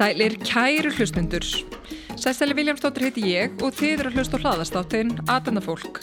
[0.00, 1.44] Sælir kæru hlustundur.
[2.16, 6.00] Sæstæli Viljámsdóttir heiti ég og þið eru að hlusta á hlaðastáttin Aðbenda fólk.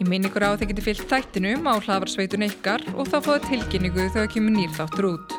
[0.00, 3.40] Ég minn ykkur á að þið geti fyllt þættinum á hlaðvarsveitun ykkar og þá fóða
[3.46, 5.35] tilkynningu þegar kemur nýr þáttur út.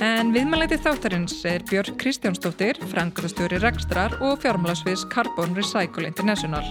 [0.00, 6.64] En viðmæleiti þáttarins er Björg Kristjánsdóttir, frangöðastjóri Rekstrar og fjármálasviðs Carbon Recycle International.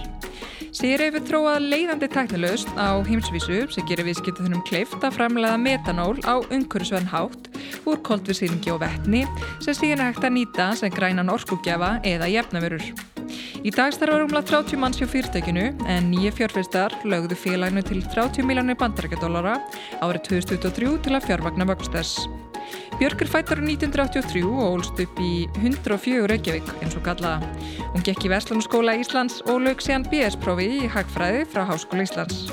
[0.74, 6.42] Sér hefur þróað leiðandi tæknilegust á heimsvísu sem gerir viðskiptuðunum kleift að framlega metanól á
[6.42, 7.46] umhverfisverðin hátt
[7.86, 9.22] úr koldvísýringi og vettni
[9.62, 12.82] sem síðan er hægt að nýta sem grænan orkugjafa eða jefnavörur.
[13.62, 18.42] Í dag starfar umlað 30 manns hjá fyrirtækinu en nýja fjárfyrstar lögðu félaginu til 30
[18.42, 19.58] miljónir bandarækjadólara
[20.02, 22.39] árið 2023 til að fjárvagna vöxtess.
[23.00, 27.46] Björgur fættar á 1983 og ólst upp í 104 Reykjavík eins og kallaða.
[27.94, 32.50] Hún gekk í Vestlunarskóla Íslands og lög síðan BS-prófi í Hagfræði frá Háskóla Íslands.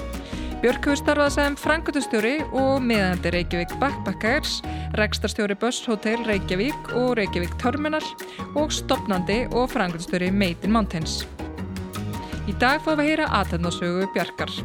[0.64, 4.62] Björg hefur starfað sem frangutustjóri og meðandi Reykjavík Backpackers,
[4.96, 8.08] rekstarstjóri Böss Hotel Reykjavík og Reykjavík Terminal
[8.56, 11.26] og stopnandi og frangutustjóri Made in Mountains.
[12.48, 14.56] Í dag fóðum við að heyra aðtöndasögu Björgar.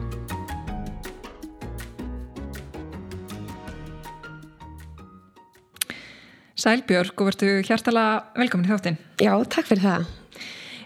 [6.58, 8.04] Sæl Björg og verðu hjartala
[8.36, 8.98] velkomin í þáttinn.
[9.22, 10.10] Já, takk fyrir það.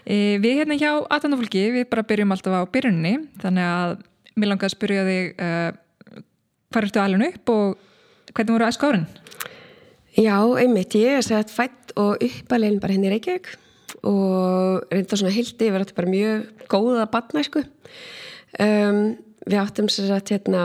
[0.07, 3.95] E, við hérna hjá aðtandafólki, við bara byrjum alltaf á byrjunni, þannig að
[4.37, 6.23] mér langar að spyrja þig uh,
[6.71, 9.07] hvað ertu alveg upp og hvernig voru aðská árin?
[10.17, 13.51] Já, einmitt, ég er sett fætt og uppalegin bara henni hérna í Reykjavík
[14.07, 17.63] og reynda svona hildi, við áttum bara mjög góða batnæsku.
[18.61, 19.01] Um,
[19.43, 20.63] við áttum sér að hérna,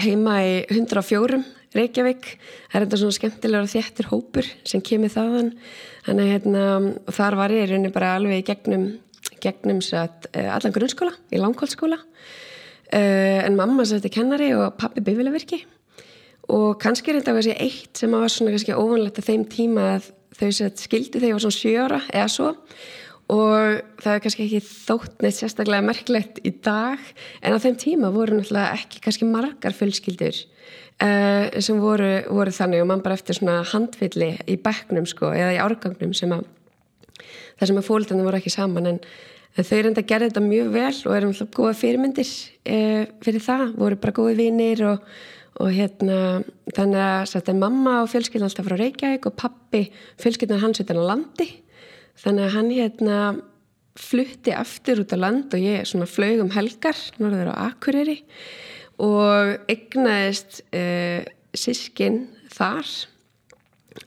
[0.00, 1.42] heima í 104
[1.74, 2.28] Reykjavík,
[2.70, 5.52] það er enda svona skemmtilegur og þjættir hópur sem kemur þaðan.
[6.06, 6.64] Þannig hérna,
[7.16, 8.88] þar var ég raunin bara alveg gegnum,
[9.42, 15.64] gegnum satt, uh, allan grunnskóla, í langkválskóla uh, en mamma sætti kennari og pappi bifilegverki
[16.52, 19.86] og kannski er þetta að sé eitt sem var svona kannski óvanlegt að þeim tíma
[19.94, 22.50] að þau sett skildi þegar ég var svona sjöra eða svo.
[23.32, 27.00] Og það er kannski ekki þótt neitt sérstaklega merklegt í dag
[27.40, 30.42] en á þeim tíma voru náttúrulega ekki kannski margar fullskildur
[31.02, 35.54] uh, sem voru, voru þannig og mann bara eftir svona handvilli í bekknum sko eða
[35.56, 36.44] í árgangnum sem að
[37.58, 38.90] það sem að fólkdana voru ekki saman.
[38.90, 39.00] En,
[39.54, 42.34] þau reynda að gera þetta mjög vel og erum alltaf góða fyrirmyndir
[42.74, 45.08] uh, fyrir það, voru bara góði vinnir og,
[45.62, 46.18] og hérna
[46.74, 49.84] þannig að þetta er mamma og fjölskyldan alltaf frá Reykjavík og pappi
[50.22, 51.48] fjölskyldan hans utan á landi.
[52.18, 53.18] Þannig að hann hérna
[53.98, 58.24] flutti aftur út á land og ég svona flög um helgar, norður á Akureyri
[59.02, 61.24] og egnaðist uh, eh,
[61.54, 62.24] sískin
[62.54, 62.86] þar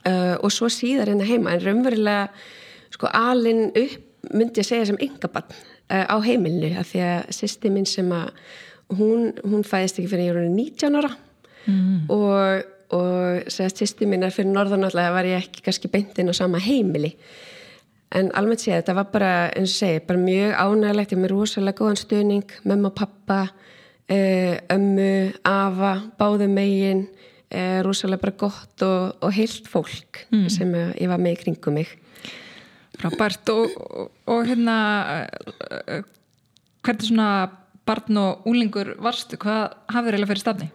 [0.07, 1.55] uh, og svo síðar hérna heima.
[1.55, 2.27] En raunverulega
[2.93, 7.71] sko alin upp myndi ég segja sem yngabann uh, á heimilinu af því að sýsti
[7.71, 8.31] minn sem að
[8.97, 11.13] hún, hún fæðist ekki fyrir voru 19 ára.
[11.67, 12.05] Mm.
[12.07, 12.61] og,
[12.95, 17.11] og sýsti minn er fyrir norðanáttlega var ég ekki kannski beintinn á sama heimili.
[18.15, 21.81] En almennt séð þetta var bara eins og segi bara mjög ánægilegt ég með rosalega
[21.81, 23.73] góðan stuðning, mamma og pappa Eh,
[24.07, 25.11] ömmu,
[25.43, 27.07] afa, báðu megin
[27.51, 30.47] eh, rosalega bara gott og, og heilt fólk mm.
[30.53, 31.91] sem ég var með í kringum mig
[32.97, 34.77] Frábært og, og, og hérna
[35.19, 36.05] eh,
[36.85, 37.29] hvernig svona
[37.87, 40.71] barn og úlingur varstu, hvað hafður eiginlega fyrir stafni?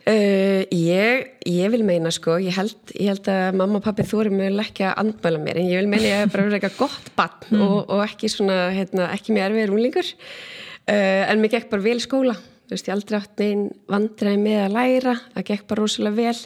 [0.00, 4.32] Uh, ég, ég vil meina sko ég held, ég held að mamma og pappi þóri
[4.32, 7.10] mjög ekki að andmæla mér en ég vil meina ég hef bara verið eitthvað gott
[7.18, 7.66] barn mm.
[7.84, 12.36] og ekki svona, hérna, ekki mér erfiður úlingur Uh, en mér gekk bara vel skóla.
[12.66, 15.14] Þú veist ég aldrei átt einn vandræði með að læra.
[15.34, 16.38] Það gekk bara rosalega vel.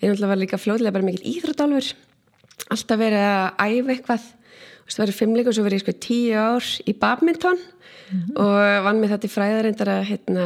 [0.00, 1.94] Ég náttúrulega var líka flóðilega bara mikil íþrótálfur
[2.72, 4.28] alltaf verið að æfa eitthvað.
[4.76, 8.20] Þú veist það verið fimmleik og svo verið ég sko tíu ár í badminton mm
[8.20, 8.36] -hmm.
[8.42, 10.44] og vann með þetta í fræðarindar að, hérna,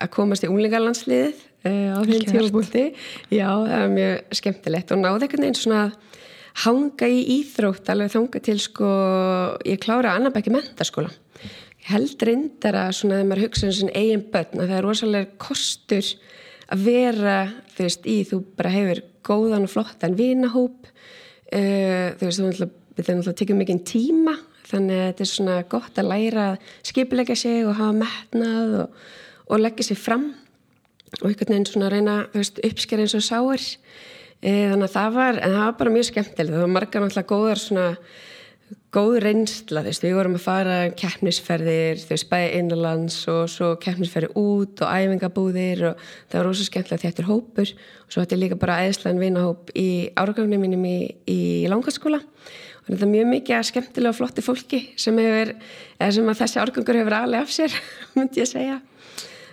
[0.00, 1.34] að komast í unglingarlandsliðið
[1.64, 2.84] uh, á þeim tímabúti
[3.30, 5.92] já það var mjög skemmtilegt og náði einhvern veginn svona
[6.64, 8.88] hanga í íþrótt alveg þanga til sko
[9.64, 11.10] ég klára annabækki mentaskóla
[11.88, 15.40] held reyndar að svona þegar maður hugsa um svona eigin börn að það er rosalega
[15.42, 16.12] kostur
[16.72, 17.38] að vera
[17.74, 23.16] þú veist í þú bara hefur góðan og flottan vinahóp uh, þú veist þú þetta
[23.16, 24.36] náttúrulega tekið mikið tíma
[24.72, 29.04] þannig að þetta er svona gott að læra að skipilega sig og hafa metnað og,
[29.48, 30.30] og leggja sig fram
[31.20, 33.64] og einhvern veginn svona reyna uppsker eins og sáir.
[34.42, 36.54] Uh, þannig að það var en það var bara mjög skemmtilegt.
[36.54, 37.88] Það var margar náttúrulega góðar svona
[38.92, 44.82] góð reynsla, veist, við vorum að fara keppnisferðir, veist, bæði innanlands og svo keppnisferðir út
[44.84, 49.20] og æfingabúðir og það var rosa skemmtilega þéttur hópur og svo hætti líka bara æðislegan
[49.22, 51.40] vinahóp í áragögnum mínum í, í
[51.72, 55.54] langarskóla og þetta er mjög mikið að skemmtilega og flotti fólki sem hefur,
[55.98, 57.78] eða sem að þessi árgangur hefur alveg af sér,
[58.16, 58.80] myndi ég segja.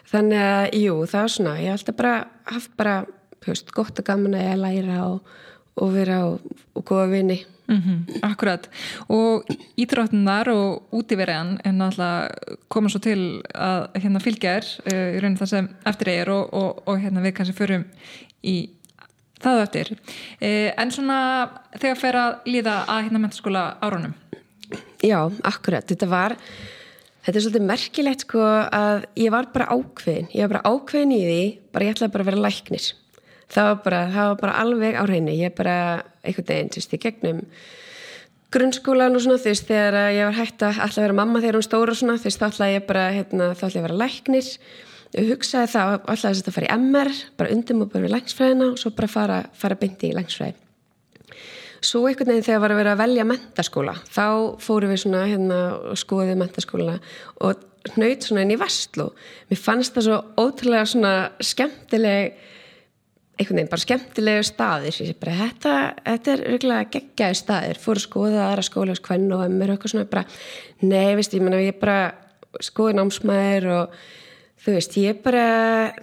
[0.09, 2.17] Þannig að, jú, það er svona ég hef alltaf bara
[2.49, 2.97] haft bara,
[3.45, 5.39] veist, gott og gaman að læra og,
[5.79, 7.39] og vera og, og góða vini
[7.69, 8.69] Mm -hmm, akkurat.
[9.07, 9.45] Og
[9.77, 12.29] ítráttunar og útíverjan en náttúrulega
[12.67, 16.53] koma svo til að hérna fylgja er uh, í rauninu það sem eftir er og,
[16.53, 17.85] og, og hérna við kannski förum
[18.43, 18.69] í
[19.39, 19.91] það eftir.
[20.41, 24.13] Uh, en svona þegar fer að líða að hérna mentaskóla árunum?
[25.03, 26.35] Já, akkurat, þetta var
[27.25, 30.27] þetta er svolítið merkilegt sko að ég var bara ákveðin.
[30.33, 32.93] Ég var bara ákveðin í því bara ég ætlaði bara að vera læknir
[33.53, 35.35] það var bara, það var bara alveg á hreinu.
[35.35, 35.75] Ég bara
[36.23, 37.41] einhvern veginn, veist, í gegnum
[38.53, 41.67] grunnskólan og svona, þú veist, þegar ég var hægt að alltaf vera mamma þegar hún
[41.67, 43.99] stóra og svona, þú veist, þá ætlaði ég bara, hérna, þá ætlaði ég að vera
[44.03, 44.49] læknir.
[45.09, 48.71] Ég hugsaði það, ætlaði þess að fara í MR bara undim og bara við længsfræðina
[48.73, 50.57] og svo bara fara, fara byndi í længsfræði
[51.85, 54.25] svo einhvern veginn þegar var að vera að velja mentaskóla, þá
[54.63, 55.59] fóru við svona, hérna,
[55.91, 56.97] og skoðið mentaskóla
[57.45, 59.07] og hnaut svona inn í Vestlu
[59.49, 61.13] mér fannst það svo ótrúlega svona
[61.43, 62.35] skemmtileg
[63.39, 68.45] einhvern veginn bara skemmtilegu staðir bara, þetta, þetta er reglulega geggjaði staðir fór að skoða
[68.49, 70.25] aðra skóla hos hvern og mér er eitthvað svona bara
[70.83, 71.99] nei, veist, ég, menna, ég bara
[72.65, 73.99] skoði námsmaður og
[74.59, 75.45] þú veist, ég bara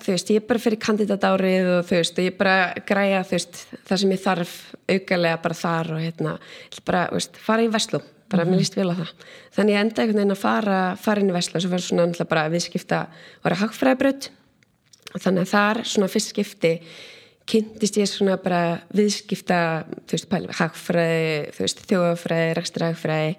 [0.01, 2.57] þú veist, ég bara fyrir kandidatárið og þú veist, ég bara
[2.89, 3.55] græja þú veist,
[3.85, 4.55] það sem ég þarf
[4.95, 6.37] augalega bara þar og hérna,
[6.89, 8.53] bara, veist, fara í Veslu, bara, mm -hmm.
[8.55, 9.11] mér líst vel á það.
[9.57, 12.07] Þannig ég enda einhvern veginn að fara, fara inn í Veslu og svo var svona
[12.07, 13.07] náttúrulega bara viðskipta
[17.47, 19.61] kynntist ég svona bara viðskipta,
[20.09, 23.33] þú veist, hagfræði, þú veist, þjóðafræði, ræksturhagfræði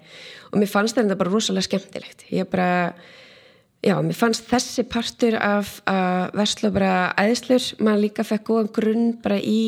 [0.48, 2.24] og mér fannst þetta bara rosalega skemmtilegt.
[2.32, 2.94] Ég bara,
[3.84, 9.12] já, mér fannst þessi partur af að versla bara æðslur, maður líka fekk góðan grunn
[9.24, 9.60] bara í,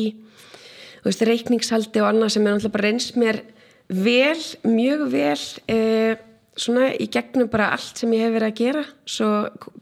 [1.03, 3.43] þú veist, reikningshaldi og annað sem er náttúrulega bara reyns mér
[3.91, 5.39] vel, mjög vel,
[5.69, 6.17] eða,
[6.59, 9.27] svona í gegnum bara allt sem ég hef verið að gera svo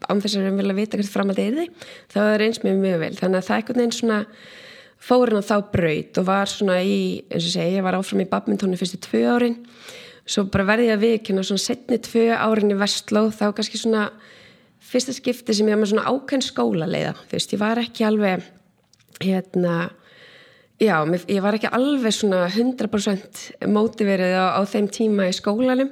[0.06, 1.68] án þess að við vilja vita hvert framaldið er því
[2.14, 3.14] þá er eins með mjög vel.
[3.20, 4.20] Þannig að það er einhvern veginn svona
[5.00, 7.00] fórin á þá braut og var svona í
[7.30, 9.58] eins og segja, ég var áfram í badmintónu fyrstu tvö árin.
[10.30, 14.10] Svo bara verði ég að vikina svona setni tvö árin í Vestló þá kannski svona
[14.90, 18.06] fyrsta skipti sem ég var með svona ákveðn skóla leiða þú veist, ég var ekki
[18.08, 18.46] alveg
[19.20, 19.76] hérna
[20.80, 20.96] já,
[21.28, 25.92] ég var ekki alveg svona 100% mótiverið á, á þeim tíma í skólanum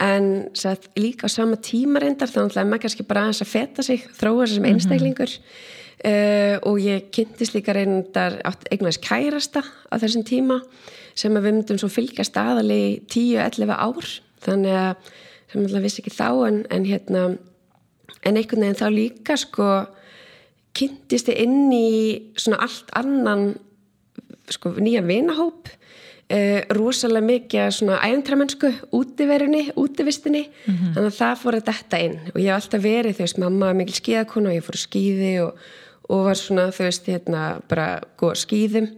[0.00, 3.84] en satt, líka á sama tíma reyndar þannig að maður kannski bara aðeins að feta
[3.84, 5.32] sig þróa sér sem einstaklingur.
[5.32, 6.08] Mm -hmm.
[6.10, 8.40] uh, og ég kynntist líka reyndar
[8.70, 10.62] eignast kærasta á þessum tíma
[11.14, 14.06] sem við myndum svo fylgjast aðal í 10-11 ár.
[14.42, 14.96] Þannig að
[15.52, 17.22] sem alltaf vissi ekki þá en, en hérna
[18.22, 19.68] en einhvern veginn þá líka sko
[20.76, 23.52] kynntist ég inn í svona allt annan
[24.52, 25.68] sko nýja vinahóp
[26.32, 30.46] Uh, rosalega mikið svona æfntramennsku útiverunni, útivistinni.
[30.48, 30.92] Mm -hmm.
[30.94, 32.16] þannig að það fór að detta inn.
[32.34, 34.86] Og ég hef alltaf verið, þú veist, mamma var mikil skíðakona og ég fór að
[34.86, 35.52] skíði og,
[36.08, 38.88] og var svona, þú veist, hérna bara góða skíðum.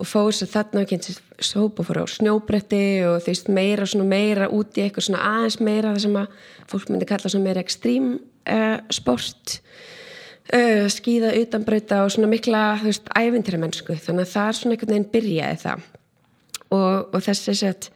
[0.00, 3.86] Og fór sér þarna og kynntist sóp og fór á snjóbretti og þú veist, meira
[3.86, 6.26] svona meira úti eitthvað svona aðeins meira það sem að
[6.70, 9.60] fólk myndi kalla svona meira ekstrím uh, sport.
[10.54, 14.94] Uh, skíða utanbrauta og svona mikla, þú veist, æfntramennsku þannig að það er svona einhvern
[14.94, 15.80] veginn byrjaði það
[16.74, 17.90] og, og þessi sett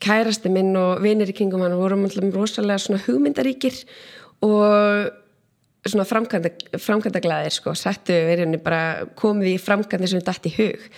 [0.00, 3.82] kærasti minn og vinir í kringum hann voru mjög rosalega svona hugmyndaríkir
[4.46, 5.10] og
[5.86, 10.88] svona framkvæmda glæðir sko, settu verið bara komið í framkvæmdi sem dætt í hug.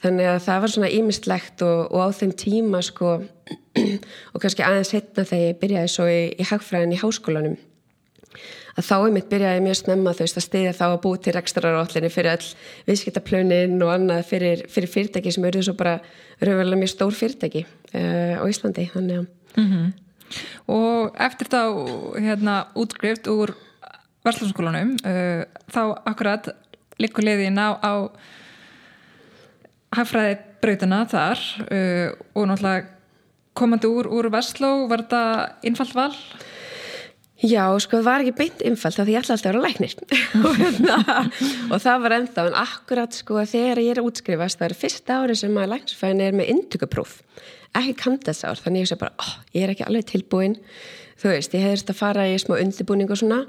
[0.00, 3.18] Þannig að það var svona ímyndslegt og, og á þeim tíma sko
[4.32, 7.58] og kannski aðeins setna þegar ég byrjaði svo í, í hagfræðin í háskólanum
[8.76, 11.34] að þá er mitt byrjaði mjög snemma þú veist að stiðja þá að búi til
[11.36, 12.50] rekstraráallinni fyrir all
[12.88, 15.96] viðskiptaplönin og annað fyrir, fyrir fyrirtæki sem eru svo bara
[16.40, 19.90] raunverulega mjög stór fyrirtæki uh, á Íslandi þannig að mm -hmm.
[20.70, 21.62] Og eftir þá
[22.14, 23.54] hérna útskrift úr
[24.24, 26.48] Verslanskólanum uh, þá akkurat
[26.98, 27.92] likur liðin á, á
[29.96, 31.38] hagfræði brautina þar
[31.72, 32.86] uh, og náttúrulega
[33.54, 35.22] komandi úr, úr Versló var þetta
[35.66, 36.14] innfallt val?
[37.40, 39.94] Já, sko það var ekki beint innfald þá því ég ætla alltaf að vera læknir.
[40.60, 40.96] Hérna,
[41.72, 45.36] og það var enda en akkurat sko þegar ég er útskrifast það er fyrsta ári
[45.40, 47.14] sem að læknisfæðin er með indugapróf,
[47.80, 50.58] ekki kandasár þannig ég sé bara, oh, ég er ekki alveg tilbúin.
[51.20, 53.42] Þú veist, ég hefðist að fara í smá undirbúning og svona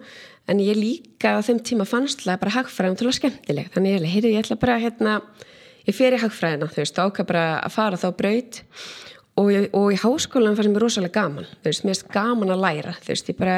[0.52, 4.34] en ég líka á þeim tíma fannstlega bara hagfræðum til að skemmtileg, þannig ég, heyrði,
[4.36, 5.20] ég ætla bara hérna,
[5.88, 8.64] ég fer í hagfræðina þú veist, ákvað bara að fara þá braut
[9.42, 12.96] og, og í háskólan fannst mér rosalega gaman þú veist, mér finnst gaman að læra
[13.00, 13.58] þú veist, ég bara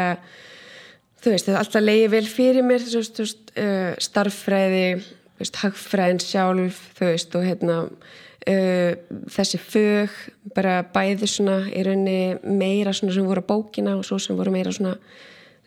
[1.23, 5.43] þú veist, er alltaf leiði vel fyrir mér þú veist, þú veist uh, starffræði þú
[5.43, 10.17] veist, hagfræðin sjálf þú veist, og hérna uh, þessi fög
[10.55, 14.53] bara bæði svona í rauninni meira svona sem voru á bókina og svo sem voru
[14.53, 14.97] meira svona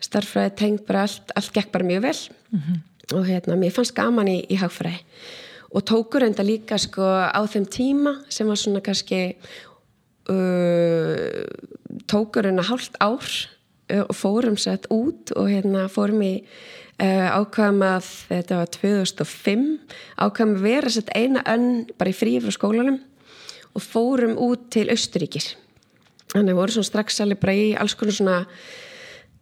[0.03, 2.19] starffræði tengt bara allt, allt gekk bara mjög vel
[2.51, 3.17] mm -hmm.
[3.17, 5.01] og hérna, mér fannst gaman í, í hagfræði
[5.75, 9.35] og tókur enda líka sko á þeim tíma sem var svona kannski
[12.07, 13.23] tókur enda hálft ár
[13.91, 19.67] uh, og fórum sett út og hérna fórum í uh, ákvæðum að þetta var 2005
[20.17, 22.99] ákvæðum að vera sett eina önn bara í frí frá skólanum
[23.73, 25.53] og fórum út til Östuríkis
[26.33, 28.37] þannig voru svona strax alveg bara í alls konar svona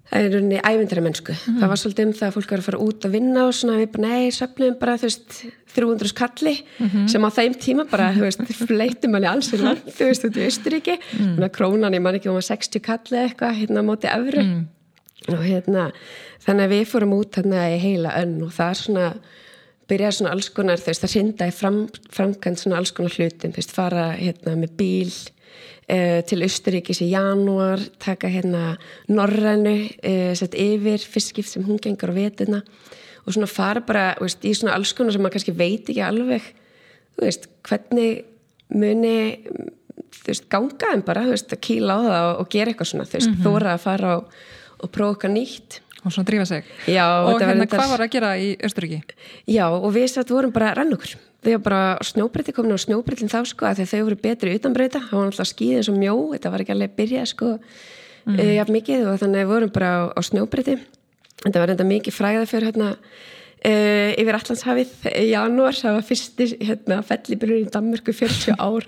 [0.10, 1.60] það er rauninni ævindra mennsku mm.
[1.62, 3.78] það var svolítið um það að fólk var að fara út að vinna og svona
[3.80, 5.38] við bara, nei, söfnum bara þú veist
[5.76, 7.08] 300 skalli mm -hmm.
[7.12, 10.38] sem á þeim tíma bara, þú veist, fleitum manni alls í land, þú veist, út
[10.38, 11.50] í Östuríki mm.
[11.52, 14.68] krónan, ég man ekki um að 60 kalli eitthvað hérna á móti öfru mm.
[15.34, 15.92] og hérna,
[16.46, 19.14] þannig að við fórum út hérna í heila önn og það er svona
[19.90, 23.58] byrjaði svona alls konar, þú veist, það í fram, framkvæmt svona alls konar hlutin, þú
[23.62, 25.12] veist, fara hérna með bíl
[25.86, 28.72] Uh, til Östuríkis í janúar taka hérna
[29.06, 32.64] Norrænu uh, sett yfir fiskipt sem hún gengur á vetuna
[33.22, 36.48] og svona fara bara veist, í svona alls konar sem maður kannski veit ekki alveg
[37.22, 38.24] veist, hvernig
[38.74, 39.16] muni
[40.26, 43.30] veist, ganga en bara, að kýla á það og, og gera eitthvað svona, þú veist,
[43.30, 43.46] mm -hmm.
[43.46, 44.34] þóra að fara og,
[44.82, 48.58] og prófa nýtt og svona drífa sig Já, og hérna hvað var að gera í
[48.58, 49.02] Östuríki?
[49.48, 51.18] Já, og við satt vorum bara rann okkur
[51.54, 55.32] varum bara snjóbreytti komin á snjóbreytin þá sko að þau voru betri utanbreyta það var
[55.32, 58.40] alltaf skýðið eins og mjó þetta var ekki alveg byrjað sko mm.
[58.40, 60.78] e, jafn mikið og þannig vorum bara á, á snjóbreytti
[61.46, 62.92] þetta var enda mikið fræða fyrir hérna
[63.66, 63.74] e,
[64.22, 65.78] yfir Allandshafið í janúar.
[65.78, 68.88] Það var fyrsti hérna fellibillur í Danmörku 40 ár.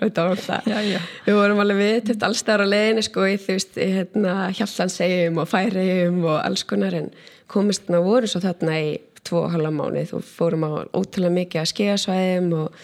[1.27, 6.23] Við vorum alveg við til allstæðar á leginu sko í veist hérna Hjallansegjum og Færiðum
[6.27, 7.11] og alls konar en
[7.51, 11.71] komist þarna voru svo þarna í tvo halva mánuð og fórum á ótrúlega mikið að
[11.71, 12.81] skegasvæðum og,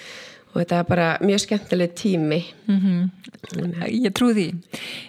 [0.51, 2.41] og þetta er bara mjög skemmtileg tími.
[2.67, 3.09] Mm -hmm.
[3.87, 4.53] Ég trú því.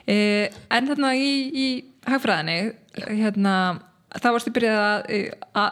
[0.06, 2.72] Eh, en þarna í, í hagfræðinni
[3.08, 3.80] hérna,
[4.20, 5.70] þá varstu byrjað að, að,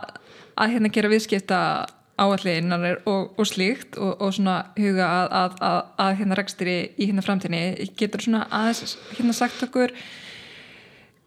[0.56, 1.86] að hérna gera viðskipta
[2.22, 7.24] áallinnar og, og slíkt og, og svona huga að, að, að hérna rekstri í hérna
[7.24, 7.62] framtíni
[7.98, 9.94] getur svona aðeins hérna sagt okkur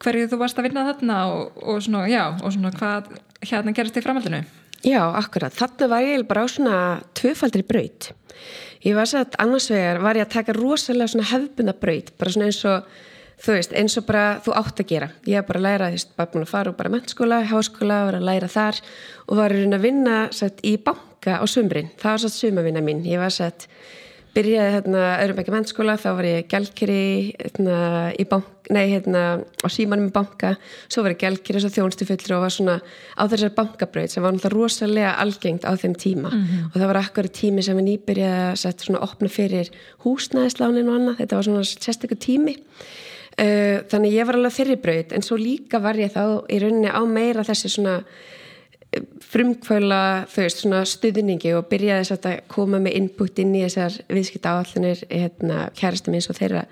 [0.03, 3.09] hverju þú varst að vinna þarna og, og svona, já, og svona hvað
[3.45, 4.43] hérna gerist í framhaldinu?
[4.85, 5.55] Já, akkurat.
[5.55, 6.77] Þarna var ég bara á svona
[7.17, 8.11] tvöfaldri braut.
[8.85, 12.51] Ég var að annars vegar var ég að taka rosalega svona hefbunda braut, bara svona
[12.51, 12.85] eins og
[13.41, 15.09] þú veist, eins og bara þú átt að gera.
[15.25, 17.99] Ég hef bara að læra, þú veist, bara búin að fara úr bara mennskóla, háskóla,
[18.09, 18.81] var að læra þar
[19.25, 21.89] og var að vinna satt, í banka á sumrin.
[21.97, 23.01] Það var svo sumavinna mín.
[23.09, 23.67] Ég var satt
[24.35, 27.03] byrjaði hérna öðrum ekki mennskóla þá var ég gælkeri
[27.39, 27.77] hérna,
[28.75, 29.23] hérna,
[29.63, 30.55] á símanum í banka.
[30.91, 32.75] Svo var ég gælkeri og þjónstufullur og var svona
[33.15, 36.29] á þessar bankabröð sem var náttúrulega rosalega algengt á þeim tíma.
[36.29, 36.67] Mm -hmm.
[36.73, 39.71] og það var akkur tími sem ég nýbyrjaði að setja svona opna fyrir
[40.03, 42.55] húsnæðislánin og annað, þetta var svona sérstaklega tími.
[43.35, 46.87] Uh, þannig ég var alveg þeirri bröð en svo líka var ég þá í rauninni
[46.87, 48.03] á meira þessi svona
[49.25, 53.99] frumkvöla þau veist svona stuðningi og byrjaði þess að koma með input inn í þessar
[54.11, 56.65] viðskipta áallinir hérna kærastum eins og þeirra,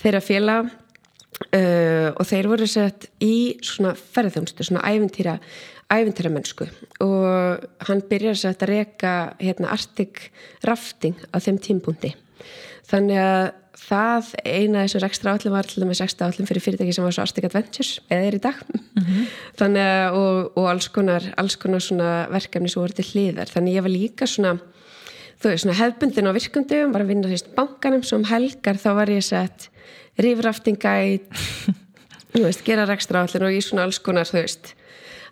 [0.00, 5.38] þeirra fjela uh, og þeir voru sett í svona ferðarþjómsdu, svona æventýra
[5.92, 6.66] æventýra mennsku
[7.04, 10.30] og hann byrjaði sett að reyka hérna artik
[10.66, 12.10] rafting á þeim tímpundi
[12.90, 13.44] þannig að
[13.76, 17.24] það eina þessum ekstra állum var alltaf með ekstra állum fyrir fyrirtæki sem var svo
[17.26, 18.62] Arctic Adventures eða er í dag.
[18.72, 19.26] Mm -hmm.
[19.58, 23.52] þannig og, og alls konar, alls konar svona verkefni sem voru til hliðar.
[23.52, 24.58] Þannig ég var líka svona
[25.42, 29.22] veist svona hefbundin á virkundum var að vinna því bankanum sem helgar þá var ég
[29.22, 29.68] sett
[30.18, 31.28] rifraftingæt
[32.66, 34.74] gera ekstra állin og í svona alls konar veist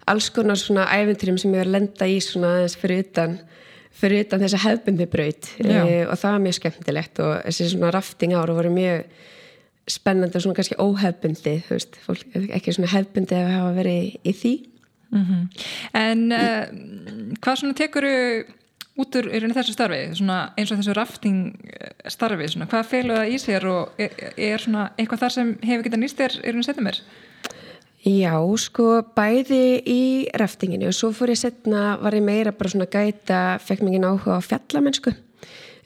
[0.07, 3.39] alls konar svona æventurum sem ég var að lenda í svona aðeins fyrir utan
[3.95, 5.53] fyrir utan þessa hefbundi braut.
[5.63, 9.05] E, og það var mjög skemmtilegt og þessi svona rafting ára voru mjög
[9.91, 12.25] spennandi og svona kannski óhefbundi þú veist, fólk,
[12.57, 14.55] ekki svona hefbundi að hafa verið í því.
[15.15, 15.43] Mm -hmm.
[15.95, 18.45] En uh, hvað svona tekuru
[18.95, 21.55] út úr þessu starfi, svona eins og þessu rafting
[22.07, 25.85] starfi, svona hvað feilu það í sér og er, er svona eitthvað þar sem hefur
[25.85, 27.01] getað nýst þér, hún að setja mér?
[28.04, 30.00] Já, sko, bæði í
[30.37, 34.11] raftinginu og svo fór ég setna, var ég meira bara svona gæta, fekk mér ekki
[34.11, 35.12] áhuga á fjallamennsku,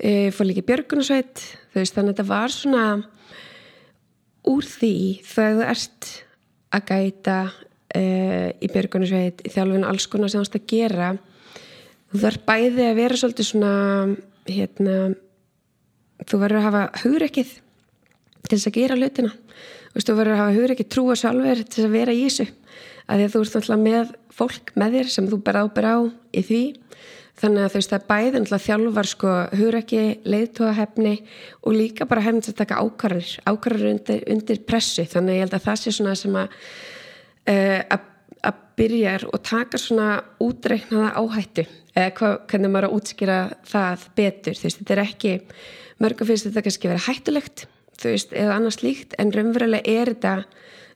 [0.03, 2.83] e, fór líka björgunarsveit, þú veist, þannig að þetta var svona
[4.51, 4.93] úr því
[5.31, 6.11] þegar þú ert
[6.75, 7.39] að gæta
[7.95, 8.03] e,
[8.67, 11.15] í björgunarsveit, í þjálfinu alls konar sem þú ætti að gera,
[12.11, 13.75] þú þarf bæði að vera svolítið svona,
[14.51, 14.99] hérna,
[16.27, 17.55] þú verður að hafa hugreikið
[18.43, 19.31] til þess að gera hlutina.
[19.31, 19.48] þú
[19.99, 22.49] veist, þú verður að hafa hugur ekki trúa sjálfur til að vera í þessu
[23.09, 25.97] að því að þú ert náttúrulega með fólk með þér sem þú ber áber á
[26.09, 26.61] í því.
[27.39, 31.15] Þannig að þú veist, það er bæði náttúrulega þjálfar sko hugur ekki, leiðtóahefni
[31.63, 35.07] og líka bara hefnins að taka ákvarðir ákvarðir undir, undir pressu.
[35.07, 36.57] Þannig að ég held að það sé svona sem að
[37.55, 37.99] uh,
[38.49, 40.09] að byrja og taka svona
[40.43, 41.67] útreiknaða áhættu.
[41.95, 45.33] Eða hva, hvernig maður að útskýra það betur, þú veist, þetta er ekki
[46.03, 47.65] mörgum finnst þetta kannski verið hættulegt
[47.99, 50.35] þú veist, eða annars líkt en raunverulega er þetta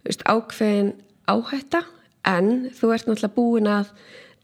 [0.06, 0.94] veist, ákveðin
[1.30, 1.84] áhætta
[2.28, 3.92] en þú ert náttúrulega búin að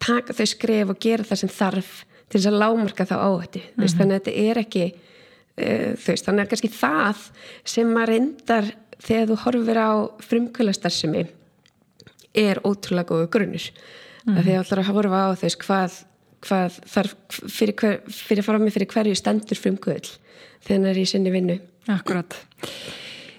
[0.02, 1.92] taka þau skref og gera það sem þarf
[2.28, 3.96] til þess að lámarka þá áhættu mm -hmm.
[3.98, 7.24] þannig að þetta er ekki uh, þú veist, þannig að kannski það
[7.64, 9.90] sem maður reyndar þegar þú horfir á
[10.28, 11.24] frumkvölastarðsemi
[12.34, 14.38] er ótrúlega góðu grunnur mm -hmm.
[14.38, 15.92] að því að allar að horfa á þess hvað,
[16.40, 20.08] hvað þarf fyrir, hver, fyrir fara með fyrir hverju stendur frumkvöld
[20.60, 22.36] þegar það er í sinni vinnu Akkurat.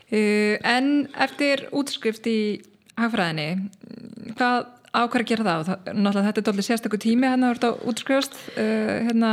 [0.09, 2.39] Uh, en eftir útskrift í
[2.97, 3.69] hagfræðinni,
[4.33, 5.69] hvað ákvæður að gera það?
[5.93, 9.31] náttúrulega þetta er doldið sérstaklega tími hérna að verða útskrifast, uh, hérna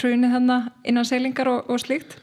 [0.00, 2.16] hrunið hérna innan seglingar og, og slíkt.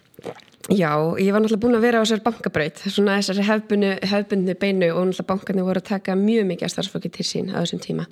[0.67, 4.89] Já, ég var náttúrulega búin að vera á þessar bankabraut, svona þessari hefbunni, hefbunni beinu
[4.91, 8.09] og náttúrulega bankarnir voru að taka mjög mikið að starfsfólki til sín á þessum tíma.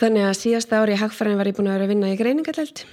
[0.00, 2.86] Þannig að síðasta ári í hagfræðin var ég búin að vera að vinna í greiningatelt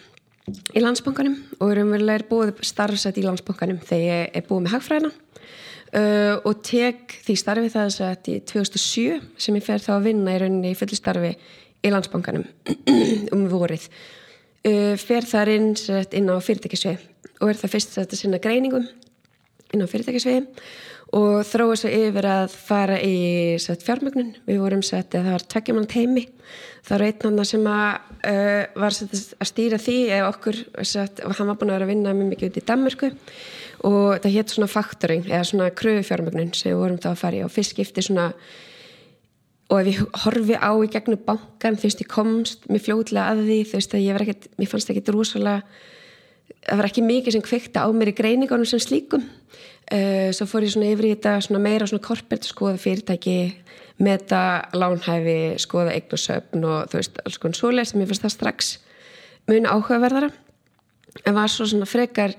[0.47, 5.11] í landsbankanum og vel er búið starfsett í landsbankanum þegar ég er búið með hagfræðina.
[5.89, 10.35] Uh, og tek því starfi það að í 2007 sem ég fer þá að vinna
[10.35, 12.45] í rauninni í fulli starfi í landsbankanum
[13.33, 13.87] um vorið.
[14.61, 17.07] Uh, fer þar inn, inn á fyrirtækisvið
[17.39, 18.85] og er það fyrst að sinna greiningum
[19.73, 20.45] inn á fyrirtækisvið
[21.17, 26.27] og þróa svo yfir að fara í fjármögnun, við vorum sett það var tveggjumann teimi
[26.85, 31.35] það var einn annar sem að, uh, var að stýra því eða okkur sett, og
[31.37, 33.11] hann var búin að vera að vinna mjög mikið út í Danmarku
[33.87, 37.39] og það hétt svona faktoring eða svona kröfu fjármögnun sem við vorum þá að fara
[37.39, 37.45] í.
[37.45, 38.31] Og fyrst skipti svona
[39.69, 43.45] og ef ég horfi á í gegnum bankan þú veist ég komst mér fljóðlega að
[43.45, 45.61] því þú veist að ég var ekkert, mér fannst ekki drúsalega
[46.65, 49.25] það var ekki mikið sem kvikta á mér í greiningunum sem slíkum.
[49.89, 53.37] Uh, svo fór ég svona yfir í þetta svona meira svona korpert skoða fyrirtæki
[53.99, 58.69] meta lánhæfi skoða eignarsöfn og þú veist alls konar svoleið sem ég fannst það strax
[59.49, 60.29] mun áhugaverðara.
[61.25, 62.35] En var svo svona frekar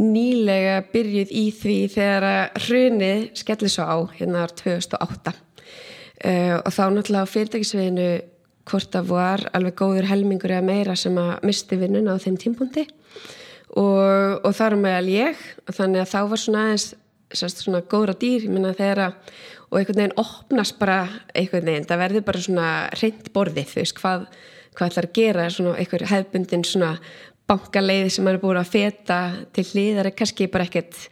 [0.00, 6.72] nýlega byrjuð í því þegar að hrunið skelli svo á hérna ár 2008 uh, og
[6.72, 8.10] þá náttúrulega á fyrirtækisveginu
[8.66, 12.84] hvort að var alveg góður helmingur eða meira sem að misti vinnun á þeim tímpundi
[13.76, 15.42] og, og þar meðal ég.
[15.70, 16.88] Þannig að þá var svona aðeins
[17.36, 19.12] sérst, svona góðra dýr, þeirra
[19.70, 21.00] og einhvern veginn opnast bara
[21.34, 22.68] einhvern veginn, það verður bara svona
[23.00, 24.28] reynd borðið, þú veist, hvað,
[24.76, 26.94] hvað ætlar að gera svona einhver hefbundin svona
[27.46, 29.20] bankaleiði sem maður er búin að feta
[29.54, 31.06] til hlýðar er kannski bara ekkert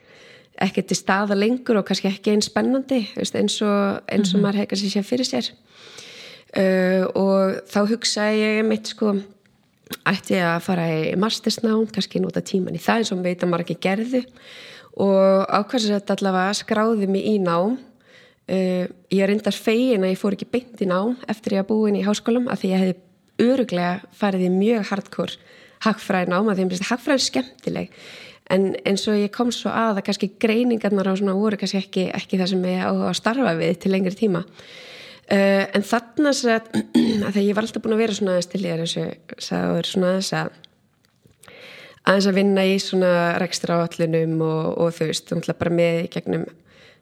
[0.62, 4.38] ekkert í staða lengur og kannski ekki eins spennandi, veist, eins og, eins og mm
[4.38, 4.42] -hmm.
[4.42, 5.50] maður heikast sér fyrir sér
[6.54, 9.16] uh, og þá hugsaði ég mitt sko
[10.06, 13.50] ætti ég að fara í mastersnám kannski nota tíman í það eins og veit að
[13.50, 14.24] maður ekki gerði
[15.00, 20.20] og ákvæmst þetta allavega skráði mig í nám uh, ég er endast fegin að ég
[20.20, 23.00] fór ekki beint í nám eftir ég að búin í háskólum af því ég hefði
[23.44, 25.40] öruglega farið í mjög hardcore
[25.84, 28.00] hagfræði nám að því að hagfræði er skemmtileg.
[28.52, 32.08] En eins og ég kom svo að að kannski greiningarnar á svona voru kannski ekki,
[32.12, 34.44] ekki það sem ég á að starfa við til lengri tíma.
[35.24, 36.68] Uh, en þannig að,
[37.30, 40.58] að ég var alltaf búin að vera svona er eins og sagður svona aðeins að
[42.04, 46.10] aðeins að vinna í svona rekstra áallunum og, og þú veist, ætla bara með í
[46.12, 46.44] gegnum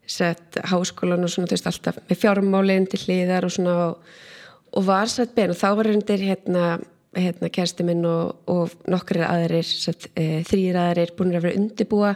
[0.06, 4.14] sett háskólan og svona þú veist alltaf með fjármálinn til hliðar og svona og,
[4.78, 6.66] og var sett bein og þá var undir hérna,
[7.18, 11.60] hérna kersti minn og, og nokkri aðeirir sett e, eh, þrýr aðeirir búin að vera
[11.60, 12.14] undirbúa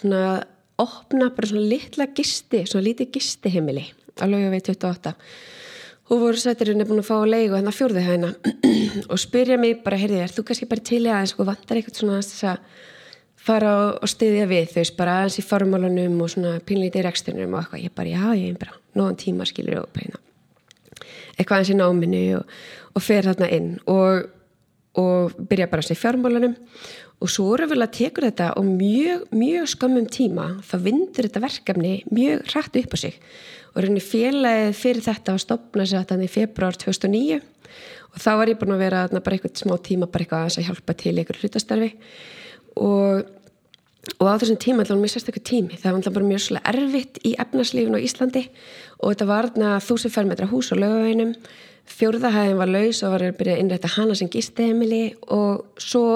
[0.00, 0.40] svona að
[0.86, 3.86] opna bara svona litla gisti, svona lítið gisti heimili
[4.24, 5.12] alveg við 28
[6.06, 8.34] og voru sættirinn er búin að fá að leigu hennar fjórðu hægna
[9.12, 12.20] og spyrja mig bara, heyrði, er þú kannski bara til aðeins og vantar eitthvað svona
[12.22, 12.60] að
[13.46, 17.64] fara og styðja við þau bara aðeins í formálunum og svona pinlítið í rekstunum og
[17.64, 20.22] eitthvað, ég bara, já, ég er bara nóðan tíma skilur og beina
[21.36, 22.54] eitthvað aðeins í náminu og,
[22.94, 24.30] og fer þarna inn og,
[25.02, 26.56] og byrja bara í fjármálunum
[27.16, 31.44] og svo eru vel að tekur þetta og mjög, mjög skamum tíma þá vindur þetta
[31.44, 33.20] verkefni mjög hrætt upp á sig
[33.76, 37.38] og rauninni félagið fyrir þetta var stopnað sér þetta í februar 2009
[38.16, 40.96] og þá var ég búin að vera bara eitthvað smá tíma bara eitthvað að hjálpa
[40.96, 41.90] til ykkur hlutastarfi.
[42.80, 43.26] Og,
[44.16, 45.76] og á þessum tíma ætlaðum mér sérstaklega tími.
[45.76, 48.44] Það var alltaf bara mjög svolítið erfitt í efnarslífun á Íslandi.
[49.02, 49.50] Og þetta var
[49.84, 51.36] þúsund fermetra hús á lögaveginum
[51.86, 56.06] fjórðahæðin var laus og var að byrja að innrætta hana sem gísteimili og svo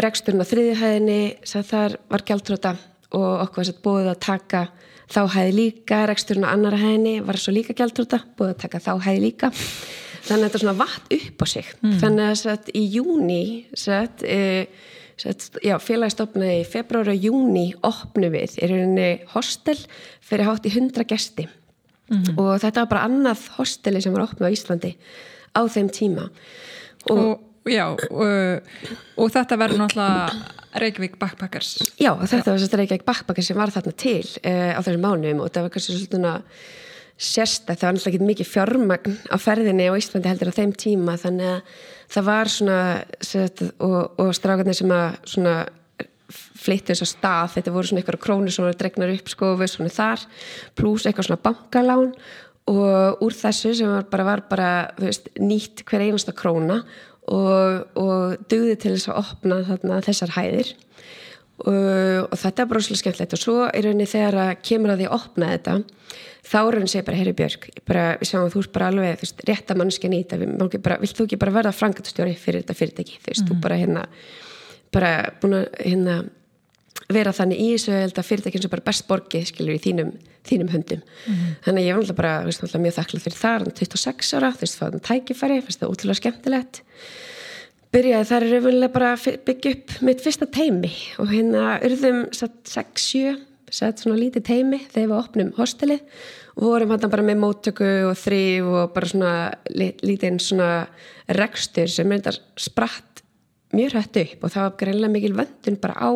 [0.00, 2.74] reksturinn á þriðihæðinni þar var gæltróta
[3.14, 4.64] og okkur var sett búið að taka
[5.10, 8.92] þá hæði líka, reksturinn á annara hæðinni var svo líka gjaldrúta, búið að taka þá
[9.04, 9.50] hæði líka
[10.24, 11.96] þannig að þetta svona vatt upp á sig mm.
[12.02, 13.42] þannig að sett, í júni
[13.76, 14.40] sett, e,
[15.20, 19.76] sett, já, félagstofnaði í februari og júni opnu við, er rauninni hostel
[20.24, 22.36] fyrir hátt í hundra gesti mm.
[22.38, 24.94] og þetta var bara annað hosteli sem var opnuð á Íslandi
[25.54, 26.30] á þeim tíma
[27.10, 28.72] og, og Já, og,
[29.16, 31.76] og þetta verður náttúrulega Reykjavík Backpackers.
[32.00, 35.52] Já, þetta var sérst Reykjavík Backpackers sem var þarna til uh, á þessum mánum og
[35.54, 36.34] það var kannski svona
[37.14, 41.14] sérstætt, það var náttúrulega ekki mikið fjármagn á ferðinni á Íslandi heldur á þeim tíma
[41.22, 41.76] þannig að
[42.10, 42.78] það var svona
[43.22, 45.54] sérst, og, og strákarnir sem að svona
[46.64, 50.24] flyttu þess að stað, þetta voru svona eitthvað krónir var dregnar upp skofu svona þar,
[50.78, 52.10] pluss eitthvað svona bankalán.
[52.64, 56.78] Og úr þessu sem var bara, var bara veist, nýtt hver einasta króna
[57.32, 60.74] og, og dugði til þess að opna þarna, þessar hæðir.
[61.64, 61.74] Og,
[62.28, 63.36] og þetta er bara svolítið skemmtilegt.
[63.36, 65.76] Og svo er rauninni þegar að kemur að því að opna þetta
[66.44, 69.26] þá rauninni segja bara, heyri Björg bara, við sjáum að þú er bara alveg þú
[69.26, 73.20] veist, rétt að mannskja nýta vilt þú ekki bara verða frangatustjóri fyrir þetta fyrirtæki?
[73.22, 73.50] Þú veist, mm.
[73.50, 74.04] þú bara hérna
[74.94, 76.18] bara búin að hérna
[77.12, 80.12] vera þannig í þessu fyrirtækinn sem bara best borgið skilur í þínum,
[80.44, 81.00] þínum höndum.
[81.00, 81.54] Mm -hmm.
[81.64, 84.60] þannig að ég var alltaf bara veist, alltaf mjög þakkláð fyrir það, 26 ára þú
[84.64, 86.82] veist, það var tækifæri, það var útrúlega skemmtilegt.
[87.94, 93.36] Byrjaði þar auðvitað bara að byggja upp mitt fyrsta teimi og hérna urðum 6-7
[93.74, 96.02] sett svona lítið teimi þegar við opnum hostelið.
[96.54, 99.32] Og vorum hann bara með móttöku og þrýf og bara svona
[99.74, 100.70] lítið svona
[101.34, 103.24] rekstur sem þetta spratt
[103.74, 106.12] mjög hrætt upp og það var greinlega mikil vöndun bara á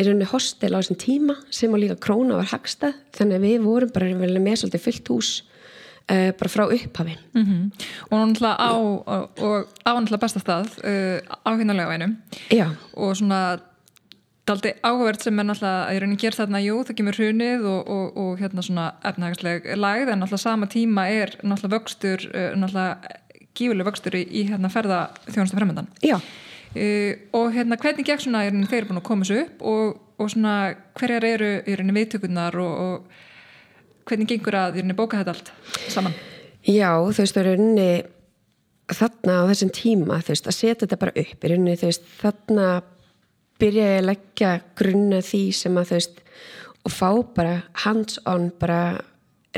[0.00, 3.64] í rauninni hostel á þessum tíma sem og líka króna var hagstað þannig að við
[3.66, 5.30] vorum bara með svolítið fyllt hús
[6.10, 7.16] uh, bara frá upphafi.
[7.34, 7.86] Mm -hmm.
[8.10, 12.16] og náttúrulega á og á náttúrulega besta stað uh, á hinnulega veinum
[12.94, 13.60] og svona
[14.46, 18.16] daldi áhverð sem er náttúrulega í rauninni ger þarna, jú, það kemur hrunið og, og,
[18.16, 22.98] og hérna svona efnahagsleg lagð en náttúrulega sama tíma er náttúrulega vöxtur uh, náttúrulega
[23.54, 26.18] gífuleg vöxtur í, í hérna ferða þjónustu fremöndan Já
[27.34, 30.54] og hérna hvernig gegn svona er þeir búin að koma svo upp og, og svona
[30.98, 35.52] hverjar eru rauninni viðtökurnar og, og hvernig gengur að bóka þetta allt
[35.90, 36.14] saman?
[36.66, 37.90] Já, þú veist, það er rauninni
[38.90, 41.46] þarna á þessum tíma veist, að setja þetta bara upp
[41.80, 42.70] þú veist, þarna
[43.60, 46.22] byrja ég að leggja grunna því sem að þú veist,
[46.80, 48.80] og fá bara hands on bara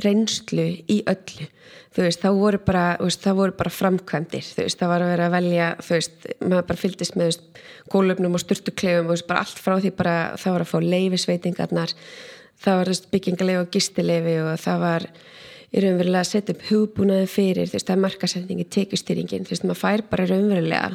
[0.01, 1.49] reynslu í öllu.
[1.93, 5.11] Þú veist, þá voru bara, veist, það voru bara framkvæmdir, þú veist, það var að
[5.13, 7.41] vera að velja þú veist, maður bara fyldist með
[7.93, 11.95] gólöfnum og styrtuklefum og bara allt frá því bara, það var að fá leifisveitingarnar
[12.63, 15.07] það var byggingarleif og gistileifi og það var
[15.73, 19.69] í raunverulega að setja upp hugbúnaði fyrir þú veist, það er markasendingi, tekustýringin þú veist,
[19.69, 20.91] maður fær bara raunverulega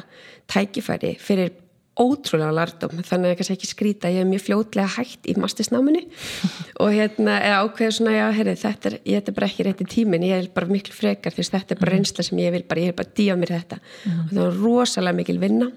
[0.50, 1.54] tækifæri fyrir
[1.98, 6.04] ótrúlega lartum, þannig að ég kannski ekki skrýta ég er mjög fljótlega hægt í mastisnáminu
[6.82, 9.88] og hérna er ákveður svona já, herri, þetta er, ég er bara ekki rétt í
[9.96, 11.96] tímin ég er bara miklu frekar því þetta er bara mhm.
[11.96, 14.24] reynsla sem ég vil bara, ég er bara díða mér þetta mm -hmm.
[14.24, 15.70] og það er rosalega mikil vinna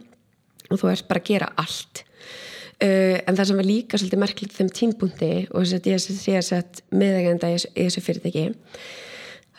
[0.69, 2.03] og þú ert bara að gera allt
[2.85, 6.37] uh, en það sem var líka svolítið merkilegt þeim tímpunkti og þess að ég sé
[6.37, 8.53] að sett meðegenda í, þessu fyrirtæki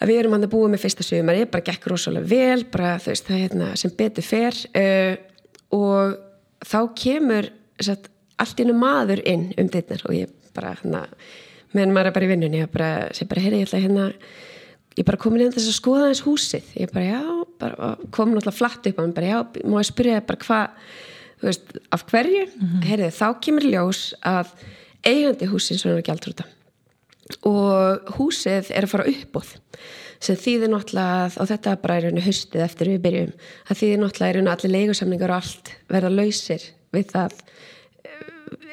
[0.03, 1.39] að við erum hann að búa með fyrsta sögumar
[6.63, 7.51] ég það, hérna, og þá kemur
[7.83, 8.09] satt,
[8.43, 11.07] allt innu maður inn um dittnar og ég bara hérna
[11.73, 12.91] meðan maður er bara í vinnunni ég bara,
[13.29, 14.11] bara, herri, ég ætla hérna
[14.97, 16.65] ég bara komin inn þess að skoða þess húsið.
[16.77, 17.23] Ég bara, já,
[17.59, 20.91] bara, kom náttúrulega flatt upp og hann bara, já, má ég spyrja bara hvað,
[21.41, 22.45] þú veist, af hverju?
[22.47, 22.85] Mm -hmm.
[22.85, 24.53] herri, þá kemur ljós að
[25.03, 26.47] eigandi húsin svona er ekki alltrúta
[27.49, 29.57] og húsið er að fara uppbóð
[30.23, 33.33] sem þýðir náttúrulega og þetta bara er einu höstið eftir við byrjum
[33.67, 37.39] að þýðir náttúrulega er einu allir leigusamlingar og allt verða lausir við það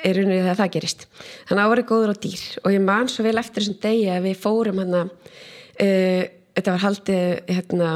[0.04, 1.06] er einu þegar það gerist.
[1.48, 2.44] Þannig að það voru góður á dýr.
[2.64, 6.24] Og ég man svo vel eftir þessum degi að við fórum hann að uh,
[6.60, 7.90] þetta var haldið hérna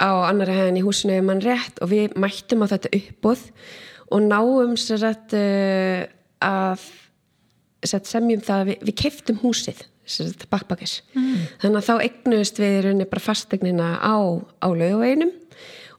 [0.00, 3.44] á annara hæðin í húsinu ef mann rétt og við mættum á þetta uppbóð
[4.10, 6.00] og náum sér að, uh,
[6.40, 6.86] að
[8.08, 9.84] semjum það að við, við keftum húsið
[10.50, 11.36] backpackers mm.
[11.62, 15.32] þannig að þá egnuðist við rauninni bara fastegnina á, á laugaveginum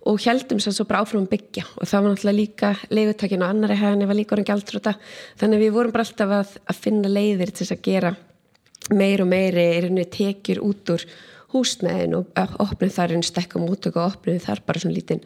[0.10, 3.78] og heldum sér svo bara áfram byggja og það var náttúrulega líka leigutakinn og annari
[3.78, 4.96] hæðinni var líka orðin gældrota
[5.38, 8.14] þannig að við vorum bara alltaf að, að finna leiðir til þess að gera
[8.98, 11.06] meir og meiri rauninni tekjur út úr
[11.54, 15.24] húsnæðin og opnum þar einn stekkum út og opnum þar bara svona lítinn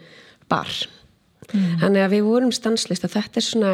[0.52, 0.72] bar
[1.54, 1.80] mm.
[1.86, 3.74] þannig að við vorum stanslist og þetta er svona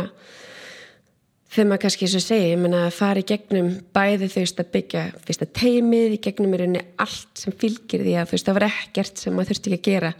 [1.51, 4.61] þegar maður kannski eins og segi, ég menna að fara í gegnum bæði þau veist
[4.61, 8.37] að byggja fyrst að teimið, í gegnum er unni allt sem fylgir því að þú
[8.37, 10.13] veist það var ekkert sem maður þurfti ekki að gera.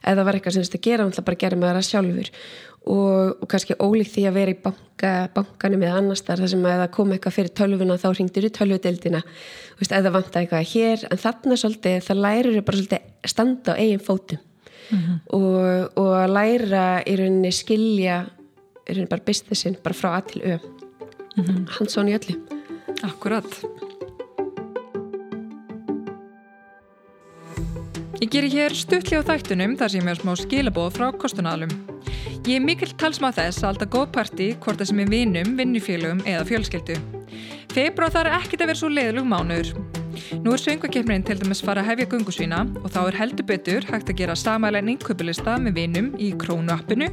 [0.00, 2.30] Eða það var eitthvað sem þú veist að gera, þá bara gerum maður það sjálfur.
[2.88, 6.64] Og, og kannski ólíkt því að vera í banka, bankanum eða annars þar þar sem
[6.64, 9.22] að það kom eitthvað fyrir tölvuna þá ringdur í tölvudeldina
[9.98, 14.00] eða vant að eitthvað hér en þarna svolítið það lærir bara svolítið standa á eigin
[14.00, 14.40] fótum.
[14.88, 15.20] Mm -hmm.
[15.36, 18.22] og, og að læra í rauninni skilja
[18.88, 20.77] í rauninni bara businessin bara frá A til Ö
[21.38, 21.68] mm -hmm.
[21.78, 22.36] hans svo nýjalli
[23.02, 23.46] Akkurat
[28.18, 31.70] Ég gerir hér stuttli á þættunum þar sem ég er smá skilabóð frá kostunalum.
[32.50, 36.24] Ég er mikill talsmað þess að alltaf góð parti hvort það sem er vinum, vinnufélögum
[36.26, 36.96] eða fjölskeldu.
[37.70, 39.70] Februar þarf ekkit að vera svo leiðlug mánuður.
[40.42, 44.10] Nú er söngvakefnin til dæmis fara að hefja gungusvína og þá er heldur betur hægt
[44.10, 47.12] að gera samælen innkaupilista með vinum í krónuappinu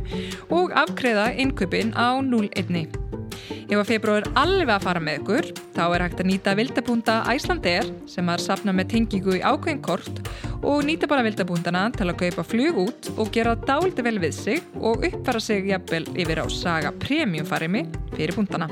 [0.49, 3.24] og afkreða innkaupin á 0.1.
[3.65, 7.15] Ef að februar er alveg að fara með ykkur, þá er hægt að nýta vildabúnda
[7.33, 10.21] Æslander sem er safna með tengingu í ákveðin kort
[10.61, 14.63] og nýta bara vildabúndana til að kaupa flug út og gera dáliti vel við sig
[14.81, 18.69] og uppfara sig jafnvel yfir á saga premiumfarimi fyrir búndana.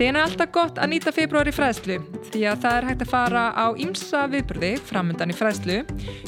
[0.00, 1.98] Síðan er alltaf gott að nýta februari fræðslu
[2.30, 5.76] því að það er hægt að fara á ymsa viðburði framundan í fræðslu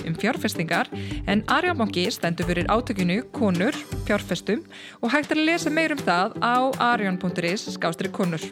[0.05, 0.91] um fjárfestingar
[1.25, 3.73] en Arjónbanki stendur fyrir átökinu konur,
[4.05, 4.61] fjárfestum
[5.01, 8.45] og hægt að lesa meir um það á arjón.is skástri konur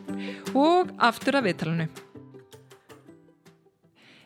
[0.57, 1.91] og aftur að viðtalanu.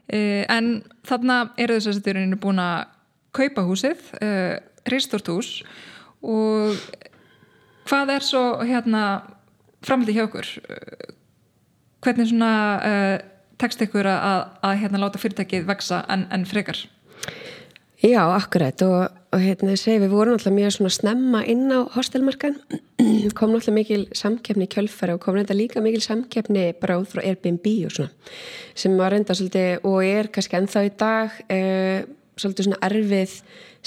[0.06, 2.86] Uh, en þarna eru þess að eru búin að
[3.34, 5.56] kaupa húsið, uh, Ristort hús
[6.22, 6.78] og
[7.90, 9.08] hvað er svo hérna
[9.84, 10.48] framhaldi hjá okkur
[12.04, 12.52] hvernig svona
[12.84, 13.14] uh,
[13.60, 16.84] tekst ykkur að, að hérna láta fyrirtækið veksa en, en frekar?
[18.04, 18.82] Já, akkurat.
[18.84, 22.58] Og, og hérna segi við vorum alltaf mjög svona snemma inn á hostelmarkan
[23.38, 27.22] kom alltaf mikil samkeppni í kjölfara og kom reynda líka mikil samkeppni bara út frá
[27.24, 28.12] Airbnb og svona
[28.76, 32.04] sem var reynda svolítið og er kannski ennþá í dag uh,
[32.36, 33.38] svolítið svona erfið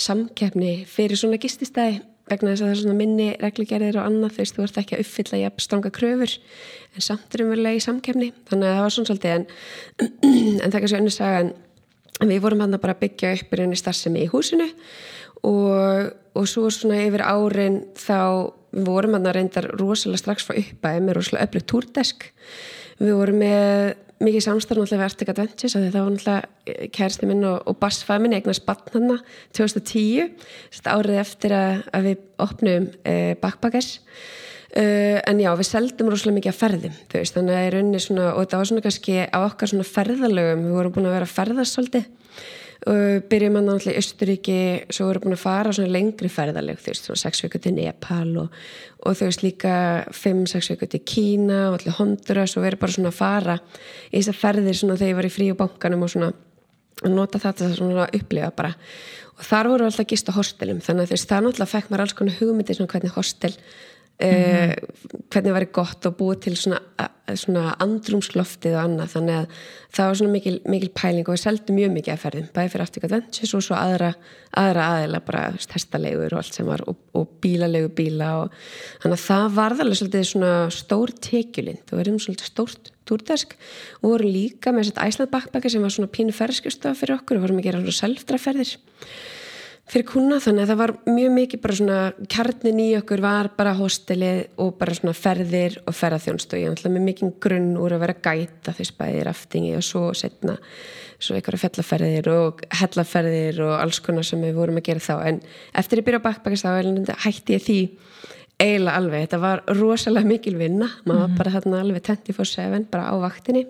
[0.08, 4.58] samkeppni fyrir svona gististæði vegna þess að það er svona minni reglugerðir og annað veist,
[4.58, 6.36] þú ert ekki að uppfylla jafn stranga kröfur
[6.94, 9.48] en samt erum við leið í samkefni þannig að það var svona svolítið en,
[10.64, 11.44] en það er kannski önnur saga
[12.18, 14.68] en við vorum hann að bara byggja upp í rauninni starfsemi í húsinu
[15.46, 18.20] og, og svo svona yfir árin þá
[18.88, 22.28] vorum hann að reyndar rosalega strax frá uppæði með rosalega öflug túrdesk.
[23.00, 27.46] Við vorum með mikið samstarf náttúrulega við Arctic Adventures það var náttúrulega eh, kærasti minn
[27.48, 29.20] og, og bassfæmin eignast bann hann
[29.58, 33.98] 2010 árið eftir að, að við opnum eh, backpackers.
[34.78, 38.00] Uh, en já við seldum rosalega mikið að ferðum veist, þannig að það er unni
[38.04, 41.28] svona og það var svona kannski á okkar svona ferðalögum við vorum búin að vera
[41.30, 42.10] að ferðast svolítið
[42.88, 44.58] og byrjum hann náttúrulega í Östuríki
[44.94, 48.34] svo vorum við búin að fara lengri ferðaleg þú veist, svona 6 vikur til Nepal
[48.44, 48.58] og,
[49.04, 49.74] og þú veist líka
[50.16, 53.58] 5-6 vikur til Kína og allir Honduras og verið bara svona að fara
[54.12, 56.32] í þessar ferðir þegar ég var í frí og bankanum og svona
[57.04, 58.74] að nota þetta svona að upplifa bara.
[59.38, 62.04] Og þar voru alltaf gist á hostelum þannig að þú veist, það náttúrulega fekk mér
[62.04, 63.54] alls konar hugmyndi svona hvernig hostel
[64.18, 64.74] Mm -hmm.
[65.30, 66.80] hvernig var það gott að búa til svona,
[67.36, 69.12] svona andrumsloftið og annað.
[69.14, 69.46] Þannig að
[69.94, 72.82] það var svona mikil, mikil pæling og við seldum mjög mikið að ferðum bæði fyrir
[72.82, 74.10] Aftika Adventures og svo aðra,
[74.58, 78.52] aðra aðeila bara testalegur og allt sem var og, og bílalegu bíla og
[79.04, 81.86] þannig að það var alveg svona stór tekjulind.
[81.92, 83.54] Og við erum svolítið stórt túrdesk
[84.02, 87.46] og vorum líka með svona æslað bakbækja sem var svona pínu ferðskjösta fyrir okkur og
[87.46, 88.78] vorum að gera svona selfdraferðir
[89.88, 92.00] fyrir kuna þannig að það var mjög mikið bara svona
[92.34, 96.92] kjarnin í okkur var bara hostelið og bara svona ferðir og ferðarþjónst og ég ætla
[96.92, 100.58] með mikið grunn úr að vera gæta þess bæðir aftingi og svo setna
[101.18, 105.16] svo einhverja fellaferðir og hellaferðir og alls konar sem við vorum að gera þá.
[105.32, 105.40] En
[105.82, 107.80] eftir ég byrja á bakbækist þá hætti ég því
[108.58, 110.92] eiginlega alveg, þetta var rosalega mikil vinna.
[111.06, 111.40] Maður var mhm.
[111.40, 113.66] bara þarna alveg 24-7 bara á vaktinni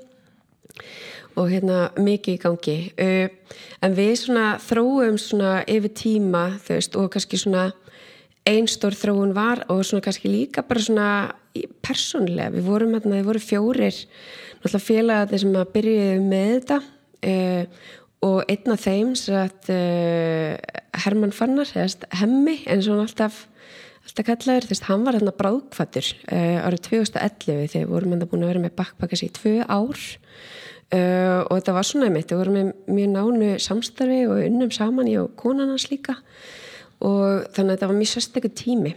[1.37, 2.77] og hérna mikið í gangi.
[2.97, 7.69] Uh, en við svona þróum svona yfir tíma þú veist og kannski svona
[8.47, 11.09] einstór þróun var og svona kannski líka bara svona
[11.85, 14.01] persónlega, við vorum hérna, við vorum fjórir
[14.61, 16.79] náttúrulega félagatni sem að byrjuði með þetta
[17.31, 17.83] uh,
[18.27, 20.55] og einn af þeim satt uh,
[21.03, 21.69] Herman Fannar
[22.21, 23.45] hemmi en svona alltaf
[24.07, 28.45] alltaf kallaður, þú veist, hann var hérna bráðkvættur uh, árið 2011 þegar vorum hann búin
[28.45, 30.07] að vera með backpackers í tvö ár
[30.87, 35.09] Uh, og þetta var svona einmitt, við vorum með mjög nánu samstarfi og unnum saman
[35.11, 36.15] ég og konan hans líka.
[37.03, 38.93] Og þannig að þetta var mjög sérstaklega tími.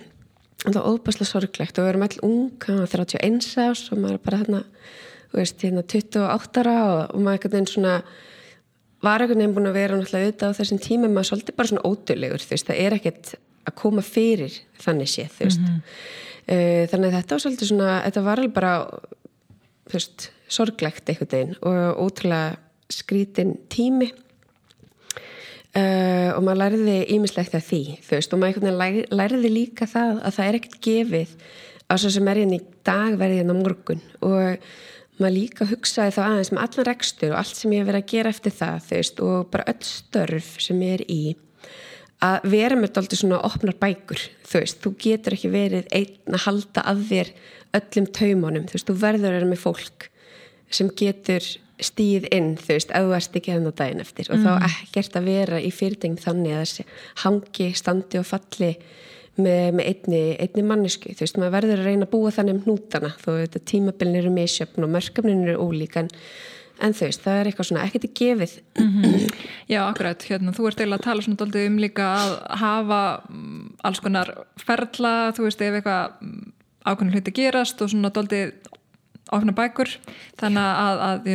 [0.60, 1.80] Og það var óbærslega sorglegt.
[1.80, 4.62] Og við vorum all unga, 31 ás og maður bara hérna,
[5.34, 7.98] veist, hérna 28 ára og, og maður eitthvað einn svona
[9.00, 11.86] var eitthvað nefn búin að vera náttúrulega auðvitað á þessum tíma maður svolítið bara svona
[11.88, 13.30] ódöðlegur þú veist, það er ekkert
[13.66, 15.62] að koma fyrir þannig séð, þú veist.
[15.62, 15.80] Mm -hmm.
[16.54, 18.74] uh, þannig að þetta var svolítið svona, þetta var alveg bara
[19.88, 22.58] þú veist sorglegt einhvern veginn og ótrúlega
[22.90, 24.10] skrítin tími.
[25.70, 30.16] Uh, og maður læriði ímislegt af því, þú veist, og maður læri, læriði líka það
[30.26, 31.34] að það er ekkert gefið.
[31.86, 34.64] Að svo sem er hérna í dag verði hérna morgun og
[35.20, 38.10] maður líka hugsaði þá aðeins með allan rekstur og allt sem ég hef verið að
[38.14, 41.22] gera eftir það, þú veist, og bara öll störf sem ég er í
[42.20, 46.44] að vera með doldið svona opnar bækur, þú veist, þú getur ekki verið einn að
[46.46, 47.34] halda að þér
[47.78, 50.09] öllum taumunum, þú veist, þú verður að vera með fólk
[50.70, 51.44] sem getur
[51.80, 54.34] stíð inn, þú veist, ef þú erst ekki hennar daginn eftir mm.
[54.34, 54.74] og þá mhm.
[54.84, 56.86] ekkert að vera í fyrirtengn þannig að þessi
[57.24, 58.70] hangi, standi og falli
[59.40, 62.62] með, með einni, einni mannesku, þú veist, maður verður að reyna að búa þannig um
[62.66, 66.10] hnútana, þó þetta tímabilin eru misjöfn og mörgumnin eru ólíkan
[66.80, 69.34] en þú veist, það er eitthvað svona ekkert í gefið mm -hmm.
[69.68, 73.76] Já, akkurat, hérna, þú ert eiginlega að tala svona doldið um líka að hafa mm,
[73.84, 76.52] alls konar ferla, þú veist, ef eitthvað mm,
[76.84, 78.52] ákveðin hluti gerast og svona doldið
[79.36, 79.92] ofna bækur
[80.40, 81.30] þannig að, að,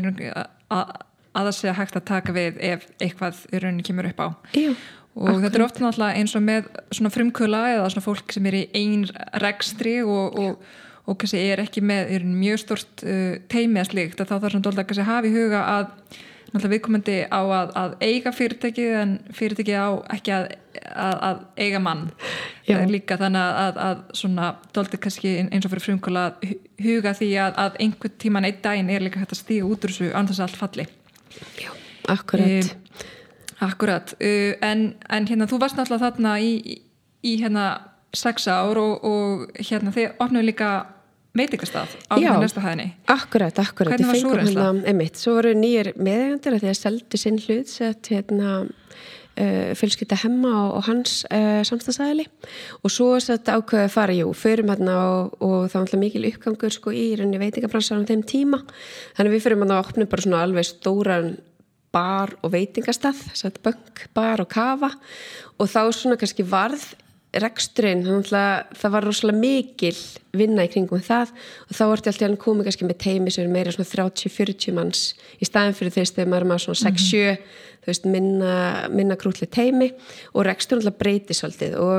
[0.76, 0.94] að,
[1.36, 4.28] að það sé hægt að taka við ef eitthvað í rauninni kemur upp á
[4.58, 4.74] Jú,
[5.16, 5.44] og akkurat.
[5.46, 8.66] þetta er ofta náttúrulega eins og með svona frumkvöla eða svona fólk sem er í
[8.76, 9.08] einn
[9.44, 10.70] rekstri og, og,
[11.06, 14.56] og kannski er ekki með er mjög stort uh, teimi að slíkt að þá þarf
[14.56, 15.92] svona doldið að hafa í huga að
[16.64, 20.46] viðkomandi á að, að eiga fyrirtæki en fyrirtæki á ekki að,
[20.92, 22.06] að, að eiga mann.
[22.92, 26.26] Líka þannig að, að svona doldi kannski eins og fyrir frumkvöla
[26.86, 30.14] huga því að einhvern tíman einn daginn er líka hægt að stíga út úr þessu
[30.16, 30.88] annars allt falli.
[31.60, 31.72] Já,
[32.16, 32.48] akkurat.
[32.48, 33.04] E,
[33.60, 36.80] Akkurat, uh, en, en hérna þú varst náttúrulega þarna í,
[37.24, 37.66] í hérna
[38.16, 40.72] sex ár og, og hérna þið opnum líka
[41.36, 42.88] veitingastaf á næsta hæðinni?
[43.12, 43.94] akkurat, akkurat.
[43.96, 44.70] Hvernig var súrensla?
[44.86, 48.52] Hérna, svo voru nýjir meðegandir að því að seldu sinn hlut sett hérna
[49.36, 52.28] uh, fjölskylda hemma og, og hans uh, samstagsæðili
[52.82, 56.30] og svo sett ákveði að fara, jú, förum hérna og, og það var alltaf mikil
[56.32, 58.62] uppgangur sko í rauninni veitingabransarum þeim tíma.
[59.18, 61.36] Þannig við förum hérna að opna bara svona alveg stóran
[61.96, 64.92] bar og veitingastaf, sett bönk, bar og kafa.
[65.60, 66.84] Og þá svona kannski varð
[67.44, 69.96] reksturinn, það var rosalega mikil
[70.36, 71.28] vinna í kringum það
[71.68, 75.02] og þá vorti alltaf hann komið kannski með teimi sem er meira svona 30-40 manns
[75.40, 77.38] í staðin fyrir þess þegar maður er maður svona 6-7 mm -hmm.
[77.82, 78.54] þú veist, minna,
[78.92, 79.88] minna krútli teimi
[80.34, 81.98] og reksturinn alltaf breytir svolítið og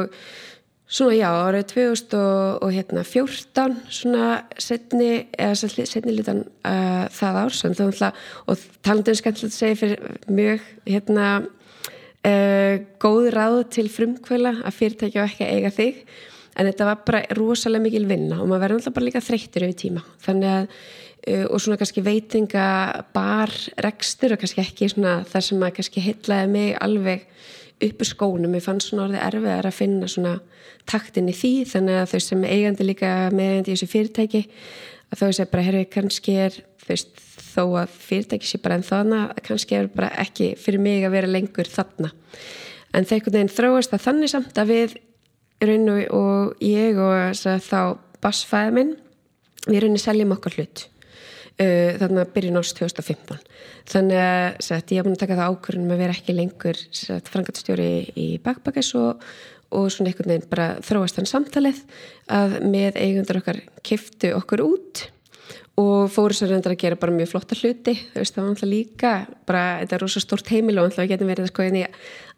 [0.87, 8.15] svona já, árið 2014 svona setni eða setni litan uh, það ár alltaf,
[8.47, 11.43] og talandum skemmtilegt að segja fyrir mjög hérna
[12.27, 15.99] Uh, góð ráð til frumkvöla að fyrirtækja og ekki eiga þig
[16.57, 19.77] en þetta var bara rosalega mikil vinna og maður verður alltaf bara líka þreyttur yfir
[19.85, 20.03] tíma.
[20.25, 22.67] Þannig að uh, og svona kannski veitinga
[23.15, 23.53] bar
[23.87, 27.29] rekstur og kannski ekki svona þar sem maður kannski heitlaði mig alveg
[27.87, 30.37] uppu skónum, ég fann svona orðið erfiðar að finna svona
[30.89, 34.43] taktin í því þannig að þau sem eigandi líka meðeigandi í þessu fyrirtæki
[35.13, 37.13] að þau sem bara, herru, kannski er veist,
[37.57, 41.17] þó að fyrirtæki sé bara en þannig að kannski er bara ekki fyrir mig að
[41.17, 42.13] vera lengur þarna.
[42.95, 44.97] En þegar einhvern veginn þróast það þannig samt að við
[45.65, 47.33] raun og, ég og
[47.65, 47.81] þá
[48.23, 48.93] basfæði minn
[49.67, 50.85] við raun og seljum okkar hlut
[51.63, 53.43] uh, þannig að byrja náttúrulega 2015
[53.93, 56.81] þannig að set, ég hef búin að taka það ákvörðunum að vera ekki lengur
[57.31, 57.91] frangatstjóri
[58.21, 59.27] í bakbakis og,
[59.73, 61.83] og svona einhvern veginn bara þróast þann samtalið
[62.37, 65.07] að með eigundur okkar kiftu okkur út
[65.77, 68.71] og fóru svo reyndar að gera bara mjög flotta hluti þú veist það var alltaf
[68.71, 69.11] líka
[69.49, 71.67] bara þetta er rosa stórt heimil og alltaf við getum verið sko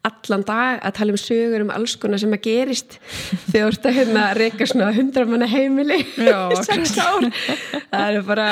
[0.07, 2.97] allan dag að tala um sögur um alls konar sem að gerist
[3.51, 7.27] þegar þú ert að hérna reyka svona hundra manna heimili í sex ár.
[7.91, 8.49] Það er bara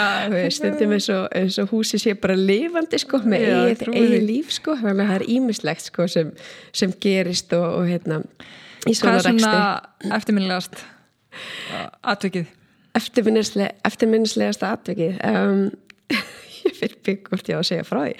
[0.54, 3.46] stundum eins og, eins og húsi sé bara lifandi sko með
[3.86, 6.34] eigi líf sko þannig að það er ímislegt sko sem,
[6.74, 8.20] sem gerist og, og hérna
[8.86, 10.84] í svona ræksti Hvað er svona eftirminnilegast
[12.02, 12.54] aðtökið?
[12.96, 15.20] Eftirminnislegasta atvikið.
[15.26, 15.68] Um,
[16.66, 18.12] ég fyrir byggjum ég á að segja frá því.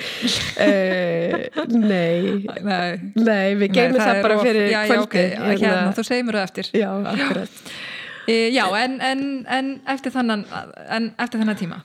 [0.62, 2.97] Uh, nei, nei.
[3.19, 6.41] Nei, við geymum það, það bara fyrir já, já, okay, hérna, hérna, þú segir mér
[6.41, 6.73] það eftir.
[6.77, 7.62] Já, akkurat.
[8.27, 10.43] E, já, en, en, en eftir þannan
[10.91, 11.77] en eftir þannan tíma,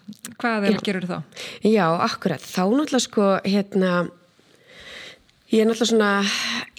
[0.42, 1.44] hvað gerur þú þá?
[1.70, 3.92] Já, akkurat, þá náttúrulega sko, hérna
[5.52, 6.10] ég er náttúrulega svona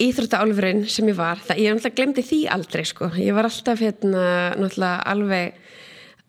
[0.03, 4.25] íþróttaálfurinn sem ég var, það, ég náttúrulega glemdi því aldrei sko, ég var alltaf hérna
[4.59, 5.62] náttúrulega alveg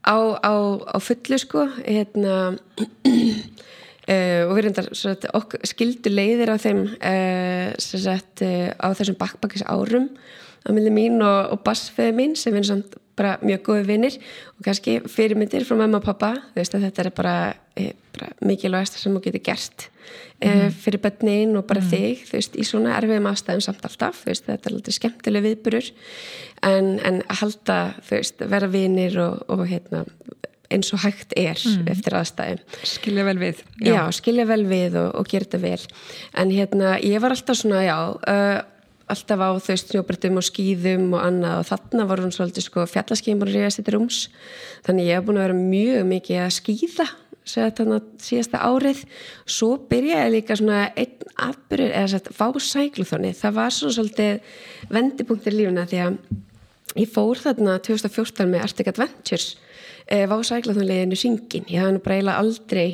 [0.04, 0.52] á, á,
[0.94, 7.72] á fullu sko hérna uh, og við reyndar sagt, okkur, skildu leiðir á þeim uh,
[7.80, 10.10] sagt, uh, á þessum bakbakis árum
[10.64, 14.18] á milli mín og, og bassfeði mín sem er samt bara mjög góði vinnir
[14.56, 17.34] og kannski fyrirmyndir frá mamma og pappa þú veist að þetta er bara,
[18.16, 19.88] bara mikilvægast sem þú getur gert
[20.42, 20.70] mm.
[20.84, 21.90] fyrir bönnin og bara mm.
[21.92, 25.92] þig veist í svona erfiðum afstæðum samt alltaf veist, þetta er alltaf skemmtileg viðburur
[26.64, 27.78] en, en halda,
[28.48, 30.04] vera vinir og, og hérna,
[30.72, 31.88] eins og hægt er mm.
[31.92, 32.62] eftir aðstæðum.
[32.88, 33.62] Skilja vel við.
[33.78, 35.82] Já, já skilja vel við og, og gera þetta vel.
[36.40, 38.56] En hérna, ég var alltaf svona, já, uh,
[39.10, 41.58] alltaf á þau snjóbreytum og skýðum og annað.
[41.60, 44.22] Og þarna var hún svolítið sko fjallaskýmur í þessi rúms.
[44.86, 47.08] Þannig ég hef búin að vera mjög mikið að skýða
[47.44, 49.04] síðasta árið.
[49.44, 54.58] Svo byrjaði líka svona einn afbyrjur eða sett fásækluþóni það var svona svolítið
[54.94, 56.18] vendipunktir lífuna því að
[57.00, 59.48] ég fór þarna 2014 með Arctic Adventures
[60.06, 62.88] e, fásækluþónleginu syngin ég hafði nú bara eiginlega aldrei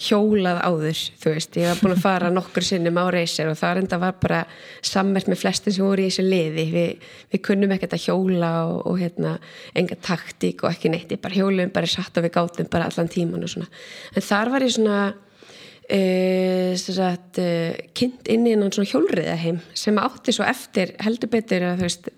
[0.00, 3.82] hjólað áður, þú veist, ég var búin að fara nokkur sinnum á reysir og það
[3.82, 4.40] enda var bara
[4.84, 8.78] sammert með flestin sem voru í þessu liði, við, við kunnum ekkert að hjóla og,
[8.90, 9.34] og hérna
[9.78, 13.12] enga taktík og ekki neitt, ég bara hjólum bara satt og við gátum bara allan
[13.12, 13.70] tíman og svona.
[14.16, 20.02] En þar var ég svona uh, sagt, uh, kynnt inn í einhvern svona hjólriðaheim sem
[20.02, 22.12] átti svo eftir heldur betur að veist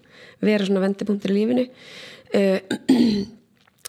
[0.44, 1.70] vera svona vendipunktur í lífinu.
[2.34, 2.58] Uh,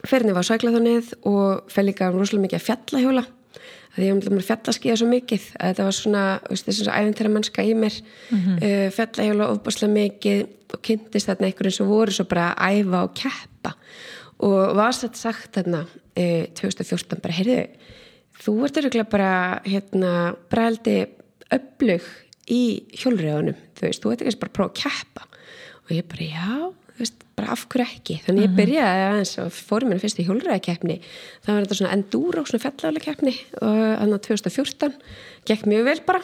[0.06, 3.24] ferðinni var sæklaðanið og fel líka rosalega mikið að fjallahjóla
[3.96, 7.74] því ég var fjallaskíða svo mikið að þetta var svona, þess að æfintæra mannska í
[7.80, 8.00] mér.
[8.30, 8.58] Mm -hmm.
[8.68, 13.14] uh, fjallahjóla ofbáslega mikið og kynntist þarna einhverjum sem voru svo bara að æfa og
[13.16, 13.76] keppa.
[14.46, 17.68] Og var þetta sagt þarna uh, 2014 bara, heyrðu,
[18.44, 21.08] þú ert öruglega bara hérna, heldur
[21.52, 22.04] öflug
[22.52, 25.28] í hjólriðunum þú veist, þú ert ekki bara að prófa að keppa.
[25.86, 28.18] Og ég bara, já veist, bara af hverju ekki?
[28.26, 28.60] Þannig ég mhm.
[28.60, 32.66] byrjaði aðeins og fórum mér fyrst í hjólræðakeppni það var þetta svona endúra og svona
[32.66, 34.98] fellálega keppni og þannig að 2014
[35.50, 36.24] gekk mjög vel bara.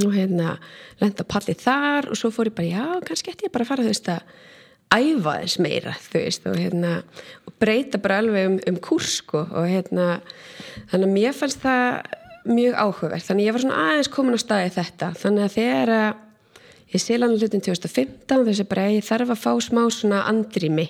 [0.00, 0.54] Og hérna
[1.00, 3.84] lenda pallið þar og svo fór ég bara já, kannski ætti ég bara að fara
[3.84, 4.38] þú veist að
[4.90, 6.94] æfa þess meira þú veist og hérna
[7.46, 10.06] og breyta bara alveg um, um kursko og hérna
[10.90, 12.16] þannig að mér fannst það
[12.48, 15.12] mjög áhugaverð þannig ég var svona aðeins komin á staði þetta.
[15.20, 16.10] Þannig að þegar að
[16.90, 20.88] ég sel hann hlutin 2015 þess að bara ég þarf að fá smá svona andrými.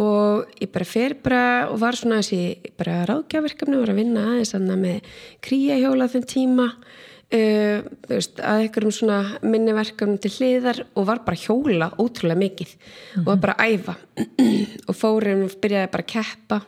[0.00, 4.26] Og ég bara fer bara og var svona þessi bara ráðgjaverkefni og var að vinna
[4.30, 5.10] aðeins með
[5.44, 11.90] kríahjóla þenn tíma uh, veist, að einhverjum svona minniverkefnum til hliðar og var bara hjóla
[11.98, 13.20] ótrúlega mikið mm -hmm.
[13.20, 13.94] og var bara æfa.
[14.88, 16.62] Og fórum og byrjaði bara að keppa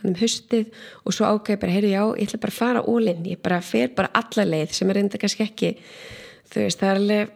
[0.00, 0.66] þannig um hustið
[1.04, 3.92] og svo ákveði bara, heyrðu já, ég ætla bara að fara ólinn, ég bara fer
[3.96, 5.76] bara alla leið sem er reynda kannski ekki
[6.56, 7.34] veist, það er alveg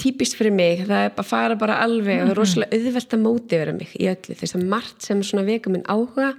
[0.00, 2.38] típist fyrir mig, það er bara að fara bara alveg og það er mhm.
[2.40, 5.86] rosalega auðvelt að móti vera mig í öllu, það er margt sem svona veka minn
[5.88, 6.34] áhuga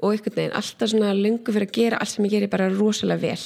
[0.00, 3.20] og einhvern veginn alltaf svona lungu fyrir að gera allt sem ég gerir bara rosalega
[3.26, 3.42] vel.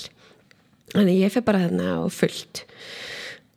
[0.94, 2.62] Þannig ég fyrir bara þarna og fullt.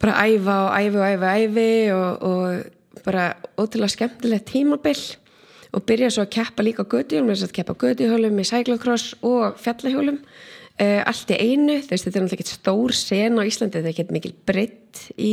[0.01, 5.05] Bara að æfa og æfi og æfi og æfi og, og bara ótrúlega skemmtilegt tímabill
[5.75, 9.13] og byrja svo að keppa líka á gödihjólum, þess að keppa á gödihjólum með cyclocross
[9.21, 10.21] og fjallahjólum
[10.77, 13.89] Uh, allt í einu, þú veist, þetta er náttúrulega ekki stór sen á Íslandi, þetta
[13.89, 15.31] er ekki mikil breytt í,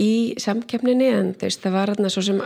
[0.00, 2.40] í samkjöfninni en þú veist, það var þarna svo sem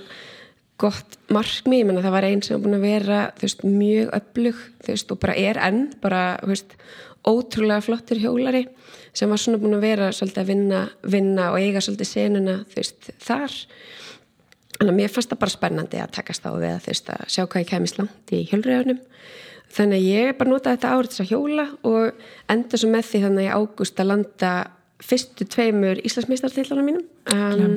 [0.83, 4.11] gott markmi, ég menna það var einn sem var búin að vera, þú veist, mjög
[4.19, 6.77] öflug, þú veist, og bara er enn bara, þú veist,
[7.27, 8.67] ótrúlega flottir hjólari
[9.17, 12.83] sem var svona búin að vera svolítið að vinna, vinna og eiga svolítið senuna, þú
[12.83, 13.57] veist, þar.
[14.83, 17.27] En að mér fannst það bara spennandi að takast á við að þú veist, að
[17.33, 19.01] sjá hvað ég kemist langt í hjólriðunum
[19.77, 23.23] þannig að ég bara nota þetta árið þess að hjóla og enda svo með því
[23.27, 24.53] þannig að ágúst að landa
[25.05, 27.07] fyrstu tveimur Íslandsmeistartillanum mínum.
[27.33, 27.77] Um,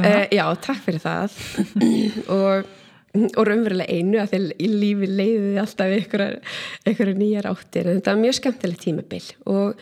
[0.00, 1.36] uh, Já, takk fyrir það.
[2.36, 2.76] Og,
[3.10, 8.20] og raunverulega einu að því í lífi leiði alltaf ykkur nýjar áttir en þetta var
[8.20, 9.24] mjög skemmtilegt tímabil.
[9.50, 9.80] Og,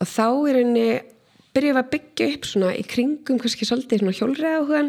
[0.00, 0.86] og þá er henni
[1.54, 4.88] byrjuð að byggja upp svona í kringum kannski svolítið svona hjólræða áhugan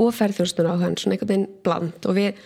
[0.00, 2.08] og ferðjóðstunum áhugan svona einhvern veginn bland.
[2.08, 2.40] Og við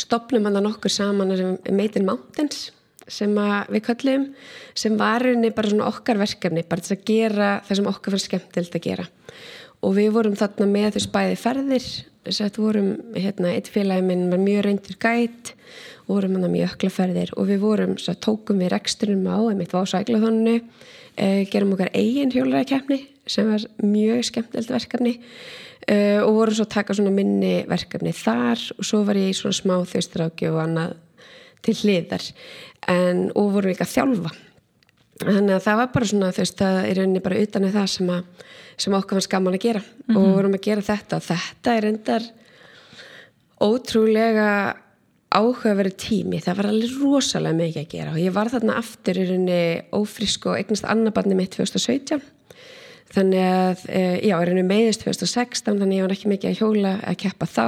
[0.00, 1.34] stopnum hann að nokkur saman
[1.72, 2.70] Made in Mountains
[3.06, 3.32] sem
[3.70, 4.26] við kallum
[4.74, 8.30] sem var rauninni bara svona okkar verkefni bara til að gera það sem okkar fannst
[8.30, 9.06] skemmtild að gera.
[9.86, 11.88] Og við vorum þarna með þess bæði ferðir
[12.26, 15.52] þess vorum, hérna, eitt félagi minn var mjög reyndir gæt
[16.06, 19.38] og vorum hann að mjög ökla ferðir og við vorum, svo tókum við reksturinn á,
[19.38, 25.16] einmitt var á sæklaþónu eh, gerum okkar eigin hjólaræðikeppni sem var mjög skemmtild verkefni
[25.92, 29.36] uh, og voru svo að taka svona minni verkefni þar og svo var ég í
[29.36, 30.96] svona smá þaustráki og annað
[31.66, 32.24] til hliðar.
[32.92, 34.32] En, og voru líka að þjálfa.
[35.22, 38.10] Þannig að það var bara svona þú veist það er rauninni bara utan það sem,
[38.12, 38.48] að,
[38.84, 39.80] sem okkar var skaman að gera.
[39.80, 40.16] Mm -hmm.
[40.16, 40.34] og mhm.
[40.36, 41.16] vorum að gera þetta.
[41.16, 42.22] Og þetta er endar
[43.60, 44.76] ótrúlega
[45.36, 48.12] áhugaveru tími, það var alveg rosalega mikið að gera.
[48.12, 52.35] Og ég var þarna aftur í rauninni ófrisk og eignast annabarni mitt 2017
[53.14, 56.60] þannig að, e, já, er henni meðist 2016, þannig að ég var ekki mikið að
[56.60, 57.66] hjóla að keppa þá,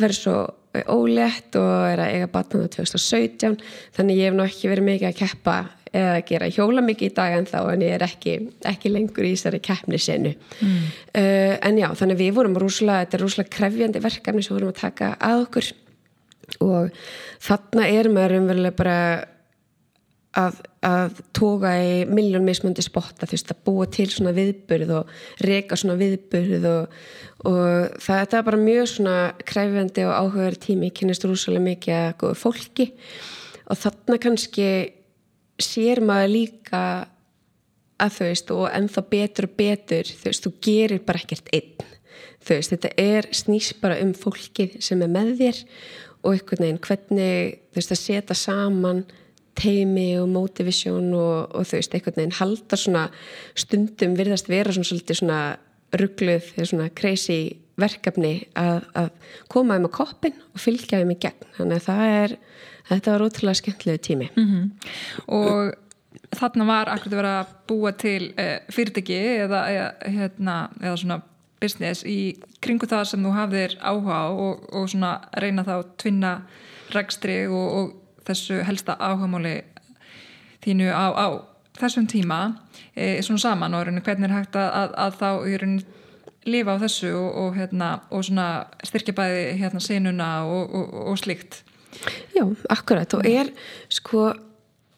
[0.00, 0.38] verður svo
[0.70, 3.60] ólegt og er að eiga batnaða 2017,
[3.96, 5.58] þannig ég hef ná ekki verið mikið að keppa
[5.90, 8.34] eða að gera hjóla mikið í dag en þá en ég er ekki,
[8.70, 10.76] ekki lengur í þessari keppni senu mm.
[11.18, 14.82] uh, en já, þannig við vorum rúslega, þetta er rúslega krefjandi verkefni sem vorum að
[14.84, 15.72] taka að okkur.
[16.66, 17.02] Og
[17.42, 18.96] þarna er maður umverulega bara
[20.38, 25.12] að, að toga í miljón mismundi spotta þú veist að búa til svona viðbörð og
[25.42, 26.96] reyka svona viðbörð og,
[27.50, 29.16] og það, það er bara mjög svona
[29.50, 30.92] kræfandi og áhugaður tími.
[30.94, 32.90] Kynast rúsalega mikið að góða fólki
[33.70, 34.68] og þarna kannski
[35.60, 36.82] sér maður líka
[38.00, 41.88] að þú veist og ennþá betur og betur þú veist, þú gerir bara ekkert einn.
[42.40, 45.58] Þú veist, þetta er snýst bara um fólkið sem er með þér
[46.20, 49.02] og einhvern veginn hvernig þú veist að setja saman
[49.60, 53.08] teimi og motivation og, og þú veist, einhvern veginn halda svona
[53.58, 55.40] stundum virðast vera svona svolítið svona
[56.00, 57.40] ruggluð eða svona crazy
[57.80, 59.10] verkefni að, að
[59.52, 62.34] koma um að koppin og fylgja um í gegn þannig að það er,
[62.90, 64.68] þetta var ótrúlega skemmtilegu tími mm -hmm.
[65.26, 65.72] og
[66.36, 71.20] þarna var akkurat að vera að búa til uh, fyrirtæki eða, eða, hérna, eða svona
[71.60, 76.32] business í kringu það sem þú hafðir áhuga og, og svona reyna þá tvinna
[76.94, 77.99] regstri og, og
[78.30, 79.60] þessu helsta áhugamáli
[80.64, 81.26] þínu á, á
[81.80, 82.40] þessum tíma
[82.94, 85.30] e, svona saman og hvernig er hægt að, að, að þá
[85.62, 85.98] rauninni
[86.48, 88.24] lifa á þessu og, og, hérna, og
[88.88, 91.60] styrkja bæði hérna, senuna og slíkt?
[92.32, 93.12] Já, akkurat.
[93.18, 93.50] Og er
[93.92, 94.30] sko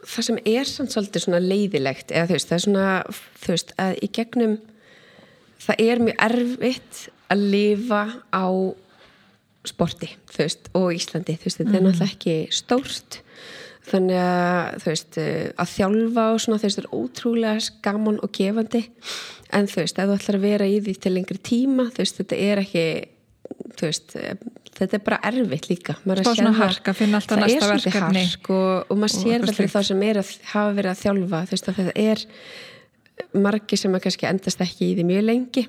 [0.03, 2.87] það sem er samt svolítið leiðilegt eða veist, það er svona
[3.47, 4.57] veist, í gegnum
[5.63, 7.03] það er mjög erfitt
[7.33, 8.03] að lifa
[8.35, 8.47] á
[9.69, 11.77] sporti, þú veist, og Íslandi þú veist, þetta mm.
[11.79, 13.21] er náttúrulega ekki stórt.
[13.83, 15.17] Þannig að þú veist
[15.63, 18.83] að þjálfa og svona þú veist, er ótrúlega skaman og gefandi.
[19.53, 22.21] En þú veist, ef þú ætlar að vera í því til lengri tíma, þú veist,
[22.23, 22.87] þetta er ekki
[23.79, 24.17] þú veist,
[24.79, 25.97] þetta er bara erfitt líka.
[26.03, 29.75] Spá svona hark að finna alltaf næsta verkefni Það er og, og maður sér alltaf
[29.75, 32.25] þá sem er að hafa verið að þjálfa þú veist, þetta er
[33.43, 35.67] margi sem að kannski endast ekki í því mjög lengi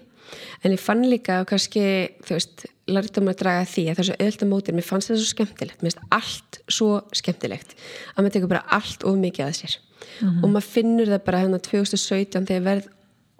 [0.64, 1.84] en ég fann líka að kannski
[2.26, 5.82] þú veist, lærtum að draga því að þessu öllta mótir, mér fannst þetta svo skemmtilegt.
[5.82, 7.76] Mér finnst allt svo skemmtilegt
[8.14, 9.78] að maður tekur bara allt of mikið að sér.
[10.20, 10.44] Mm -hmm.
[10.44, 12.90] og maður finnur það bara hérna 2017 þegar verð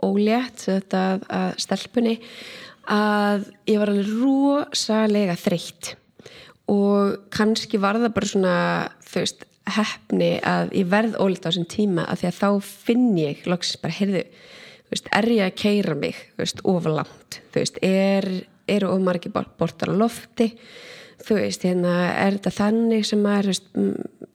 [0.04, 2.20] ólétt þetta að stelpunni
[2.92, 5.96] að ég var alveg rosalega þreytt.
[6.72, 8.56] Og kannski var það bara svona
[9.04, 13.18] þú veist, hefni að ég verð ólétt á þessum tíma að því að þá finn
[13.20, 14.24] ég loksins bara, heyrðu
[14.94, 16.18] veist, er ég að keira mig
[16.64, 17.40] ofurlangt
[17.82, 18.28] er,
[18.70, 20.54] eru ofmargi bortar á lofti?
[21.24, 23.60] Þú veist, hérna, er þetta þannig sem maður,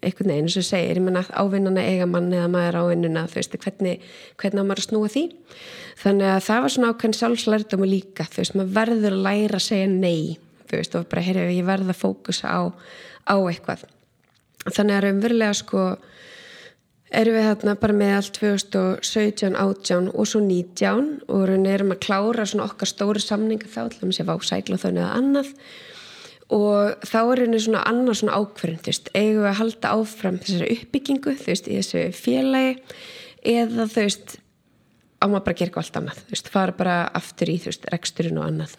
[0.01, 4.05] einhvern veginn sem segir, ég menna ávinnana eiga mann eða maður ávinnuna, þú veist, hvernig
[4.41, 5.25] hvernig maður að snúa því?
[5.99, 9.67] Þannig að það var svona ákveðin sjálfslærdum líka þú veist, maður verður að læra að
[9.67, 10.39] segja nei
[10.69, 12.61] þú veist, og bara, heyrðu, ég verður að fókusa á,
[13.29, 13.85] á eitthvað.
[14.69, 15.85] Þannig að raunverulega sko
[17.15, 22.03] erum við þarna bara með allt 2017, 18 og svo 19 og við erum að
[22.05, 25.55] klára svona okkar stóri samninga þá, til dæmis ég var á sæklaþónu eða annað.
[26.55, 30.39] Og þá er henni svona annað svona ákverðin, þú veist, eigum við að halda áfram
[30.45, 32.71] þessari uppbyggingu, þú veist, í þessu félagi
[33.53, 34.39] eða þú veist,
[35.19, 37.69] á maður bara að gera eitthvað allt annað, þú veist, fara bara aftur í, þú
[37.73, 38.79] veist, reksturinn og annað.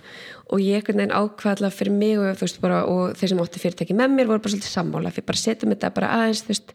[0.49, 3.61] Og ég ekkert neginn ákvæðla fyrir mig og þú veist, bara, og þeir sem átti
[3.61, 6.73] fyrirtæki með mér voru bara svolítið sammála, fyrir bara setjum þetta bara aðeins, þú veist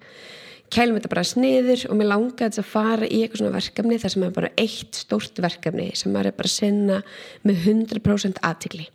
[0.73, 4.27] kælum þetta bara sniður og mér langaði að fara í eitthvað svona verkefni þar sem
[4.27, 7.01] er bara eitt stórt verkefni sem maður er bara að sinna
[7.45, 8.89] með 100% aðtikli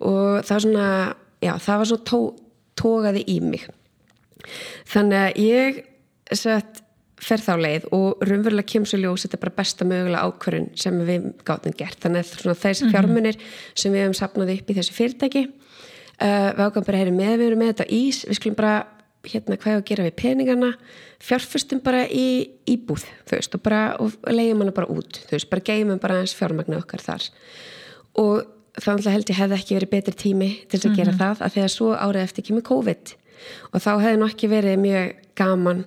[0.00, 0.90] og það var svona,
[1.44, 2.20] já, það var svona tó,
[2.80, 3.66] tógaði í mig.
[4.88, 5.82] Þannig að ég
[6.40, 6.80] sett
[7.20, 11.74] fer þá leið og raunverulega kemsujljós þetta er bara besta mögulega ákvörun sem við gáttum
[11.76, 12.94] gert, þannig að svona þessi mhm.
[12.94, 13.40] fjármunir
[13.74, 15.44] sem við hefum sapnað upp í þessu fyrirtæki.
[16.20, 18.72] Uh, við ákvæmum bara að heyra með við erum með þetta ís, við skulum bara
[19.26, 20.70] hérna hvað er að gera við peningarna
[21.20, 25.50] fjárfustum bara í íbúð þú veist og bara og leiðum hana bara út þú veist
[25.50, 27.26] bara geymum bara eins fjármagnu okkar þar
[28.20, 28.46] og
[28.80, 31.18] þannig held ég hefði ekki verið betri tími til að gera mm -hmm.
[31.18, 33.14] það að þegar svo árið eftir ekki með COVID
[33.72, 35.84] og þá hefði nokkið verið mjög gaman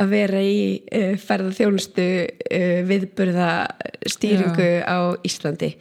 [0.00, 3.50] að vera í uh, ferða þjónustu uh, viðburða
[4.06, 4.86] stýringu Já.
[4.88, 5.76] á Íslandi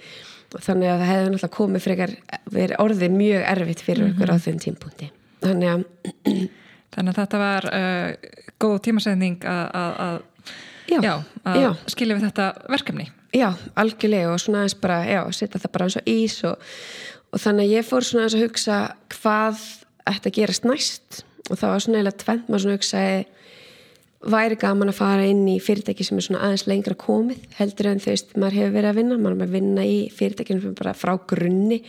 [0.51, 2.15] og þannig að það hefði náttúrulega komið frekar
[2.51, 4.21] verið orðið mjög erfitt fyrir mm -hmm.
[4.21, 5.81] okkur á þenn tímpunkti þannig að
[6.91, 8.29] Þannig að þetta var uh,
[8.61, 10.21] góð tímasending að
[11.91, 13.09] skilja við þetta verkefni.
[13.31, 16.71] Já, algjörlega og svona eins bara, já, setja það bara eins og ís og,
[17.31, 18.79] og þannig að ég fór svona eins að hugsa
[19.15, 19.61] hvað
[20.11, 23.21] ætti að gerast næst og það var svona eða tvent maður svona hugsaði
[24.31, 28.03] væri gaman að fara inn í fyrirtæki sem er svona aðeins lengra komið heldur en
[28.03, 31.15] þú veist, maður hefur verið að vinna maður er að vinna í fyrirtækinu bara frá
[31.31, 31.79] grunni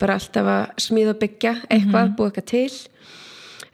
[0.00, 2.16] bara alltaf að smíða og byggja eitthvað, mm -hmm.
[2.18, 2.74] búið eitthvað til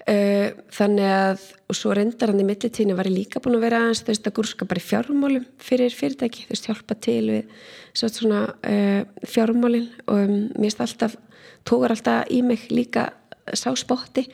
[0.05, 4.02] þannig að og svo reyndar hann í millitíðinu var ég líka búin að vera aðeins
[4.05, 7.55] þú veist að gúrska bara í fjármálum fyrir fyrirtæki, þú veist hjálpa til við
[7.96, 11.16] svona uh, fjármálin og um, mér finnst alltaf
[11.64, 13.09] tókar alltaf í mig líka
[13.57, 14.26] sá spotti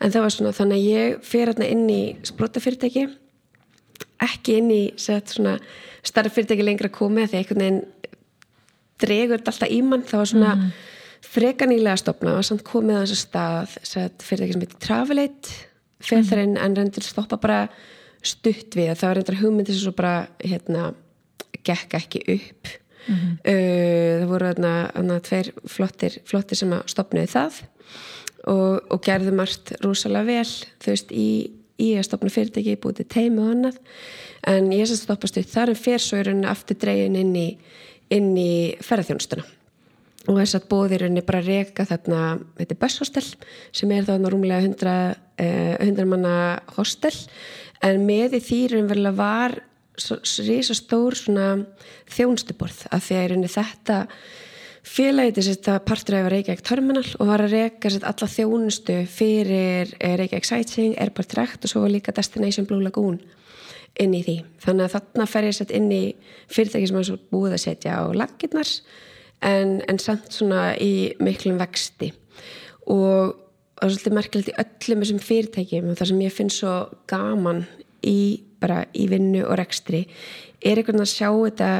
[0.00, 3.06] en það var svona þannig að ég fyrir hérna inn í sprótafyrirtæki
[4.26, 7.82] ekki inn í starra fyrirtæki lengra komið því einhvern veginn
[9.02, 10.70] dregur alltaf í mann það var svona mm.
[11.36, 15.56] Frekanýlega stopna og samt komið á þessu stað set, fyrirtæki sem heitir Travelate
[16.06, 17.60] fyrir þar inn en reyndir stoppa bara
[18.26, 18.92] stutt við.
[18.94, 20.90] Það var reyndar hugmyndis svo bara hérna
[21.66, 22.72] gekk ekki upp.
[23.06, 23.34] Mm -hmm.
[23.52, 27.60] uh, það voru þarna tveir flottir, flottir sem að stopnaði það
[28.50, 30.50] og, og gerði margt rosalega vel
[30.82, 33.78] þú veist í, í að stopna fyrirtæki búið til teimi og annað.
[34.46, 37.48] En ég sem stoppast upp þar en fer svo í rauninni aftur dregin inn í,
[38.10, 39.46] í ferðarþjónustuna
[40.26, 42.22] og þess að bóðir henni bara reyka þarna,
[42.58, 43.26] þetta er busshostel
[43.74, 44.96] sem er þarna rúmlega 100,
[45.42, 46.36] uh, 100 manna
[46.76, 47.14] hostel
[47.84, 49.58] en með í þýrum vel að var
[50.44, 51.52] risa stór svona
[52.12, 54.00] þjónstuborð að því að þetta
[54.86, 60.46] félagið þetta partur af Reykjavík Terminal og var að reyka alla þjónustu fyrir eh, Reykjavík
[60.46, 63.18] Sightseeing, Airport Direct og svo líka Destination Blue Lagoon
[63.98, 64.36] inn í því.
[64.62, 66.02] Þannig að þarna fer ég sett inn í
[66.52, 68.70] fyrirtæki sem er búið að setja á laginnar
[69.44, 72.12] en, en samt svona í miklum vexti.
[72.86, 73.36] Og
[73.76, 76.74] það er svolítið merkilegt í öllum þessum fyrirtækjum og það sem ég finn svo
[77.10, 77.64] gaman
[78.06, 78.18] í
[78.62, 80.06] bara í vinnu og rekstri
[80.64, 81.70] er einhvern að sjá þetta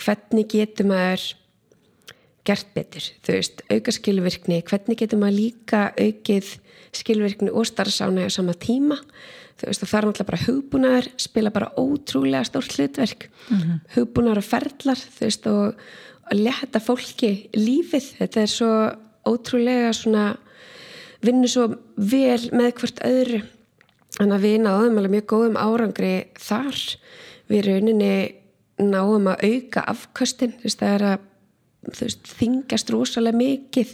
[0.00, 1.24] hvernig getur maður
[2.46, 6.54] gert betur, þú veist, auka skilvirkni hvernig getur maður líka aukið
[6.96, 8.96] skilvirkni og starfsána á sama tíma,
[9.60, 13.80] þú veist, það er náttúrulega bara hugbúnaður, spila bara ótrúlega stórt hlutverk, mm -hmm.
[13.96, 15.74] hugbúnaður og ferlar, þú veist, og að
[16.36, 18.72] leta fólki lífið, þetta er svo
[19.28, 20.26] ótrúlega svona
[21.24, 21.66] vinnu svo
[21.96, 23.40] vel með hvert öðru.
[24.16, 26.78] Þannig að við náðum alveg mjög góðum árangri þar.
[27.50, 28.14] Við rauninni
[28.80, 31.26] náðum að auka afkvöstin, það er að
[32.00, 33.92] veist, þingast rosalega mikið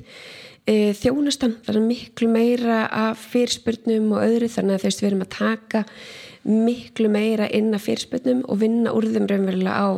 [0.67, 5.25] e, þjónustan, það er miklu meira af fyrirspurnum og öðru þannig að veist, við erum
[5.27, 5.85] að taka
[6.47, 9.89] miklu meira inn af fyrirspurnum og vinna úr þeim raunverulega á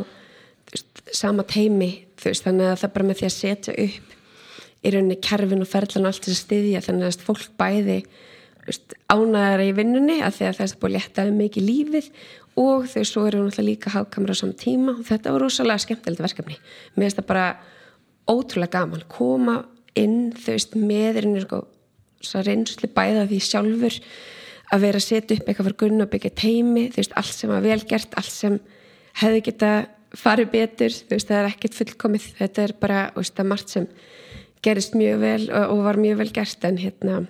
[1.15, 4.17] sama teimi þannig að það bara með því að setja upp
[4.79, 7.97] í rauninni kerfin og ferðlan og allt þess að styðja þannig að fólk bæði
[9.09, 12.09] ánæðara í vinnunni að því að það er búin léttaði mikið lífið
[12.59, 14.95] og þau svo eru náttúrulega líka hafkamra á saman tíma.
[14.99, 16.57] Og þetta var rosalega skemmtilegt verkefni.
[16.95, 17.45] Mér finnst það bara
[18.29, 19.55] ótrúlega gaman koma
[19.97, 21.63] inn þau veist meðurinn sko,
[22.45, 23.99] reynsli bæða því sjálfur
[24.69, 27.49] að vera að setja upp eitthvað fyrir gunn og byggja teimi þú veist allt sem
[27.49, 28.59] var velgert, allt sem
[29.17, 29.71] hefði geta
[30.17, 32.29] farið betur veist það er ekkert fullkomið.
[32.39, 33.87] Þetta er bara, veist margt sem
[34.65, 37.21] gerist mjög vel og, og var mjög vel gert en hérna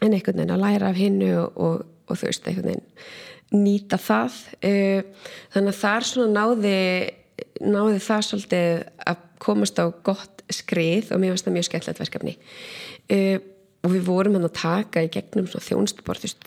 [0.00, 2.86] en einhvern veginn að læra af hinnu og, og, og þú veist, einhvern veginn
[3.50, 4.36] nýta það.
[4.62, 5.02] Eh,
[5.54, 6.76] þannig að þar svona náði
[7.60, 12.36] náði það svolítið að komast á gott skrið og mér finnst það mjög skemmtilegt verkefni.
[13.10, 13.40] Eh,
[13.80, 16.46] og við vorum hann að taka í gegnum þjónstuborð, þú veist,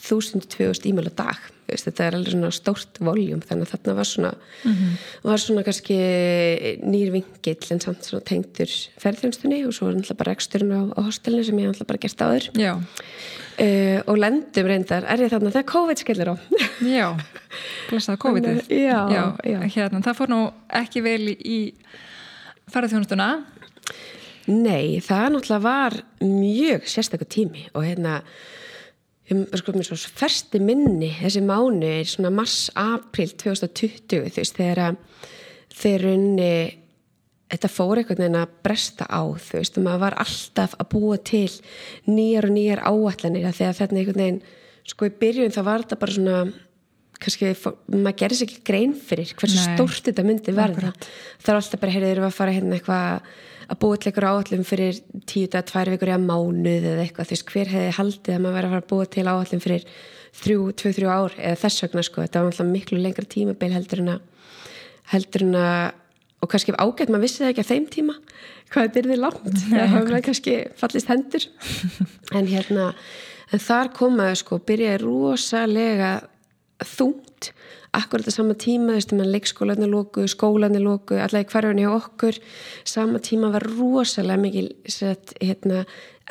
[0.54, 4.10] 1000-2000 e-mail á dag, veist, þetta er alveg svona stórt voljum, þannig að þarna var
[4.10, 4.92] svona mm -hmm.
[5.24, 5.98] var svona kannski
[6.84, 8.70] nýr vingill en samt svona tengtur
[9.02, 12.22] ferðjónstunni og svo var alltaf bara eksturinn á, á hostelinu sem ég alltaf bara gert
[12.22, 12.50] áður.
[13.54, 16.36] Uh, og lendum reyndar er ég þarna þegar COVID skillir á.
[16.82, 17.18] Já,
[17.90, 18.66] blessaða COVIDið.
[18.70, 19.60] Já, já, já.
[19.76, 21.74] Hérna, það fór nú ekki vel í
[22.74, 23.46] ferðjónstuna
[24.52, 28.18] Nei, það náttúrulega var mjög sérstaklega tími og hérna
[29.56, 29.74] sko,
[30.20, 34.98] fyrsti minni þessi mánu er svona mars-april 2020 þú veist þegar
[35.74, 36.50] þeir unni
[37.54, 41.22] þetta fór einhvern veginn að bresta á þú veist og maður var alltaf að búa
[41.24, 41.48] til
[42.10, 44.44] nýjar og nýjar áallanir þegar þetta einhvern veginn
[44.92, 46.38] sko í byrjun þá var þetta bara svona
[47.24, 47.54] kannski,
[47.94, 50.92] maður gerir sér ekki grein fyrir hversu stórt þetta myndi verða.
[51.40, 53.30] Það er alltaf bara, heyrður við að fara hérna eitthvað
[53.70, 55.00] að búa til einhver áallum fyrir
[55.30, 58.58] tíu dagar, tvær vikur eða mánuð eða eitthvað, þú veist, hver hefði haldið að maður
[58.58, 59.88] verið að fara að búa til áallum fyrir
[60.34, 64.04] þrjú, tvö, þrjú ár eða þess vegna sko, þetta var alltaf miklu lengra tímabil heldur
[64.04, 64.22] en að
[65.14, 65.84] heldur en að,
[66.42, 68.16] og kannski ágætt maður vissi það ekki að þeim tíma,
[68.74, 71.48] hvað þetta er því langt, það hafa kannski fallist hendur.
[72.38, 72.88] En hérna
[73.54, 76.14] en þar komaðu sko, byrjaði rosalega
[76.84, 77.23] þungt
[77.94, 82.40] akkurat á sama tíma, þú veist, mann leikskólanir lóku, skólanir lóku, allavega hverjum hjá okkur,
[82.90, 85.84] sama tíma var rosalega mikil set, hérna,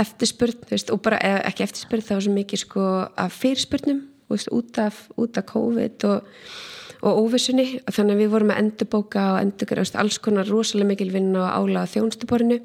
[0.02, 2.88] eftirspurn, þú veist, og bara ekki eftirspurn, það var svo mikið sko
[3.24, 6.34] af fyrirspurnum, þú veist, út af, út af COVID og,
[7.02, 11.46] og óvissunni, þannig að við vorum að endurbóka og endur, alls konar rosalega mikil vinna
[11.46, 12.58] og ála á þjónstuborinu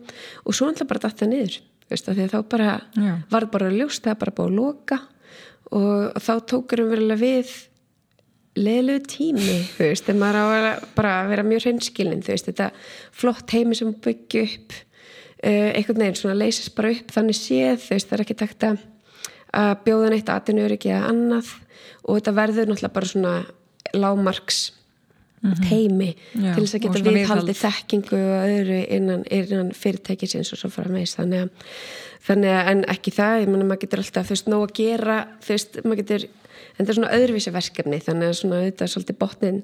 [0.46, 3.14] og svo alltaf bara datta niður, þú veist, því að þá bara Já.
[3.30, 5.02] var bara ljóst, það bara búið að loka.
[5.68, 7.50] Og, og þá tókurum við við
[8.58, 12.70] leðilegu tími, þú veist, þegar maður á að bara vera mjög hreinskilin, þú veist, þetta
[13.22, 17.96] flott heimi sem byggja upp uh, einhvern veginn svona leysast bara upp, þannig séð, þú
[17.96, 18.86] veist, það er ekki takt að
[19.58, 21.54] að bjóða neitt aðinu öryggi eða annað
[22.04, 23.36] og þetta verður náttúrulega bara svona
[23.96, 24.60] lámarks
[25.68, 27.60] teimi Já, til þess að geta viðhaldi viðhald.
[27.62, 31.72] þekkingu og öðru innan, innan fyrirtækisins og svo fara með þannig að,
[32.28, 35.20] þannig að en ekki það, ég menna maður getur alltaf þú veist, nóg að gera,
[35.44, 36.28] þú veist, maður getur
[36.78, 39.62] en það er svona öðruvísi verkefni þannig að svona þetta er svolítið botnin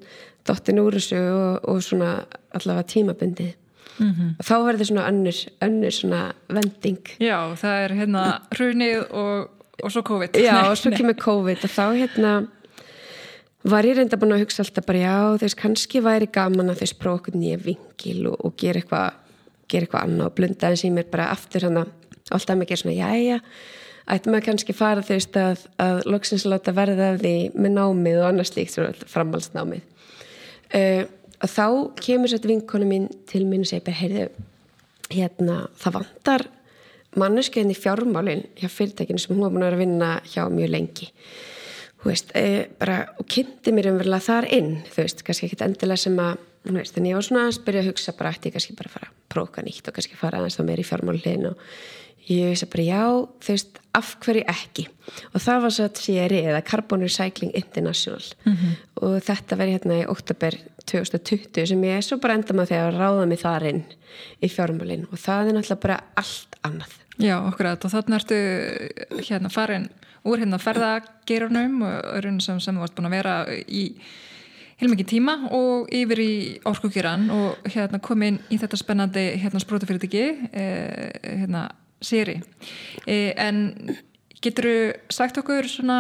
[0.47, 2.13] dottin úr þessu og, og svona
[2.55, 3.53] allavega tímabundið
[3.97, 4.35] -hmm.
[4.39, 9.49] og þá verður svona önnur, önnur svona vending Já, það er hérna hrunið og,
[9.83, 10.37] og svo COVID.
[10.37, 12.33] Já, og svo kemur COVID og þá hérna
[13.63, 16.99] var ég reynda búin að hugsa alltaf bara já, veist, kannski væri gaman að þess
[16.99, 19.19] prófa okkur nýja vingil og, og gera eitthvað
[19.71, 21.85] gera eitthvað annað og blunda eins í mér bara aftur hann
[22.31, 23.39] alltaf mikið svona, jæja
[24.11, 28.19] ættum að kannski fara þú veist að, að loksins láta verða af því með námið
[28.19, 29.85] og annars líkt svona framhaldsnámið.
[30.73, 31.05] Uh,
[31.43, 31.67] og þá
[32.01, 34.27] kemur þetta vinkonu mín til mín og segir bara, heyrðu
[35.13, 36.45] hérna, það vantar
[37.19, 40.71] manneskjöðin í fjármálin hjá fyrirtækinu sem hún var búin að vera að vinna hjá mjög
[40.73, 41.09] lengi.
[42.03, 46.17] Veist, e, bara, og kynnti mér umverulega þar inn, þú veist, kannski ekkit endilega sem
[46.19, 48.89] að, veist, en ég var svona að spyrja að hugsa bara ætti ég kannski bara
[48.89, 51.63] að fara að próka nýtt og kannski fara aðeins þá meir í fjármálin og
[52.29, 53.03] ég veist bara já,
[53.43, 54.87] þú veist, af hverju ekki?
[55.33, 58.23] Og það var svo að CRI eða Carbon Recycling International.
[58.43, 58.75] -hmm.
[59.01, 62.99] og þetta verið hérna í oktober 2020 sem ég svo bara enda með þegar að
[62.99, 63.83] ráða mig þar inn
[64.41, 65.07] í fjármálin.
[65.11, 66.93] Og það er náttúrulega bara allt annað.
[67.17, 68.37] Já, okkur að þannig ertu
[69.21, 69.89] hérna farin
[70.23, 73.35] úr hérna ferðageirunum og raun sem, sem þú varst búin að vera
[73.67, 73.83] í
[74.81, 76.33] heilmikið tíma og yfir í
[76.65, 81.11] orkugiran og hérna komin í þetta spennandi hérna sprótafyrirtæki eh,
[81.43, 81.67] hérna
[82.03, 82.39] séri
[83.07, 83.97] eh, en
[84.43, 84.79] getur þú
[85.13, 85.99] sagt okkur svona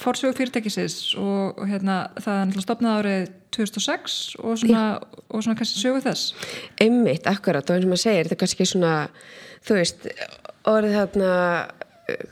[0.00, 4.82] fórsögu fyrirtækisins og, og hérna það er náttúrulega stopnað árið 2006 og svona,
[5.28, 6.34] og svona kannski sögu þess?
[6.82, 8.92] Einmitt, akkurat, og eins og maður segir, þetta er kannski svona,
[9.64, 10.08] þú veist,
[10.70, 11.30] orðið þarna,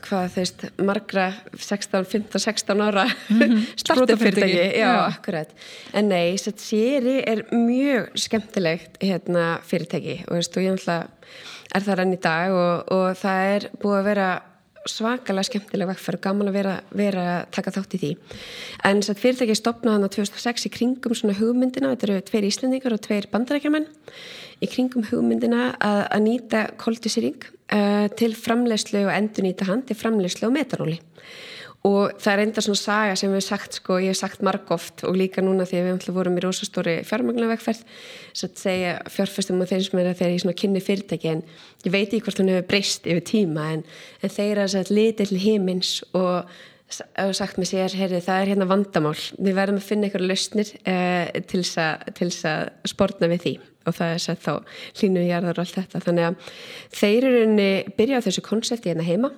[0.03, 4.99] hvað þú veist, margra 16, 15, 16 ára startupfyrirtæki, Sprotafyrirtæki, já, já.
[5.07, 5.55] akkurat.
[5.95, 10.19] En nei, að séri er mjög skemmtilegt hérna fyrirtæki.
[10.27, 13.99] Og veist, og ég náttúrulega er það enn í dag og, og það er búið
[13.99, 14.27] að vera
[14.89, 18.11] svakalega skemmtileg vegferð og gaman að vera, vera taka þátt í því.
[18.83, 22.47] En þess að fyrirtæki stopnaði hann á 2006 í kringum svona hugmyndina, þetta eru tveir
[22.49, 23.87] íslendingar og tveir bandarækjaman
[24.59, 29.99] í kringum hugmyndina að, að nýta koldusýring uh, til framlegslu og endur nýta hann til
[29.99, 30.99] framlegslu og metaróli
[31.83, 35.17] og það er enda svona saga sem við sagt sko, ég hef sagt margóft og
[35.19, 37.81] líka núna því að við ætlum vorum í rosastóri fjármagnavegferð
[38.31, 41.41] svo að segja fjárfestum og þeir sem er að þeir í svona kynni fyrirtæki en
[41.83, 43.83] ég veit ekki hvort hún hefur breyst yfir tíma en,
[44.23, 46.47] en þeir að sætt litið til himins og
[47.17, 49.15] og sagt með sér, heyrðu, það er hérna vandamál.
[49.41, 52.11] Við verðum að finna einhverja lausnir eh, til þess að-
[52.51, 53.53] að spórna við því.
[53.89, 54.51] Og það er sett þá
[54.99, 56.01] hlínu jarðar og allt þetta.
[56.05, 56.51] Þannig að
[56.99, 59.31] þeir eru inni byrja á þessu konsepti hérna heima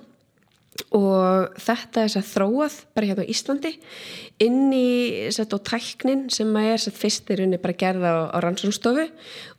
[0.96, 3.72] og þetta er þess að þróað bara hérna á Íslandi
[4.42, 4.88] inn í
[5.34, 9.06] sett, tæknin sem að er sett, fyrst í rauninni bara gerða á, á rannsónstofu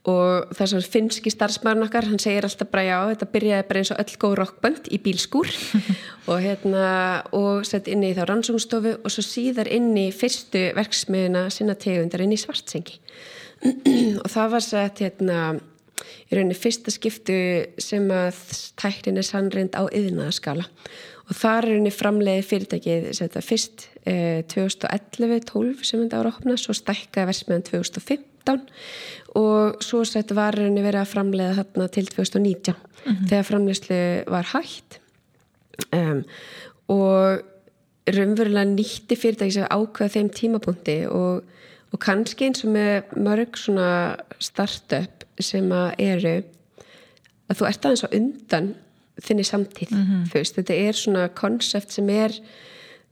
[0.08, 3.92] og er svona finski starfsmæðurinn okkar, hann segir alltaf bara já, þetta byrjaði bara eins
[3.94, 5.50] og öll góð rockbönd í bílskúr.
[6.32, 6.88] Og hérna
[7.36, 12.24] og sett inn í þá rannsónstofu og svo síðar inn í fyrstu verksmiðuna sinna tegundar
[12.26, 13.00] inn í svartsengi.
[14.24, 15.42] Og það var sett hérna
[16.28, 17.38] í rauninni fyrsta skiptu
[17.82, 18.40] sem að
[18.80, 20.68] tæknin er sannrind á yðnaðaskala
[21.28, 27.30] og þar er rauninni framleiði fyrirtækið fyrst eh, 2011-12 sem þetta ára opna, svo stækkaði
[27.32, 28.64] versmiðan 2015
[29.38, 32.80] og svo sett var rauninni verið að framleiða þarna til 2019
[33.28, 34.00] þegar framleiðslu
[34.32, 35.00] var hægt
[35.92, 36.24] um,
[36.92, 37.44] og
[38.08, 41.44] raunverulega nýtti fyrirtæki sem ákveða þeim tímapunkti og,
[41.92, 43.90] og kannski eins og með mörg svona
[44.40, 46.36] startup sem að eru
[47.48, 48.72] að þú ert aðeins á undan
[49.18, 49.94] þinni samtíð,
[50.30, 52.36] þú veist, þetta er svona konsept sem er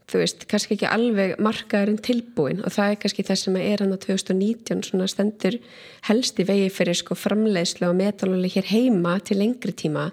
[0.05, 3.95] þú veist, kannski ekki alveg markaðurinn tilbúin og það er kannski það sem er hann
[3.95, 5.57] á 2019 svona stendur
[6.05, 10.11] helst í vegi fyrir sko framleiðslu og metaluleg hér heima til lengri tíma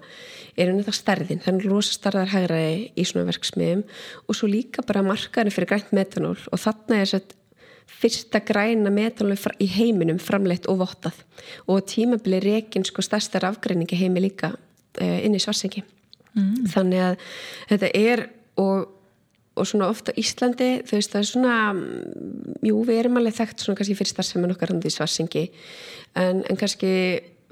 [0.57, 3.85] er hann þetta stærðin, það er rosa starðar hægraði í svona verksmiðum
[4.25, 7.37] og svo líka bara markaðurinn fyrir grænt metanól og þarna er sett
[7.87, 11.19] fyrsta græna metanól í heiminum framleitt og vottað.
[11.67, 15.83] Og tímabili rekin sko stærsta rafgreiningi heimi líka uh, inn í svarsengi
[16.33, 16.67] mm.
[16.73, 17.23] þannig að
[17.71, 18.27] þetta er
[18.61, 18.91] og
[19.53, 23.61] og svona ofta Íslandi þú veist það er svona mm, jú við erum alveg þekkt
[23.61, 25.43] svona kannski fyrir starfsemin okkar hann í svarsengi
[26.17, 26.93] en, en kannski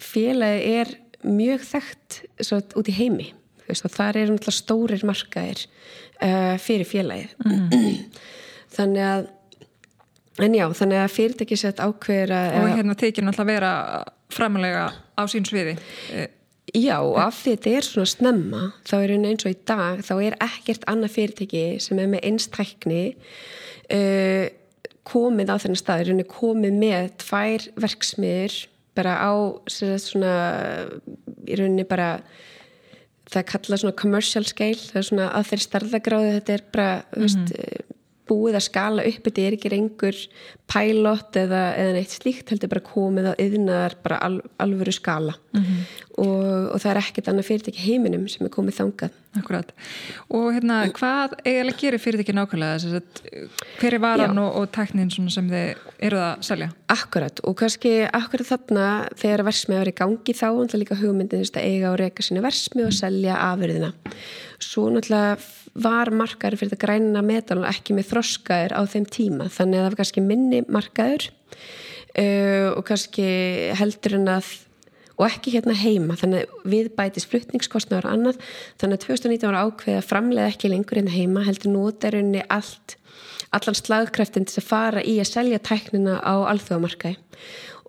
[0.01, 3.27] félagi er mjög þekkt svo, út í heimi.
[3.61, 7.35] Þú veist og þar eru náttúrulega stórir markaðir uh, fyrir félagið.
[7.45, 8.09] Mm.
[8.77, 9.29] þannig að
[10.39, 13.73] en já þannig að fyrirtæki sett ákveður að og hérna þykir náttúrulega vera
[14.31, 14.85] framalega
[15.19, 15.75] á sín sviði
[16.11, 16.29] Eh,
[16.71, 20.13] Já, af því þetta er svona snemma þá er einu eins og í dag þá
[20.23, 23.01] er ekkert annað fyrirtæki sem er með einstækni
[23.91, 24.45] uh,
[25.07, 28.55] komið á þennan stað er einu komið með tvær verksmiður
[28.95, 29.33] bara á
[29.67, 30.35] svona
[31.49, 32.21] í rauninni bara
[33.31, 36.89] það er kallað svona commercial scale það er svona að þeirri starðagráði þetta er bara,
[37.01, 37.25] mm -hmm.
[37.25, 38.00] veist
[38.31, 40.19] búið að skala upp þetta er ekki reyngur
[40.71, 45.63] pilot eða, eða neitt slíkt heldur bara komið á yðnaðar bara al, alvöru skala mm
[45.63, 45.81] -hmm.
[46.23, 49.69] og, og það er ekkert annað fyrirtæki heiminum sem er komið þangað Akkurat,
[50.27, 52.99] og hérna hvað eiginlega gerir fyrirtæki nákvæmlega
[53.79, 54.41] hver er varan Já.
[54.43, 56.67] og, og tæknin sem þið eru að selja?
[56.91, 61.63] Akkurat, og kannski akkurat þarna þegar versmið er í gangi þá er líka hugmyndin að
[61.63, 63.93] eiga og reyka sína versmið og selja afurðina
[64.59, 65.39] svo náttúrulega
[65.73, 69.47] var markaður fyrir þetta græna metal ekki með þroskaður á þeim tíma.
[69.51, 73.29] Þannig að það var kannski minni markaður uh, og kannski
[73.79, 74.51] heldur en að
[75.21, 78.39] og ekki hérna heima, þannig að við bætis fluttningskostnaður og annað,
[78.81, 82.95] þannig að 2019 var ákveð að framlega ekki lengur hérna heima heldur nótarunni allt
[83.51, 87.19] allan slagkraftin til að fara í að selja tæknina á alþjóðamarkaði.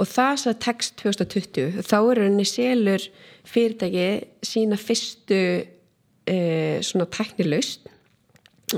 [0.00, 3.06] Og það sem tekst 2020 þá er henni selur
[3.48, 4.06] fyrirtæki
[4.46, 5.38] sína fyrstu
[6.26, 7.88] e, svona tæknilaust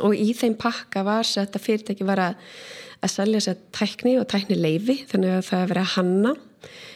[0.02, 2.42] og í þeim pakka var að þetta fyrirtæki var að,
[3.04, 6.34] að selja sér tækni og tæknileifi þannig að það er verið að hanna.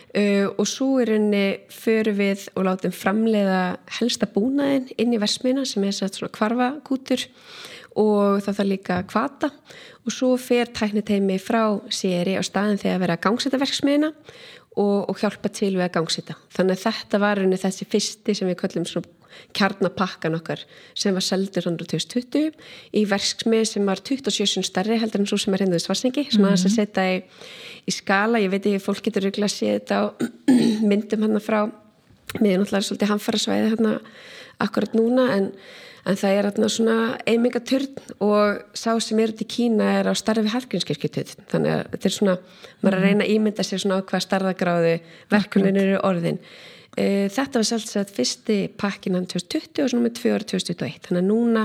[0.09, 3.63] E, og svo er henni fyrir við og látum framleiða
[3.99, 7.27] helsta búnaðin inn í versmiðna sem er svona kvarfagútur
[7.99, 9.51] og það þarf líka kvata
[10.07, 14.11] og svo fer tækniteimi frá séri á staðin þegar að vera að gangsetta verksmiðina
[14.79, 18.49] og, og hjálpa til við að gangsetta þannig að þetta var henni þessi fyrsti sem
[18.49, 19.18] við kallum svona
[19.57, 20.63] kjarnapakkan okkar
[20.95, 22.53] sem var seldur 2020
[22.95, 26.49] í verksmið sem var 27 starri heldur en svo sem er hendur svarsengi sem mm
[26.49, 26.65] -hmm.
[26.65, 27.23] að setja í,
[27.87, 28.39] í skala.
[28.39, 30.05] Ég veit ekki, fólk getur regla að sé þetta á
[30.91, 31.71] myndum hann frá
[32.37, 33.93] við erum alltaf svolítið hamfara svæði hérna
[34.63, 35.51] akkurat núna en,
[36.05, 36.97] en það er hérna svona
[37.29, 42.11] eimingaturn og sá sem er út í Kína er á starfi halkgrinskirkjutöð þannig að þetta
[42.11, 42.37] er svona,
[42.83, 44.97] maður er að reyna að ímynda sér svona á hvað starðagráðu
[45.33, 46.43] verkuninu eru orðin
[46.99, 51.65] þetta var sjálfsagt fyrsti pakkinan 2020 og svo með tvö ára 2021 þannig að núna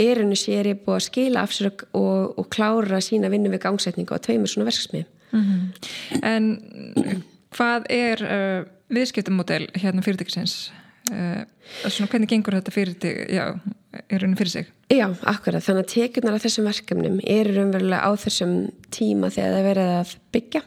[0.00, 4.16] er henni séri búið að skila af sér og, og klára sína vinnu við gangsetningu
[4.16, 6.22] á tveimur svona verksmið mm -hmm.
[6.22, 7.22] En
[7.54, 8.64] hvað er uh,
[8.94, 10.72] viðskiptumodell hérna fyrirtækisins?
[11.12, 11.44] Uh,
[11.88, 13.60] svona, hvernig gengur þetta fyrirtæk já,
[14.08, 14.66] er henni fyrir sig?
[14.90, 19.68] Já, akkurat, þannig að tekjurnar af þessum verkefnum er raunverulega á þessum tíma þegar það
[19.68, 20.62] verið að byggja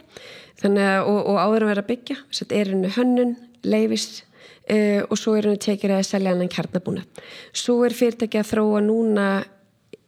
[0.62, 4.24] þannig að, og, og áður að vera að byggja þess að er henni hönnun leifis
[4.72, 7.06] uh, og svo er henni tekið að selja annan kjarnabúna.
[7.56, 9.28] Svo er fyrirtæki að þróa núna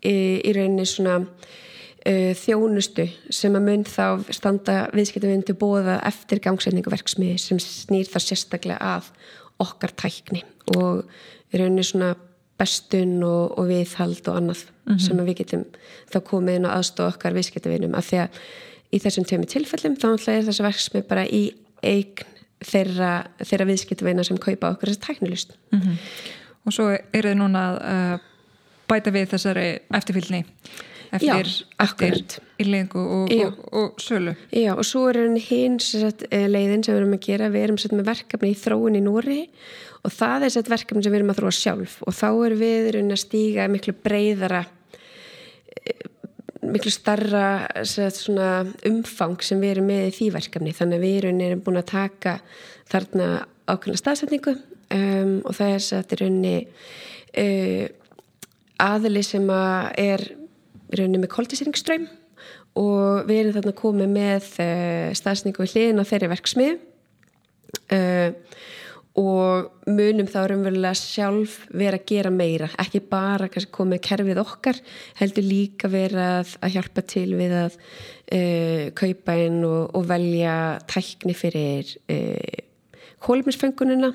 [0.03, 7.37] í, í rauninni svona uh, þjónustu sem að mun þá standa viðskiptavindu bóða eftir gangsetninguverksmiði
[7.41, 9.11] sem snýr það sérstaklega að
[9.59, 10.45] okkar tækni
[10.77, 11.05] og
[11.49, 12.13] í rauninni svona
[12.59, 15.03] bestun og, og viðhald og annað mm -hmm.
[15.05, 15.63] sem við getum
[16.11, 18.41] þá komið inn og aðstofa okkar viðskiptavinum af því að
[18.91, 21.43] í þessum tömi tilfellum þá er þessi verksmið bara í
[21.83, 22.25] eign
[22.65, 25.55] þeirra, þeirra viðskiptveina sem kaupa okkur þessi tæknilust.
[25.71, 25.97] Mm -hmm.
[26.65, 28.29] og svo eru þið núna að uh,
[28.89, 30.43] bæta við þessari eftirfylgni
[31.15, 32.17] eftir, eftir
[32.61, 34.35] yllingu og, og, og sölu.
[34.51, 37.51] Já og svo er hins eh, leiðin sem við erum að gera.
[37.53, 39.39] Við erum með verkefni í þróun í Nóri
[40.03, 41.97] og það er sett verkefni sem við erum að þróa sjálf.
[42.05, 44.65] Og þá er við að stíga miklu breyðara
[46.65, 47.69] miklu starra
[48.89, 50.73] umfang sem við erum með í því verkefni.
[50.75, 52.39] Þannig að við erum búin að taka
[52.89, 53.29] þarna
[53.69, 56.55] ákveðna staðsetningu um, og það er þetta er raunni
[57.43, 57.85] uh,
[58.89, 60.25] aðli sem að er
[60.99, 62.07] raunni með koldisýringsströym
[62.79, 66.75] og við erum þarna komið með uh, staðsetningu við hliðin á þeirri verksmið
[67.93, 68.29] uh,
[69.19, 74.79] og munum þá raunverulega sjálf vera að gera meira, ekki bara komið kerfið okkar,
[75.19, 80.55] heldur líka vera að, að hjálpa til við að uh, kaupa inn og, og velja
[80.89, 82.63] tækni fyrir uh,
[83.27, 84.13] hólminsfengununa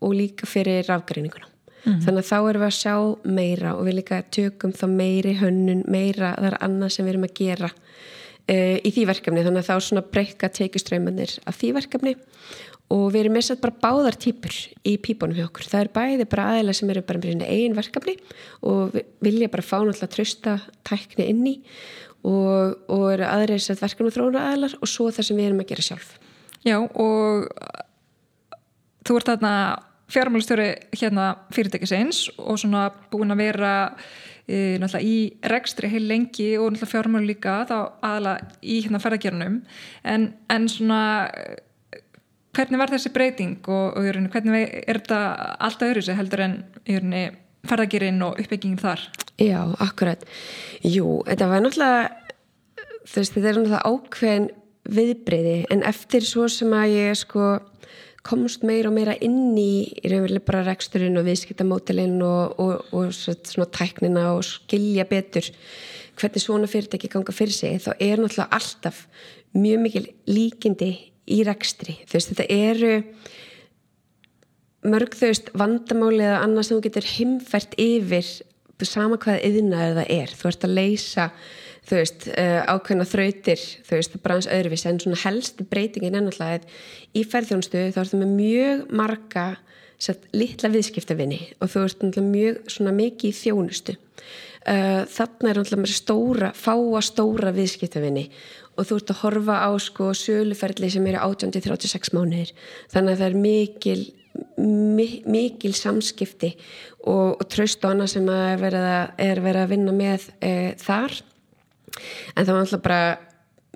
[0.00, 1.46] og líka fyrir rafgreininguna.
[1.80, 2.00] Mm -hmm.
[2.04, 2.94] Þannig að þá erum við að sjá
[3.24, 7.38] meira og við líka tökum þá meiri hönnun, meira þar annað sem við erum að
[7.38, 9.44] gera uh, í því verkefni.
[9.44, 12.16] Þannig að þá svona breyka teikuströymanir af því verkefni
[12.90, 14.54] og við erum með bara báðar týpur
[14.86, 15.68] í pípunum hjá okkur.
[15.70, 18.16] Það er bæði bara aðeila sem eru bara með einn verkefni
[18.66, 21.54] og vilja bara fá náttúrulega trösta tækni inn í
[22.26, 25.70] og, og eru aðreins að verkefni þróna aðeilar og svo það sem við erum að
[25.70, 26.10] gera sjálf.
[26.66, 27.46] Já og
[29.06, 29.54] þú ert þarna
[30.10, 30.68] fjármálistjóri
[30.98, 33.72] hérna fyrirtækisins og svona búin að vera
[34.50, 35.16] e, náttúrulega í
[35.52, 39.60] rekstri heil lengi og náttúrulega fjármáli líka þá aðala í hérna ferðargerunum
[40.02, 41.02] en, en svona
[42.56, 45.20] hvernig var þessi breyting og, og rauninni, hvernig er þetta
[45.62, 46.56] alltaf öðru heldur en
[47.68, 49.04] ferðagirinn og uppbyggingin þar?
[49.40, 50.24] Já, akkurat.
[50.84, 52.08] Jú, þetta var náttúrulega
[53.08, 54.48] þú veist, þetta er náttúrulega ákveðin
[54.90, 57.50] viðbreyði en eftir svo sem að ég sko
[58.26, 63.14] komst meira og meira inn í í raunverulega bara reksturinn og viðskiptamótilinn og, og, og
[63.16, 65.48] svona tæknina og skilja betur
[66.20, 69.06] hvernig svona fyrirtæki ganga fyrir sig þá er náttúrulega alltaf
[69.56, 70.90] mjög mikil líkindi
[71.30, 71.96] í rekstri.
[72.08, 72.94] Þú veist þetta eru
[74.90, 78.30] mörg þau veist vandamáli eða annað sem þú getur himfært yfir
[78.88, 80.30] sama hvaða yðnaður það er.
[80.36, 81.26] Þú ert að leysa
[81.90, 86.62] þú veist, uh, ákveðna þrautir þú veist, bara hans öðruvís en svona helsti breytingin ennáttúrulega
[87.16, 89.46] í ferðjónstu þá ertu með mjög marga
[90.00, 93.96] satt, litla viðskiptavinni og þú ert mjög svona mikið í þjónustu.
[94.60, 98.26] Uh, þarna er náttúrulega stóra, fáa stóra viðskiptavinni
[98.80, 102.54] og þú ert að horfa á sko söluferðli sem eru 18-36 mánuðir.
[102.92, 104.00] Þannig að það er mikil
[104.60, 106.52] mikil samskipti
[107.08, 110.52] og, og tröst og annað sem er verið að, er verið að vinna með e,
[110.80, 111.16] þar.
[112.36, 113.02] En það var alltaf bara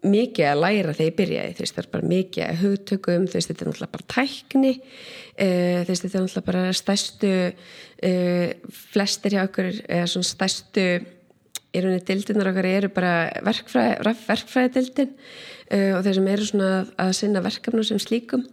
[0.04, 1.56] mikið að læra þegar ég byrjaði.
[1.58, 4.72] Veist það er bara mikið að hugtökum veist þetta er alltaf bara tækni.
[5.34, 9.70] Þú veist þetta er alltaf bara stærstu uh, flestir hjá okkur
[10.28, 10.86] stærstu
[11.74, 13.14] í rauninni dildinar okkar eru bara
[13.44, 16.72] verkfræði, verkfræði dildin uh, og þeir sem eru svona
[17.04, 18.46] að sinna verkefnum sem slíkum.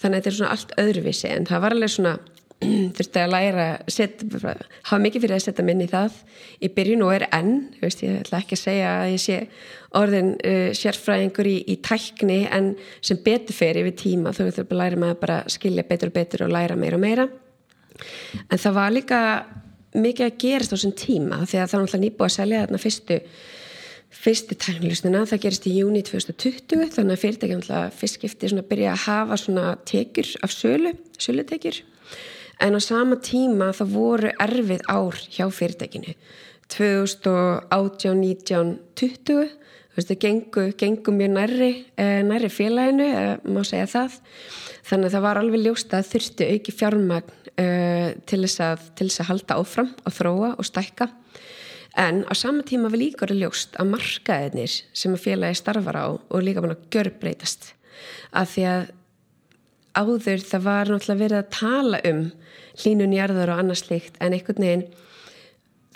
[0.00, 2.14] Þannig að þetta er svona allt öðruvísi en það var alveg svona
[2.96, 6.16] þurfti að læra set, hafa mikið fyrir að setja minni í það
[6.60, 9.38] í byrjun og er enn veist, ég ætla ekki að segja að ég sé
[9.96, 14.82] orðin uh, sérfræðingur í, í tækni en sem betur fyrir yfir tíma þú þurfum að
[14.82, 17.26] læra bara að skilja betur og betur og læra meira og meira.
[18.48, 19.20] En það var líka
[19.94, 22.82] mikið að gerast á þessum tíma því að það var náttúrulega nýbúið að selja þarna
[22.84, 23.18] fyrstu
[24.10, 27.62] fyrstu tæknilusnuna, það gerist í júni 2020 þannig að fyrirtækjum
[27.96, 31.80] fyrst skipti að byrja að hafa svona tekjur af sölu, sölutekjur.
[32.60, 36.16] En á sama tíma það voru erfið ár hjá fyrirtækinu.
[36.70, 39.54] 2018, 19, 20
[39.90, 43.08] þú veist það gengu, gengu mjög nærri eh, nærri félaginu,
[43.50, 44.18] má segja það.
[44.90, 49.08] Þannig að það var alveg ljóst að þurfti auki fjármagn eh, til, þess að, til
[49.08, 51.10] þess að halda áfram og þróa og stækka.
[51.98, 56.06] En á sama tíma var líka orðið ljóst að markaðinir sem að félagi starfar á
[56.14, 57.72] og líka mann að gjör breytast
[58.30, 58.88] að því að
[59.98, 62.22] áður það var náttúrulega verið að tala um
[62.80, 64.86] hlínunjarðar og annars líkt en einhvern veginn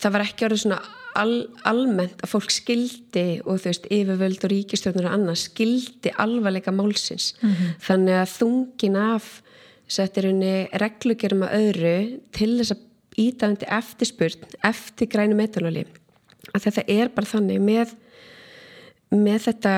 [0.02, 0.80] það var ekki orðið svona
[1.14, 1.34] al,
[1.68, 7.34] almennt að fólk skildi og þú veist yfirvöld og ríkistjórnur og annars skildi alvarleika málsins.
[7.40, 7.74] Mm -hmm.
[7.86, 9.42] þannig að þungin af
[9.90, 11.96] settir henni reglugerum að öðru
[12.34, 12.84] til þess að
[13.24, 15.84] ídæðandi eftirspurn eftir grænu metalóli
[16.54, 17.94] að þetta er bara þannig með
[19.14, 19.74] með þetta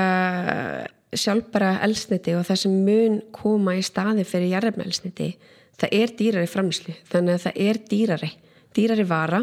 [1.17, 5.31] sjálfbara elsniti og það sem mun koma í staði fyrir jarðarmæ elsniti
[5.77, 8.31] það er dýrari framlýslu þannig að það er dýrari
[8.77, 9.43] dýrari vara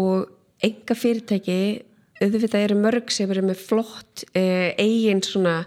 [0.00, 0.30] og
[0.64, 1.58] enga fyrirtæki
[2.22, 5.60] auðvitað eru mörg sem eru með flott eh, eigin svona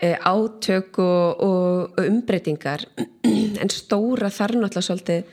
[0.00, 2.84] eh, átök og, og umbreytingar
[3.58, 5.24] en stóra þarf náttúrulega svolítið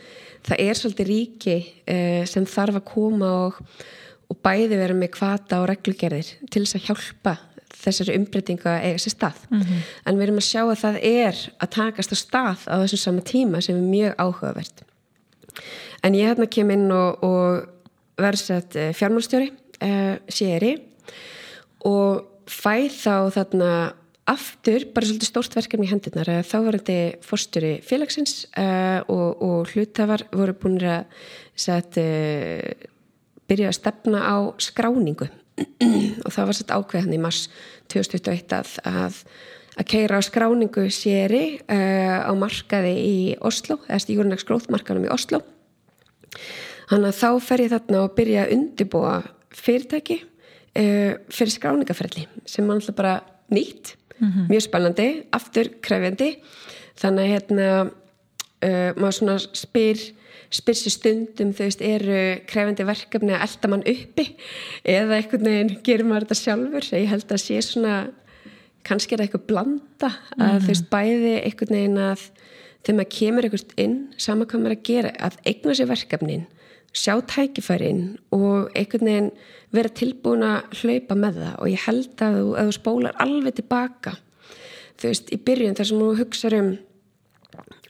[0.47, 3.59] það er svolítið ríki eh, sem þarf að koma og,
[4.32, 7.36] og bæði vera með kvata og reglugerðir til þess að hjálpa
[7.78, 9.82] þessari umbreytinga eiga sér stað mm -hmm.
[10.05, 13.22] en við erum að sjá að það er að takast á stað á þessum sama
[13.22, 14.84] tíma sem er mjög áhugavert
[16.03, 17.68] en ég hérna kem inn og, og
[18.18, 19.51] verð sett eh, fjármálstjóri
[19.82, 20.78] uh, séri
[21.86, 23.72] og fæ þá þarna
[24.28, 26.30] aftur bara svolítið stórt verkefni í hendurnar.
[26.43, 31.05] Þá var þetta fórstjóri félagsins uh, og, og hlutafar voru búin að
[31.57, 32.88] set, uh,
[33.47, 35.30] byrja að stefna á skráningu.
[36.25, 37.47] Og það var sett ákveðan í mars
[37.89, 39.15] 2021 að, að,
[39.82, 45.41] að keira á skráningu séri uh, á markaði í Oslo, eða stígurnags gróðmarkanum í Oslo.
[46.91, 49.15] Þannig að þá fer ég þarna og byrja að undibúa
[49.57, 53.15] fyrirtæki uh, fyrir skráningaferli sem er alltaf bara
[53.49, 54.49] nýtt mm -hmm.
[54.49, 56.38] mjög spennandi, aftur krefjandi
[56.97, 57.68] þannig að hérna
[58.63, 59.97] uh, maður svona spyr
[60.53, 64.26] spyrsi stundum þau veist eru krefandi verkefni að elda mann uppi
[64.88, 67.95] eða einhvern veginn gerir maður þetta sjálfur ég held að sé svona
[68.88, 70.61] kannski er það eitthvað blanda að mm -hmm.
[70.61, 72.22] þú veist bæði einhvern veginn að
[72.84, 76.45] þegar maður kemur einhvert inn saman hvað maður að gera að eigna sér verkefnin
[76.93, 79.32] sjá tækifærin og einhvern veginn
[79.76, 81.55] vera tilbúin að hlaupa með það.
[81.61, 84.15] Og ég held að þú, að þú spólar alveg tilbaka.
[84.97, 86.72] Þú veist í byrjun þar sem þú hugsa um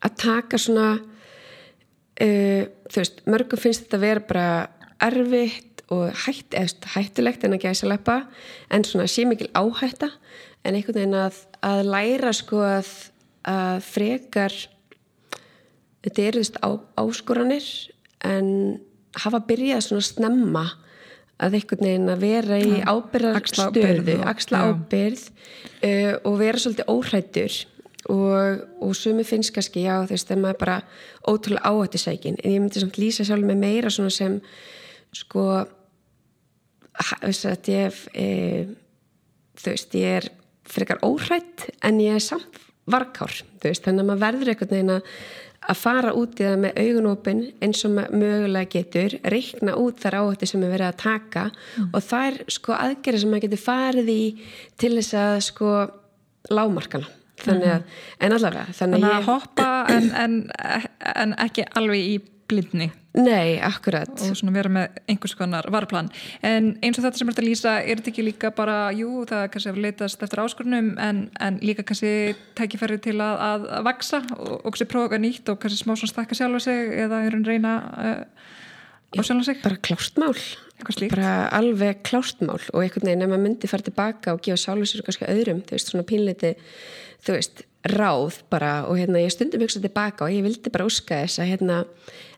[0.05, 4.49] að taka svona uh, þú veist, mörgum finnst þetta að vera bara
[5.07, 8.17] erfitt og hætt, eða hættulegt en að gæsa leppa
[8.73, 10.09] en svona sé mikil áhætta.
[10.65, 12.89] En einhvern veginn að, að læra sko að,
[13.47, 14.55] að frekar
[16.03, 16.59] þetta eru þú veist
[16.99, 17.69] áskoranir
[18.28, 18.49] en
[19.17, 20.65] hafa byrjað svona snemma
[21.38, 27.57] að einhvern veginn að vera í ábyrðarstöðu, axla ábyrð uh, og vera svolítið óhrættur
[28.09, 30.77] og, og sumi finnst kannski, já þú veist, það maður bara
[31.27, 34.38] ótrúlega áhættisækin, en ég myndi samt lýsa sjálf með meira svona sem
[35.15, 35.47] sko
[37.21, 38.27] veist að ég e,
[39.57, 40.29] þú veist, ég er
[40.67, 44.95] frekar óhrætt en ég er samt varkár, þú veist, þannig að maður verður einhvern veginn
[44.95, 45.11] að
[45.68, 50.49] að fara út í það með augunópin eins og mögulega getur reikna út þar áhætti
[50.49, 51.89] sem er verið að taka mm.
[51.91, 54.22] og það er sko aðgerið sem maður getur farið í
[54.80, 55.74] til þess að sko
[56.53, 58.22] lámarkana þannig að, mm.
[58.26, 59.28] en allavega þannig, þannig að ég...
[59.28, 60.38] hoppa en, en,
[61.13, 62.15] en ekki alveg í
[62.47, 64.11] blindni Nei, akkurat.
[64.28, 66.11] Og svona vera með einhvers konar varplan
[66.45, 69.43] en eins og þetta sem er að lýsa er þetta ekki líka bara, jú, það
[69.43, 74.22] er kannski að leitast eftir áskorunum en, en líka kannski tækifæri til að, að, vaksa
[74.38, 78.22] og, og kannski prófa nýtt og kannski smá svona stakka sjálfa sig eða reyna uh,
[79.18, 79.61] á sjálfa sig.
[79.65, 80.38] Bara klástmál
[81.09, 85.05] bara alveg klástmál og einhvern veginn ef maður myndi fara tilbaka og gefa sjálfa sig
[85.07, 86.53] kannski öðrum, þú veist, svona pínleiti
[87.26, 87.63] þú veist,
[87.93, 91.51] ráð bara og hérna ég stundum hugsa tilbaka og ég vildi bara úska þess að
[91.51, 91.81] hérna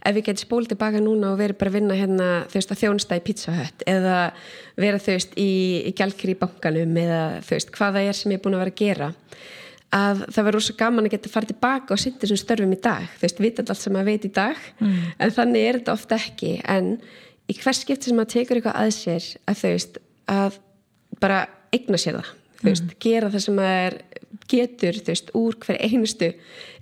[0.05, 2.81] ef ég geti spólið tilbaka núna og verið bara að vinna hérna þú veist að
[2.83, 4.17] þjónsta í pizzahött eða
[4.79, 5.51] vera þú veist í,
[5.89, 8.75] í gælkir í bankanum eða þú veist hvaða er sem ég er búin að vera
[8.75, 9.09] að gera
[9.95, 13.07] að það verður svo gaman að geta farið tilbaka og synda þessum störfum í dag
[13.15, 14.97] þú veist, vita allt sem maður veit í dag mm.
[15.17, 16.91] en þannig er þetta ofta ekki en
[17.49, 19.97] í hvers skipti sem maður tekur eitthvað að sér að þú veist
[20.29, 20.59] að
[21.23, 21.39] bara
[21.73, 22.29] eigna sér það
[22.59, 22.99] þú veist, mm.
[23.07, 23.97] gera það sem maður
[24.49, 26.33] getur, veist, úr hver einustu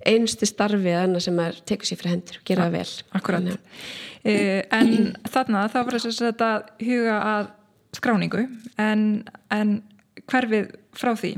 [0.07, 2.89] einustu starfi að annað sem maður tekur sér fyrir hendur og gera það vel.
[3.19, 3.51] Akkurat.
[4.23, 7.53] Eh, En þarna þá var þess að huga að
[7.97, 8.43] skráningu
[8.81, 9.03] en,
[9.53, 9.77] en
[10.27, 11.31] hverfið frá því?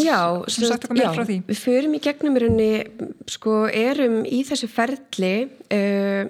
[0.00, 0.18] Já,
[0.52, 1.40] svo, já frá því?
[1.48, 5.34] við förum í gegnum í rauninni, sko, erum í þessu ferli
[5.74, 6.24] uh,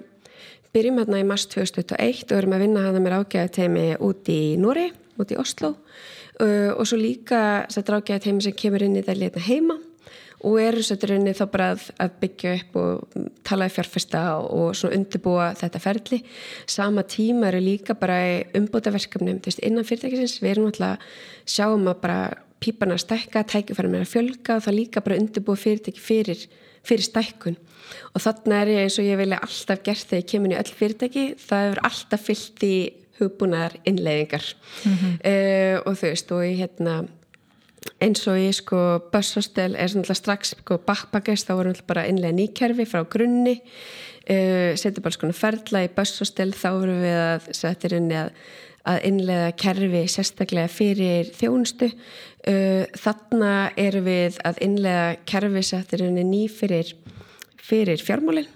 [0.75, 4.41] byrjum hérna í mars 2001 og erum að vinna hana með ágæða teimi út í
[4.61, 4.89] Nóri,
[5.21, 5.75] út í Oslo
[6.43, 7.41] uh, og svo líka
[7.73, 9.77] þetta rákjæðið heimi sem kemur inn í það leitna heima
[10.45, 14.75] og eru sættur inni þá bara að, að byggja upp og tala í fjárfesta og
[14.77, 16.19] svona undirbúa þetta ferli.
[16.69, 18.19] Sama tíma eru líka bara
[18.57, 20.37] umbúta verkefnum, þú veist, innan fyrirtækisins.
[20.43, 21.07] Við erum alltaf,
[21.49, 22.19] sjáum að bara
[22.61, 26.45] píparna stekka, tækifæra með að fjölga og það líka bara undirbúa fyrirtæki fyrir
[26.85, 27.57] fyrir stækkun.
[28.13, 30.75] Og þarna er ég eins og ég vilja alltaf gert þegar ég kemur í öll
[30.81, 32.75] fyrirtæki, það hefur alltaf fyllt í
[33.19, 34.45] hugbúnar innleggingar
[34.85, 35.13] mm -hmm.
[35.31, 37.07] uh, og þú veist og ég hérna
[38.01, 38.77] eins og ég sko
[39.13, 43.61] bussostel er svona strax sko backpackers þá vorum við bara innlega nýkerfi frá grunni.
[44.31, 48.31] Uh, setjum bara svona ferla í bussostel þá vorum við að setja inn að
[48.85, 51.89] að innlega kerfi sérstaklega fyrir þjónustu.
[52.45, 55.63] Uh, þarna erum við að innlega kerfi
[56.05, 56.93] inn ný fyrir,
[57.57, 58.51] fyrir fjármálinn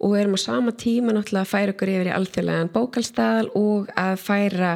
[0.00, 4.14] og erum á sama tíma náttúrulega að færa okkur yfir í alþjóðlegan bókalstæðal og að
[4.22, 4.74] færa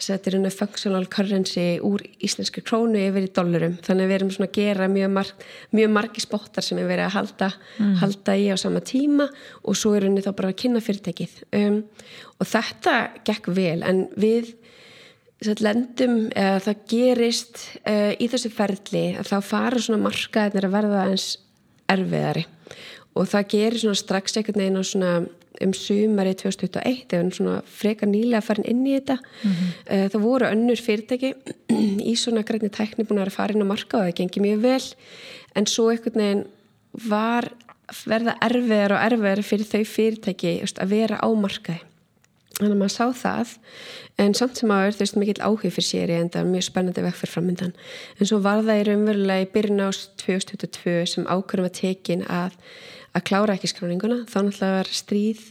[0.00, 3.76] settir henni functional currency úr íslenski krónu yfir í dollurum.
[3.84, 5.44] Þannig að við erum svona að gera mjög, marg,
[5.76, 7.94] mjög margi spottar sem við verðum að halda, mm.
[8.02, 9.28] halda í á sama tíma
[9.62, 11.36] og svo er henni þá bara að kynna fyrirtækið.
[11.60, 11.78] Um,
[12.40, 12.96] og þetta
[13.28, 14.54] gekk vel en við
[15.60, 21.06] lendum, eða það gerist uh, í þessu ferli að þá fara svona markaðinir að verða
[21.12, 21.30] eins
[21.92, 22.46] erfiðari
[23.14, 25.14] og það gerir svona strax veginn á svona
[25.62, 29.18] um sumari 2021 þegar hann svona freka nýlega farin inn í þetta.
[29.20, 30.08] Mm -hmm.
[30.10, 31.34] það voru önnur fyrirtæki
[32.10, 34.86] í svona grænni tækni búin að fara inn á marka og það gengi mjög vel.
[35.54, 36.44] En svo einhvern veginn
[37.08, 37.52] var
[38.06, 41.82] verða erfiðar og erfiðar fyrir þau fyrirtæki just, að vera á markaði.
[42.54, 43.48] Þannig að maður sá það
[44.22, 47.02] en samt sem aður þú veist mikill áhug fyrir séri en það er mjög spennandi
[47.02, 47.72] vekk fyrir framöndan
[48.20, 52.54] en svo var það í raunverulega í byrjun ást 2022 sem ákveðum að tekin að
[53.14, 55.42] að klára ekki skráninguna þá náttúrulega var stríð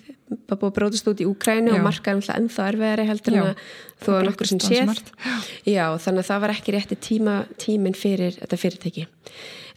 [0.48, 3.66] bara búið að bróðast út í Úkrænu og markaði náttúrulega ennþá erfiðari heldur en að
[4.04, 5.02] þú var nokkur sem séð.
[5.68, 9.06] Já, þannig að það var ekki rétti tíma, tímin fyrir þetta fyrirtæki.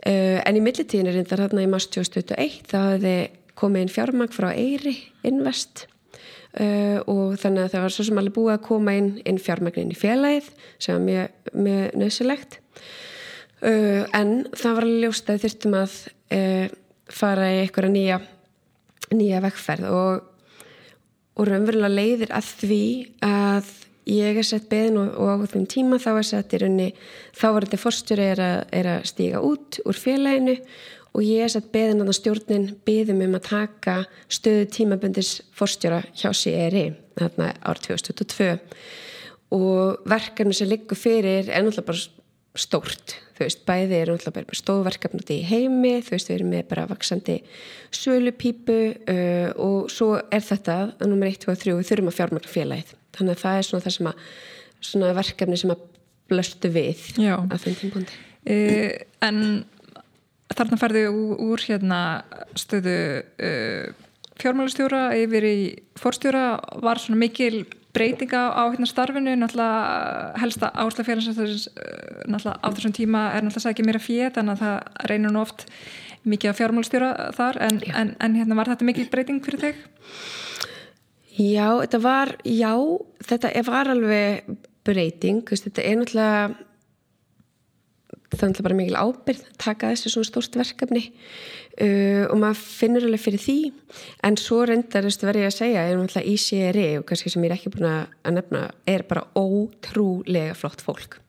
[0.06, 3.14] Uh, en í millitíðin er reyndar hérna í mars 2021 þá hefði
[3.58, 4.94] komið inn fjármang frá Eyri
[5.26, 5.86] Invest
[6.60, 9.90] uh, og þannig að það var svo sem alveg búið að koma inn, inn fjármagnin
[9.90, 12.58] í félagið sem var mjög, mjög nöðsilegt
[13.64, 15.96] uh, en það var alveg ljóst að þurftum að
[17.12, 18.20] fara í einhverja nýja
[19.14, 20.22] nýja vekkferð og,
[21.36, 22.84] og raunverulega leiðir að því
[23.26, 23.70] að
[24.10, 26.90] ég er sett beðin og, og á þeim tíma þá er sett í raunni
[27.36, 30.56] þá var þetta fórstjóri er, er að stíga út úr félaginu
[31.16, 33.96] og ég er sett beðin að stjórnin beðum um að taka
[34.28, 38.52] stöðu tímabundis fórstjóra hjá CRI þarna ár 2022
[39.56, 42.15] og verkefni sem liggur fyrir er náttúrulega bara
[42.60, 43.16] stórt.
[43.36, 46.86] Þú veist, bæði er náttúrulega bara stóðverkefnandi í heimi, þú veist, við erum með bara
[46.88, 47.36] vaksandi
[47.94, 52.52] sölupípu uh, og svo er þetta nummer 1, 2 og 3, við þurfum að fjármagna
[52.52, 52.94] félagið.
[53.16, 54.24] Þannig að það er svona það sem að
[54.86, 55.84] svona verkefni sem að
[56.30, 57.36] blöstu við Já.
[57.38, 58.16] að þeim tímpundi
[58.52, 58.90] uh,
[59.26, 59.38] En
[60.56, 62.00] þarna ferðu úr, úr hérna
[62.58, 64.06] stöðu uh,
[64.40, 65.58] fjármálastjóra yfir í
[65.98, 66.46] fórstjóra
[66.84, 67.64] var svona mikil
[67.96, 71.68] breytinga á hérna starfinu náttúrulega helsta áhersla félagsins
[72.28, 75.42] náttúrulega á þessum tíma er náttúrulega sækja mér að fjö þannig að það reynir nú
[75.42, 75.66] oft
[76.26, 79.82] mikið að fjármálstjóra þar en, en, en hérna var þetta mikil breyting fyrir þig?
[81.36, 82.72] Já, þetta var já,
[83.28, 84.56] þetta var alveg
[84.86, 86.65] breyting, þetta er náttúrulega
[88.32, 93.22] náttúrulega bara mikil ábyrð að taka þessi svona stórst verkefni uh, og maður finnur alveg
[93.22, 93.58] fyrir því.
[94.26, 97.56] En svo reyndar verður ég að segja er náttúrulega ICRI og kannski sem ég er
[97.58, 101.20] ekki búin að nefna er bara ótrúlega flott fólk.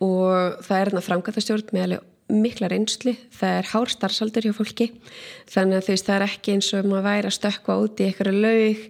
[0.00, 4.86] Og það er þarna framkvæmtastjórn með alveg mikla reynsli, það er hár starfsaldur hjá fólki.
[5.50, 8.06] Þannig að þú veist það er ekki eins og maður væri að stökka út í
[8.06, 8.84] eitthvað laug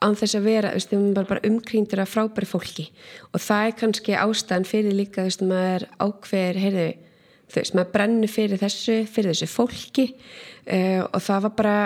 [0.00, 2.86] án þess að vera, við erum bara, bara umkrýndir af frábæri fólki
[3.30, 6.86] og það er kannski ástæðan fyrir líka, þú veist, maður ákveður, heyrðu,
[7.50, 11.76] þú veist, maður brennur fyrir þessu, fyrir þessu fólki uh, og það var bara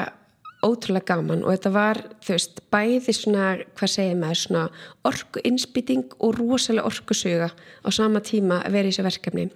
[0.65, 4.65] ótrúlega gaman og þetta var, þú veist, bæði svona, hvað segir maður, svona
[5.11, 9.51] orku innspýting og rosalega orkusuga á sama tíma að vera í þessu verkefni.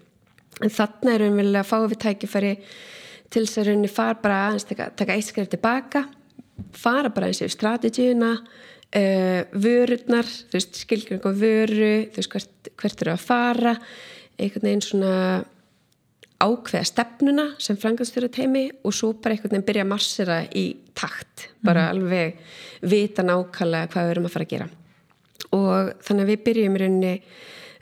[0.59, 2.55] En þarna erum við að fá við tækifæri
[3.31, 6.09] til þess að rauninni far bara taka, taka eitt skrif tilbaka
[6.77, 12.73] fara bara eins og strategíuna uh, vörurnar þú veist, skilgjum eitthvað vöru þú veist, hvert,
[12.81, 13.77] hvert eru að fara
[14.39, 15.15] einhvern veginn svona
[16.39, 21.49] ákveða stefnuna sem frangastöru teimi og svo bara einhvern veginn byrja að marsera í takt,
[21.65, 21.95] bara mm.
[21.95, 24.69] alveg vita nákvæmlega hvað við erum að fara að gera
[25.55, 27.13] og þannig að við byrjum í rauninni,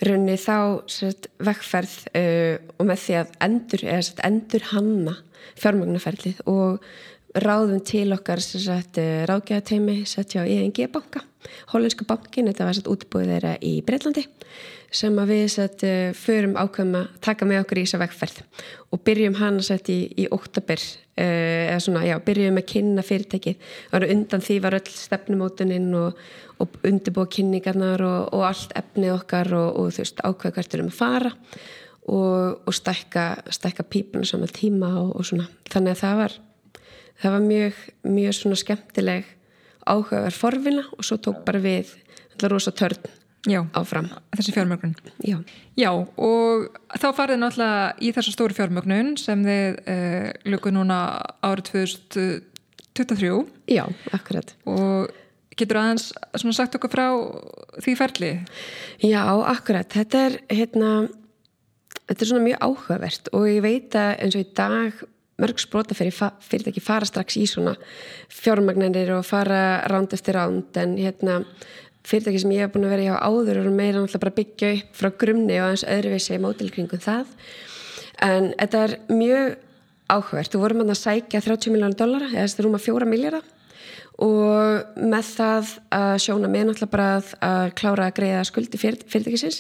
[0.06, 0.58] rauninni þá
[0.92, 5.16] sett, vekkferð uh, og með því að endur, sett, endur hanna
[5.56, 6.86] fjármögnuferðlið og
[7.42, 11.22] ráðum til okkar uh, ráðgæðateimi setja á ING banka,
[11.72, 14.26] hollensku bankin þetta var útbúið þeirra í Breitlandi
[14.96, 18.40] sem að við sett, uh, förum ákveðum að taka með okkur í þessa vekkferð
[18.94, 23.70] og byrjum hana sett í, í oktober uh, eða svona, já, byrjum að kynna fyrirtækið,
[24.00, 26.20] undan því var öll stefnumótuninn og,
[26.62, 30.94] og undirbúa kynningarnar og, og allt efnið okkar og, og þú veist, ákveða hvert erum
[30.94, 31.36] að fara
[32.06, 36.36] og stækka, stækka pípuna saman tíma og svona, þannig að það var
[37.22, 37.84] það var mjög,
[38.16, 39.30] mjög svona skemmtileg
[39.86, 41.94] áhugaverð forvila og svo tók bara við
[42.50, 43.06] rosa törn
[43.46, 44.08] Já, áfram.
[44.34, 44.96] Þessi fjármögnun.
[45.22, 45.36] Já.
[45.78, 46.64] Já, og
[46.98, 50.98] þá farið náttúrulega í þessu stóru fjármögnun sem þið eh, luku núna
[51.46, 53.30] árið 2023.
[53.70, 53.84] Já,
[54.16, 54.50] akkurat.
[54.66, 55.14] Og
[55.56, 57.06] getur aðeins svona sagt okkur frá
[57.84, 58.32] því ferli?
[59.06, 59.22] Já,
[59.54, 59.94] akkurat.
[59.94, 60.90] Þetta er, hérna,
[62.02, 65.06] þetta er svona mjög áhugavert og ég veit að eins og í dag
[65.40, 67.74] mörg sprota fyrir fyrirtæki fara strax í svona
[68.32, 71.42] fjármagnanir og fara ránd eftir ránd en hérna
[72.06, 74.72] fyrirtæki sem ég hef búin að vera í á áður og meira náttúrulega bara byggja
[74.78, 77.34] upp frá grumni og aðeins öðruvísi mótilkringum það.
[78.22, 79.56] En þetta er mjög
[80.06, 83.52] áhugverð, þú vorum að sækja 30 miljónu dólara, eða þetta er rúma 4 miljardar
[84.22, 89.02] og með það að sjóna með náttúrulega bara að, að klára að greiða skuldi fyrir,
[89.12, 89.58] fyrirtækisins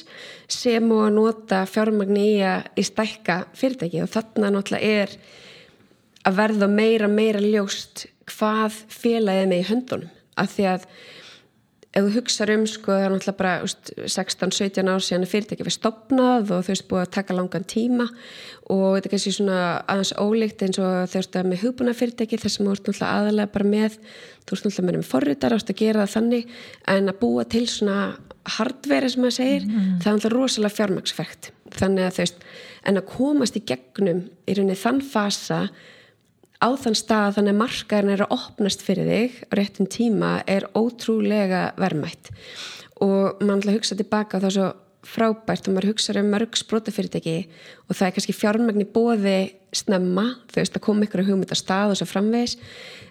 [0.48, 5.12] sem og að nota fjármagni í að í stækka fyrirtæki og þarna náttúrulega er
[6.26, 10.10] að verða meira meira ljóst hvað félagið með í höndunum.
[10.36, 10.88] Af því að
[11.96, 13.52] ef þú hugsaður um sko það er náttúrulega bara
[14.12, 18.08] 16-17 ár síðan fyrirtæki við stopnað og þau veist búið að taka langan tíma.
[18.68, 22.40] Og þetta er kannski svona aðeins ólíkt eins og þau veist að með hugbúna fyrirtæki
[22.42, 25.80] þess að þú ert náttúrulega aðalega bara með þú veist náttúrulega með forritar ást að
[25.80, 26.54] gera það þannig.
[26.96, 27.98] En að búa til svona
[28.56, 29.92] hardveri sem maður segir, mm.
[30.02, 32.44] það er náttúrulega rosalega fjármagsfækt þannig að þau veist
[32.86, 35.60] en að komast í gegnum í rauninni þann fasa
[36.62, 40.68] á þann stað þannig að markaðin er að opnast fyrir þig á réttum tíma er
[40.76, 42.32] ótrúlega verðmætt.
[43.04, 44.72] Og mann ætla að hugsa tilbaka þá svo
[45.06, 47.36] frábært og maður hugsa um mörg sprótafyrirtæki
[47.86, 49.36] og það er kannski fjármagn í bóði
[49.76, 52.56] snemma, þú veist að koma ykkur á hugmynda stað og svo framvegs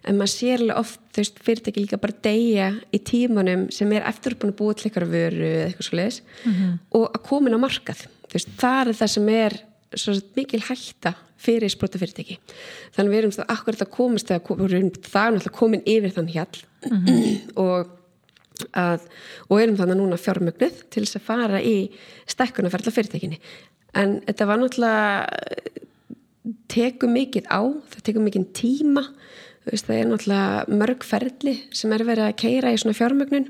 [0.05, 4.07] en maður sér alveg oft, þú veist, fyrirtæki líka bara deyja í tímanum sem er
[4.09, 6.73] eftirbúin að búa til ykkur vöru eða eitthvað svo leiðis mm -hmm.
[6.99, 9.57] og að komin á markað, þú veist, það er það sem er
[9.95, 12.39] svo mikil hætta fyrir sprótafyrirtæki
[12.95, 16.57] þannig við erum það akkurat að komast það er náttúrulega komin yfir þann hjall.
[16.85, 17.39] Mm -hmm.
[17.55, 17.93] og
[18.71, 19.07] að,
[19.49, 21.91] og erum þannig núna fjármögnuð til þess að fara í
[22.31, 23.39] stekkunarferðla fyrirtækinni
[23.95, 25.25] en þetta var náttúrulega
[26.71, 29.05] tekum mikið á það tekum mikið tíma.
[29.65, 33.47] Veist, það er náttúrulega mörg ferðli sem er verið að keira í svona fjármögnun.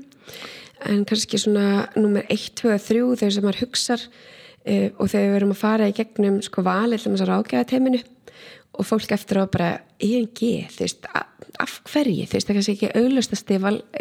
[0.86, 4.06] En kannski svona nummer 1, 2, 3 þegar sem maður hugsar
[4.66, 8.02] uh, og þegar við erum að fara í gegnum sko valið þess að rákjaða teiminu
[8.76, 9.68] og fólk eftir að bara
[10.02, 11.06] ENG, þú veist,
[11.62, 12.26] af hverju?
[12.28, 12.90] Þú veist, það er kannski ekki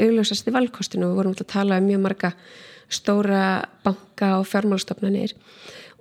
[0.04, 2.32] auglustasti valkostinu, við vorum að tala um mjög marga
[2.92, 3.46] stóra
[3.86, 5.34] banka og fjármálstofnanir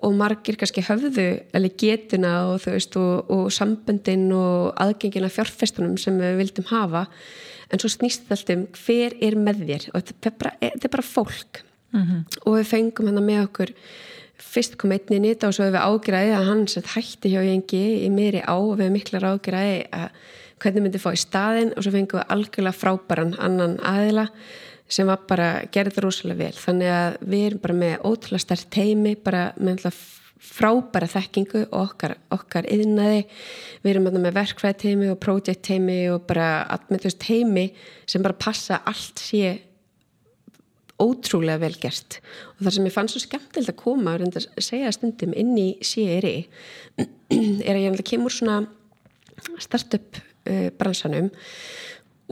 [0.05, 5.97] og margir kannski höfðu eller getuna og þú veist og, og samböndin og aðgengina fjárfestunum
[6.01, 7.07] sem við vildum hafa.
[7.73, 10.89] En svo snýst þetta alltaf um hver er með þér og þetta er bara, þetta
[10.89, 11.63] er bara fólk.
[11.95, 12.23] Mm -hmm.
[12.47, 13.71] og við fengum hérna með okkur
[14.45, 16.65] fyrst kom einni nýtt og svo hefur við ágræði að hann
[16.95, 20.09] hætti hjá engi í meiri á og við hefum miklar ágræði að
[20.63, 24.29] hvernig myndi fá í staðin og svo fengum við algjörlega frábæran annan aðila
[24.89, 26.59] sem var bara gerði rosalega vel.
[26.61, 29.89] Þannig að við erum bara með ótrúlega stert teimi bara með
[30.45, 33.23] frábæra þekkingu og okkar, okkar yðnaði,
[33.83, 37.71] við erum með verkfræð teimi og projekt teimi og bara allmennast teimi
[38.07, 39.55] sem bara passa allt sé
[41.03, 42.21] ótrúlega vel gert.
[42.55, 45.55] Og það sem ég fann svo skemmtilegt að koma og reynda að segja stundum inn
[45.59, 46.37] í CRI
[47.69, 48.63] er að ég kemur svona
[49.63, 51.31] startup uh, bransanum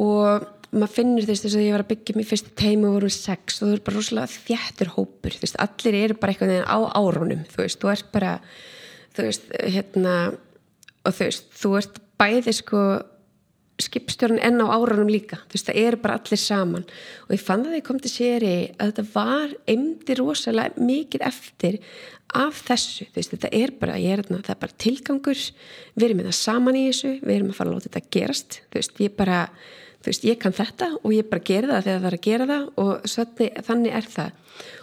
[0.00, 3.58] og maður finnur þess að ég var að byggja mér fyrst teimi og vorum sex
[3.60, 7.60] og þú er bara rosalega þjættur hópur, veist, allir eru bara eitthvað á árunum, þú
[7.60, 8.30] veist, þú ert bara
[9.12, 10.14] þú veist, hérna
[11.02, 12.84] og þú veist, þú ert bæði sko
[13.80, 15.40] skipstjórn enn á árunum líka.
[15.48, 16.88] Þú veist það eru bara allir saman.
[17.26, 21.26] Og ég fann það að ég kom til séri að þetta var eimdi rosalega mikið
[21.28, 21.78] eftir
[22.32, 25.44] af þessu, þú veist þetta er bara, er, það er bara tilgangur.
[25.96, 28.60] Við erum með það saman í þessu, við erum að fara að láta þetta gerast,
[28.68, 29.40] þú veist ég bara
[30.02, 32.46] þú veist ég kann þetta og ég bara gera það þegar það er að gera
[32.50, 34.38] það og þannig, þannig er það.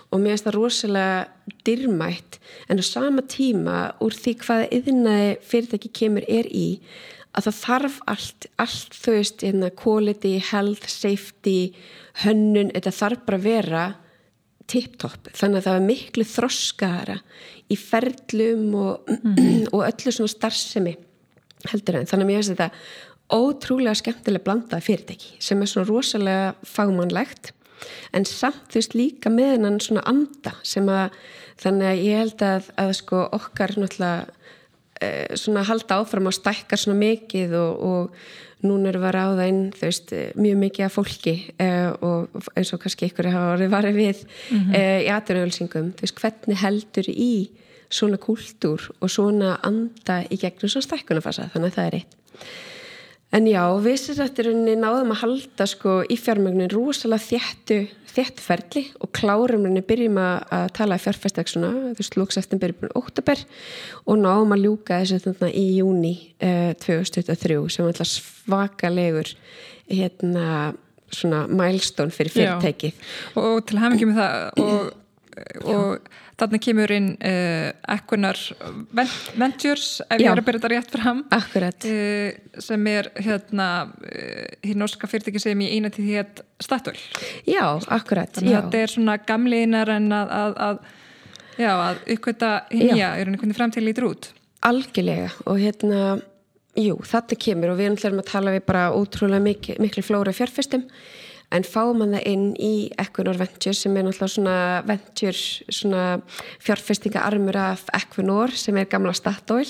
[0.10, 2.38] Og mér finnst það rosalega dyrmætt
[2.72, 6.68] en á sama tíma úr því hvaða yðnaði fyrirtæki kemur er í
[7.40, 11.58] að það þarf allt, allt þú veist, hérna, quality, health, safety,
[12.26, 13.84] hönnun, þetta þarf bara að vera
[14.70, 17.20] tip-top, þannig að það er miklu þroskaðara
[17.70, 19.70] í ferlum og, mm.
[19.74, 20.96] og öllu svona starfsemi
[21.70, 22.70] heldur en, þannig að mér finnst þetta
[23.30, 27.52] ótrúlega skemmtilega blandaði fyrirtæki sem er svona rosalega fagmannlegt
[28.16, 31.18] en samt þú veist líka með hennan svona anda sem að
[31.60, 34.39] þannig að ég held að, að sko okkar náttúrulega
[35.40, 39.62] svona halda áfram að stækka svona mikið og, og núna eru við að ráða inn
[39.72, 44.00] þú veist, mjög mikið af fólki uh, og eins og kannski ykkur hafa orðið varðið
[44.00, 44.74] við mm -hmm.
[44.76, 47.34] uh, í aðröðulsingum þú veist, hvernig heldur í
[47.90, 52.18] svona kúltúr og svona anda í gegnum svona stækkunafasa þannig að það er eitt
[53.30, 57.78] En já, við sérstaklega náðum að halda sko í fjármögnin rosalega þjættu,
[58.10, 62.94] þjættu ferli og klárum henni byrjum að tala í fjárfæstaksuna, þú veist, lókseftin byrjum í
[62.98, 63.44] óttabær
[64.10, 69.30] og náðum að ljúka þessu þarna í júni uh, 2023 sem alltaf svakalegur
[69.90, 70.48] hérna
[71.14, 72.98] svona milestone fyrir fyrirtækið.
[72.98, 74.90] Já, og til ekki með það og,
[75.70, 78.40] og Þannig kemur inn uh, ekkunar
[79.40, 84.80] Ventures, ef ég er að byrja þetta rétt fram, uh, sem er hérna uh, hér
[84.80, 86.98] norska fyrirtæki sem ég eina til því að Statoil.
[87.48, 88.32] Já, akkurat.
[88.36, 90.82] Þannig að þetta er svona gamli einar en að, að, að,
[91.60, 94.32] já, að uppkvæmta hinja, er hann einhvern veginn fram til lítur út?
[94.68, 96.02] Algjörlega og hérna,
[96.80, 100.88] jú, þetta kemur og við erum að tala við bara ótrúlega mikil, mikil flóra fjárfestum
[101.56, 104.58] en fáum hann það inn í Equinor Ventures sem er náttúrulega svona
[104.88, 105.44] Ventures
[105.74, 106.06] svona
[106.62, 109.70] fjárfestinga armur af Equinor sem er gamla Statoil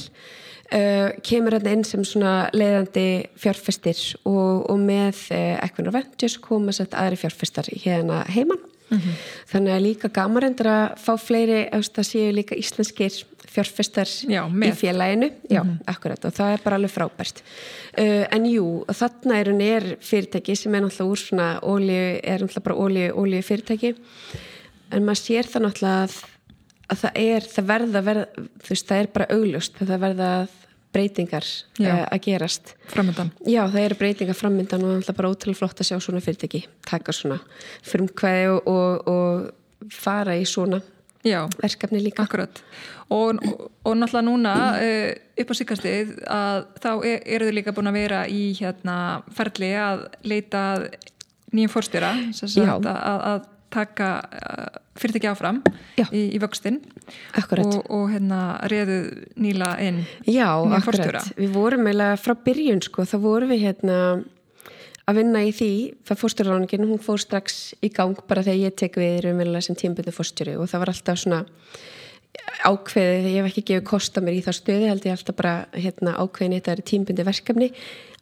[0.74, 3.08] uh, kemur hann inn sem svona leiðandi
[3.40, 9.16] fjárfestir og, og með uh, Equinor Ventures koma sett aðri fjárfestar hérna heimann mm -hmm.
[9.52, 14.72] þannig að líka gaman endur að fá fleiri, það séu líka íslenskir fjárfestar Já, í
[14.78, 15.32] félaginu.
[15.50, 15.84] Já, mm -hmm.
[15.88, 17.42] akkurat og það er bara alveg frábært.
[17.98, 22.64] Uh, en jú, þarna er er fyrirtæki sem er náttúrulega úr svona ólíu, er náttúrulega
[22.64, 23.96] bara ólíu, ólíu fyrirtæki
[24.92, 26.16] en maður sér það náttúrulega að,
[26.90, 30.48] að það er, það verða, verða þú veist, það er bara auglust það verða
[30.94, 31.46] breytingar
[31.80, 32.76] uh, að gerast.
[32.90, 36.24] Framöndan Já, það eru breytingar framöndan og það er bara ótrúlega flott að sjá svona
[36.26, 37.40] fyrirtæki taka svona
[37.86, 40.82] frumkvæði og, og, og fara í svona
[41.28, 42.24] Já, verkefni líka.
[42.24, 42.62] Akkurat.
[43.10, 47.74] Og, og, og náttúrulega núna uh, upp á síkastið að þá er, eru þau líka
[47.76, 48.98] búin að vera í hérna
[49.36, 50.64] ferli að leita
[51.52, 55.62] nýjum fórstjóra að, að taka uh, fyrirtæki áfram
[55.98, 56.80] í, í vöxtin
[57.36, 58.42] og, og hérna
[58.72, 59.00] reðu
[59.40, 64.00] nýla inn Já, akkurat, við vorum eða frá byrjun sko, þá vorum við hérna
[65.10, 65.72] að vinna í því,
[66.06, 70.14] það fórsturráningin hún fór strax í gang bara þegar ég tek við raunverulega sem tímbundu
[70.14, 71.46] fórstjóri og það var alltaf svona
[72.68, 76.16] ákveðið, ég hef ekki gefið kosta mér í þá stöði, held ég alltaf bara hérna,
[76.20, 77.70] ákveðin þetta er tímbundi verkefni.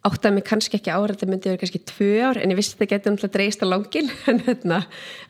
[0.06, 2.88] Áttaði mig kannski ekki ára, þetta myndi verið kannski tvö ár, en ég vissi þetta
[2.92, 4.78] getur umhlað dreist á langin, en, hérna,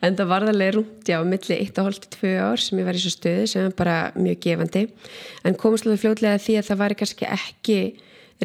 [0.05, 3.47] en það var alveg rúndi á milli 1,5-2 ár sem ég var í svo stöði,
[3.49, 4.85] sem er bara mjög gefandi,
[5.43, 7.79] en komast alveg fljóðlega því að það var kannski ekki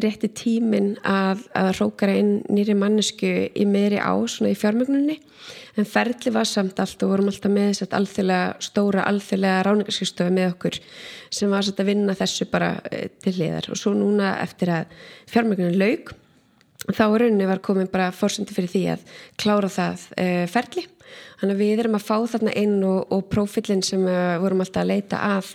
[0.03, 5.19] rétti tímin að, að rókara inn nýri mannesku í meðri á, svona í fjármögnunni
[5.79, 10.35] en ferli var samt allt og vorum alltaf með þess að alþjóðlega stóra alþjóðlega ráningarskristofi
[10.35, 10.81] með okkur
[11.39, 15.01] sem var að vinna þessu bara eh, til liðar og svo núna eftir að
[15.31, 16.15] fjármögnunum laug
[16.93, 19.05] þá rauninni var komin bara fórsundi fyrir því að
[19.41, 20.85] klára það e, ferli.
[21.39, 24.83] Þannig að við erum að fá þarna inn og, og prófillin sem uh, vorum alltaf
[24.83, 25.51] að leita að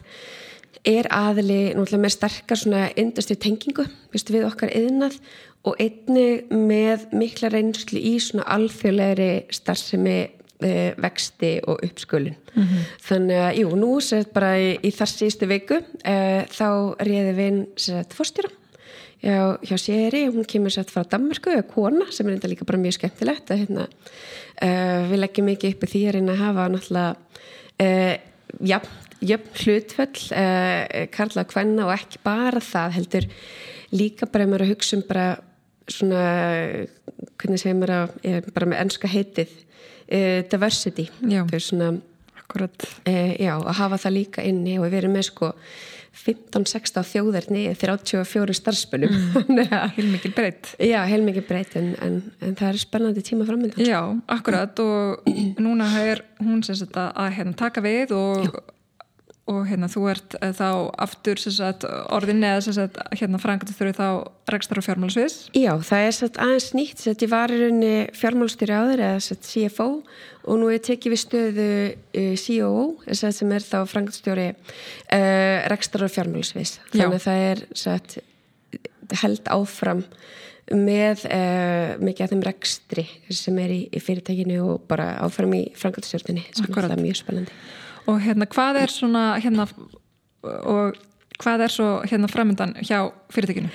[0.86, 5.19] er aðli náttúrulega með sterkar svona industri tengingu við okkar yðnað
[5.69, 12.86] og einni með mikla reynslu í svona alþjóðlegri starfsemi e, vexti og uppskölin mm -hmm.
[13.09, 16.16] þannig að, jú, nú sér bara í, í þar síðustu viku e,
[16.48, 18.51] þá réði við sér að fórstýra
[19.20, 22.94] Já, hjá Seri, hún kemur sér frá Danmarku, kona, sem er enda líka bara mjög
[22.97, 23.85] skemmtilegt að hérna,
[24.65, 27.16] uh, við leggjum mikið upp í því að reyna að hafa náttúrulega
[28.65, 33.29] jafn jöfn hlutföll eh, karla og hvenna og ekki bara það heldur
[33.93, 35.27] líka bara ef maður að hugsa um bara
[35.91, 36.25] svona
[37.41, 39.55] hvernig segir maður að bara með ennska heitið
[40.07, 41.09] eh, diversity.
[41.61, 41.95] Svona,
[43.05, 45.55] eh, já, að hafa það líka inni og við erum með sko
[46.21, 49.61] 15-16 þjóðarni 34 starfspölum mm.
[49.97, 54.83] heilmikið breytt já, heilmikið breytt en, en, en það er spennandi tíma framöndan Já, akkurat
[54.83, 55.31] og
[55.63, 58.59] núna er hún sem sagt að, að hérna, taka við og já
[59.51, 60.69] og hérna þú ert eh, þá
[61.03, 64.09] aftur sagt, orðin eða sagt, hérna frangatur þurfi þá
[64.55, 69.05] rekstar og fjármálsviðs Já, það er sagt, aðeins nýtt ég var í rauninni fjármálstýri áður
[69.09, 69.89] eða CFO
[70.41, 71.71] og nú er tekið við stöðu
[72.17, 72.85] eh, COO
[73.19, 77.65] sem er þá frangatstjóri uh, rekstar og fjármálsviðs þannig að það er
[79.21, 80.05] held áfram
[80.71, 83.05] með uh, mikið af þeim rekstri
[83.35, 87.57] sem er í, í fyrirtækinu og bara áfram í frangatstjórnini sem er mjög spennandi
[88.11, 89.69] Og hérna hvað er svona hérna
[90.43, 90.99] og
[91.41, 92.99] hvað er svo hérna framöndan hjá
[93.32, 93.70] fyrirtekinu?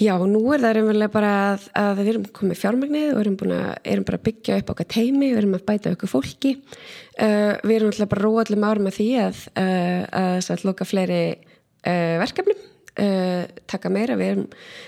[0.00, 3.72] Já, nú er það umverulega bara að, að við erum komið fjármagnið og erum, að,
[3.92, 6.54] erum bara að byggja upp okkar teimi, við erum að bæta okkur fólki.
[7.14, 11.24] Uh, við erum alltaf bara róallum árum með því að uh, að, að loka fleiri
[11.34, 12.70] uh, verkefnum.
[12.94, 14.42] Taka meira, við erum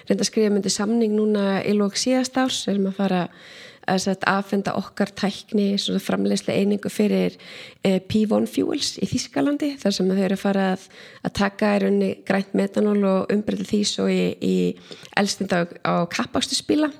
[0.06, 3.40] reynda að skrifa myndi samning núna í lók síðast árs, erum að fara að
[3.87, 5.69] aðfenda okkar tækni
[6.03, 7.37] framlegslega einingu fyrir
[7.85, 10.89] eh, P1 Fuels í Þískalandi þar sem þau eru fara að,
[11.23, 11.73] að taka
[12.27, 14.57] grænt metanól og umbreyta því svo í, í
[15.17, 16.91] elstind á, á kappástu spila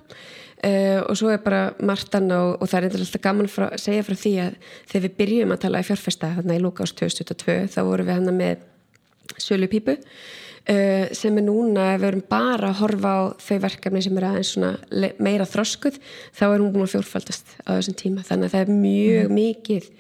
[0.65, 4.15] Uh, og svo er bara Martan og, og það er alltaf gaman að segja frá
[4.17, 4.55] því að
[4.89, 8.17] þegar við byrjum að tala í fjárfesta þarna í lúka ást 2022 þá vorum við
[8.17, 8.65] hann með
[9.37, 9.99] Sölu Pípu
[10.66, 14.24] Uh, sem er núna, ef við erum bara að horfa á þau verkefni sem er
[14.26, 14.56] aðeins
[15.22, 16.01] meira þroskuð,
[16.34, 19.36] þá er hún búin að fjórfaldast á þessum tíma, þannig að það er mjög mm.
[19.36, 19.90] mikið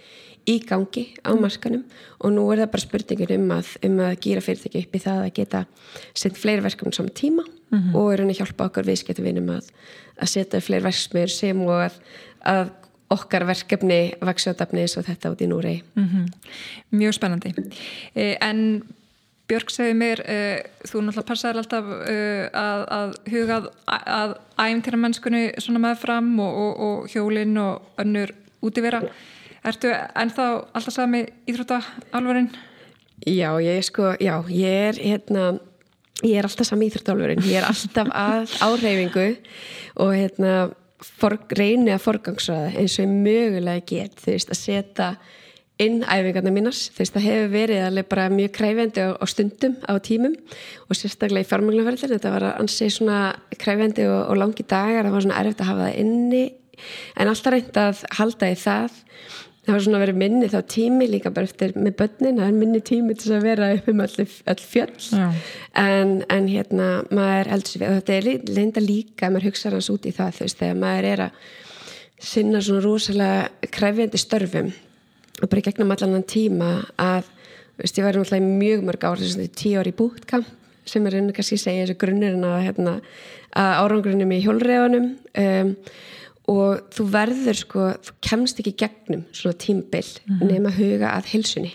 [0.46, 1.42] í gangi á mm.
[1.42, 1.84] markanum
[2.22, 5.22] og nú er það bara spurningin um að, um að gýra fyrirtæki upp í það
[5.24, 5.62] að geta
[6.14, 7.94] sendt fleiri verkefni saman tíma mm -hmm.
[7.98, 9.70] og er henni að hjálpa okkar viðskiptavinum að,
[10.22, 11.98] að setja fleiri verksmiður sem og að,
[12.42, 12.70] að
[13.10, 16.26] okkar verkefni vaksjóðabnis og þetta út í núrei mm -hmm.
[16.90, 17.54] Mjög spennandi
[18.14, 18.82] eh, en
[19.46, 25.42] Björg segði mér, uh, þú náttúrulega passaði alltaf uh, að, að hugað að æfintýra mennskunni
[25.62, 28.34] svona meðfram og, og, og hjólinn og önnur
[28.66, 29.02] útivera.
[29.66, 31.80] Ertu ennþá alltaf sami íþrótta
[32.14, 32.50] alvarinn?
[33.26, 35.46] Já, ég sko, já, ég er hérna,
[36.22, 37.46] ég er alltaf sami íþrótta alvarinn.
[37.46, 39.28] Ég er alltaf að áhreyfingu
[40.02, 40.58] og hérna
[41.02, 45.10] for, reyni að forgangsraða eins og ég mögulega get, þú veist, að setja
[45.82, 49.92] innæfingarna mínars, þú veist það hefur verið alveg bara mjög kræfendi á, á stundum á
[50.00, 50.36] tímum
[50.88, 53.18] og sérstaklega í fjármögnuverðin þetta var ansið svona
[53.60, 56.44] kræfendi og, og langi dagar, það var svona erfitt að hafa það inni
[57.16, 58.96] en alltaf reynd að halda í það.
[59.66, 62.80] Það var svona verið minni þá tími líka bara eftir með börnin, það er minni
[62.86, 65.08] tími til að vera upp um öll, öll fjöld
[65.74, 68.28] en, en hérna maður heldur sér við og þetta er
[68.60, 71.40] leinda líka maður hugsa hans út í það veist þegar maður er að
[72.30, 74.70] sinna svona rosalega kræfjandi störfum
[75.42, 77.24] og bara gegnum allan tíma að
[77.76, 79.24] veist, ég var náttúrulega mjög mörg ár
[79.56, 80.46] tíu ári í bútkamp
[80.86, 82.92] sem er einnig kannski að segja þessu grunnurinn að, hérna,
[83.58, 85.08] að árangurinnum í hjólreðunum
[85.42, 85.72] um,
[86.52, 90.52] og þú verður sko, þú kemst ekki gegnum svona tímbill mm -hmm.
[90.52, 91.72] nema huga að hilsunni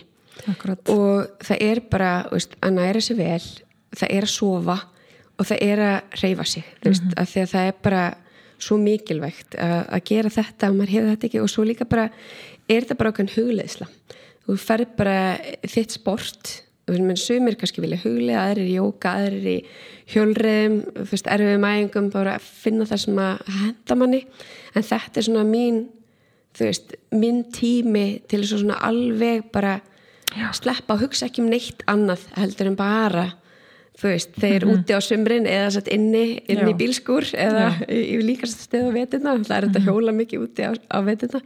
[0.48, 0.88] Akkurat.
[0.88, 3.44] og það er bara veist, að næra sér vel,
[3.92, 4.78] það er að sofa
[5.38, 6.88] og það er að reyfa sig mm -hmm.
[6.88, 8.14] veist, að því að það er bara
[8.58, 12.10] svo mikilvægt að, að gera þetta og maður hefur þetta ekki og svo líka bara
[12.76, 13.88] er þetta bara okkur hugleisla
[14.46, 16.58] þú fer bara þitt sport
[17.16, 19.58] sumir kannski vilja huglega, aðrir í jóka aðrir í
[20.12, 24.22] hjólriðum fyrst erfið mægingum, bara finna það sem að henda manni
[24.74, 25.84] en þetta er svona mín
[26.58, 29.78] veist, minn tími til þess að alveg bara
[30.32, 30.50] Já.
[30.56, 33.24] sleppa að hugsa ekki um neitt annað heldur en bara
[34.00, 34.82] þú veist, þeir mm -hmm.
[34.82, 37.86] úti á sumrin eða satt inni, inn í bílskur eða Já.
[37.88, 39.92] í, líkast stið á veturna það er þetta mm -hmm.
[39.92, 41.40] hjóla mikið úti á, á veturna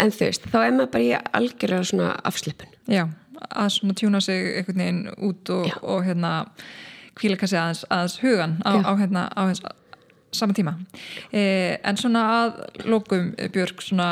[0.00, 2.74] en þú veist, þá er maður bara í algjörlega svona afslippun.
[2.90, 3.04] Já,
[3.50, 6.34] að svona tjúna sig einhvern veginn út og, og hérna
[7.18, 9.74] kvíla kannski aðeins, aðeins hugan á, á hérna á hérna
[10.34, 10.74] saman tíma.
[11.30, 12.56] Eh, en svona að
[12.90, 14.08] lókum Björg svona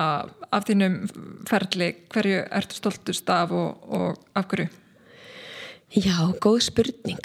[0.53, 1.01] af þínum
[1.49, 4.69] ferli hverju ertu stoltust af og, og af hverju?
[5.93, 7.21] Já, góð spurning.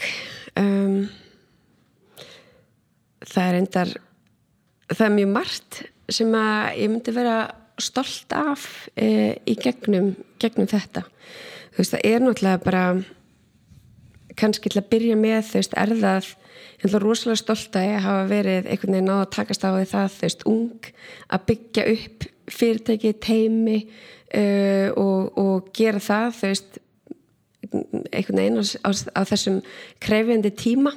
[0.58, 1.08] Um,
[3.24, 3.94] það er endar
[4.92, 5.80] það er mjög margt
[6.10, 7.38] sem að ég myndi vera
[7.82, 11.06] stolt af e, í gegnum, gegnum þetta.
[11.74, 12.84] Þú veist, það er náttúrulega bara
[14.38, 16.34] kannski til að byrja með þú veist, er það
[16.78, 19.86] ég ætla rosalega stolt að ég hafa verið einhvern veginn á að takast á því
[19.92, 20.92] það, þú veist, ung
[21.34, 22.28] að byggja upp
[22.58, 26.80] fyrirtæki, teimi uh, og, og gera það, þú veist
[27.68, 29.60] einhvern veginn á, á, á þessum
[30.04, 30.94] krefjandi tíma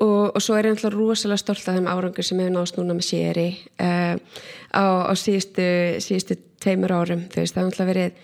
[0.00, 2.96] og, og svo er ég alltaf rosalega stolt af þeim árangur sem hefur náðast núna
[2.98, 3.48] með séri
[3.82, 4.14] uh,
[4.72, 5.66] á, á síðustu,
[6.02, 8.22] síðustu tveimur árum þú veist það hefur alltaf verið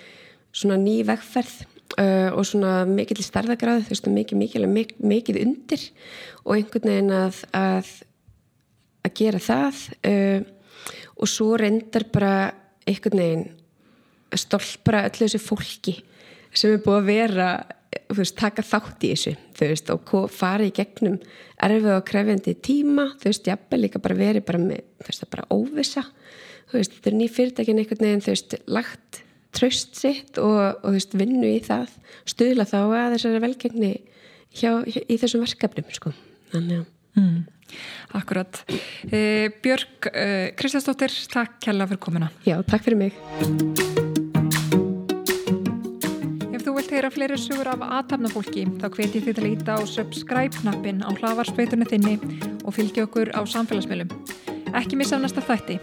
[0.59, 1.57] svona ný vegferð
[1.99, 4.69] uh, og svona mikill starðagráð þú veist mikið, mikið,
[5.13, 5.87] mikið, undir.
[6.45, 7.93] Og einhvern veginn að að,
[9.07, 10.41] að gera það uh,
[11.19, 12.35] og svo reyndar bara
[12.89, 13.49] einhvern veginn
[14.37, 15.95] stolt bara öllu þessu fólki
[16.53, 17.49] sem er búið að vera
[18.17, 21.19] veist, taka þátt í þessu veist, og fara í gegnum
[21.65, 26.05] erfið og krefjandi tíma þú veist, jafnveg líka bara verið bara með veist, bara óvisa
[26.73, 29.23] þetta er ný fyrirtækin einhvern veginn þú veist, lagt
[29.57, 31.93] tröst sitt og, og vinnu í það
[32.29, 33.93] stuðla þá að þessari velgengni
[34.53, 36.13] hjá, hjá, í þessum verkefnum sko.
[36.53, 37.39] þannig að mm.
[38.17, 38.63] Akkurat.
[39.13, 42.33] Eh, Björg eh, Kristjánsdóttir, takk kella fyrir komina.
[42.49, 44.08] Já, takk fyrir mig
[46.99, 51.87] heyra fleiri sugur af aðtapnafólki þá hveti þið til að íta á subscribe-knappin á hlavarspeitunni
[51.87, 52.17] þinni
[52.67, 54.11] og fylgja okkur á samfélagsmiðlum.
[54.75, 55.79] Ekki missa næsta þætti.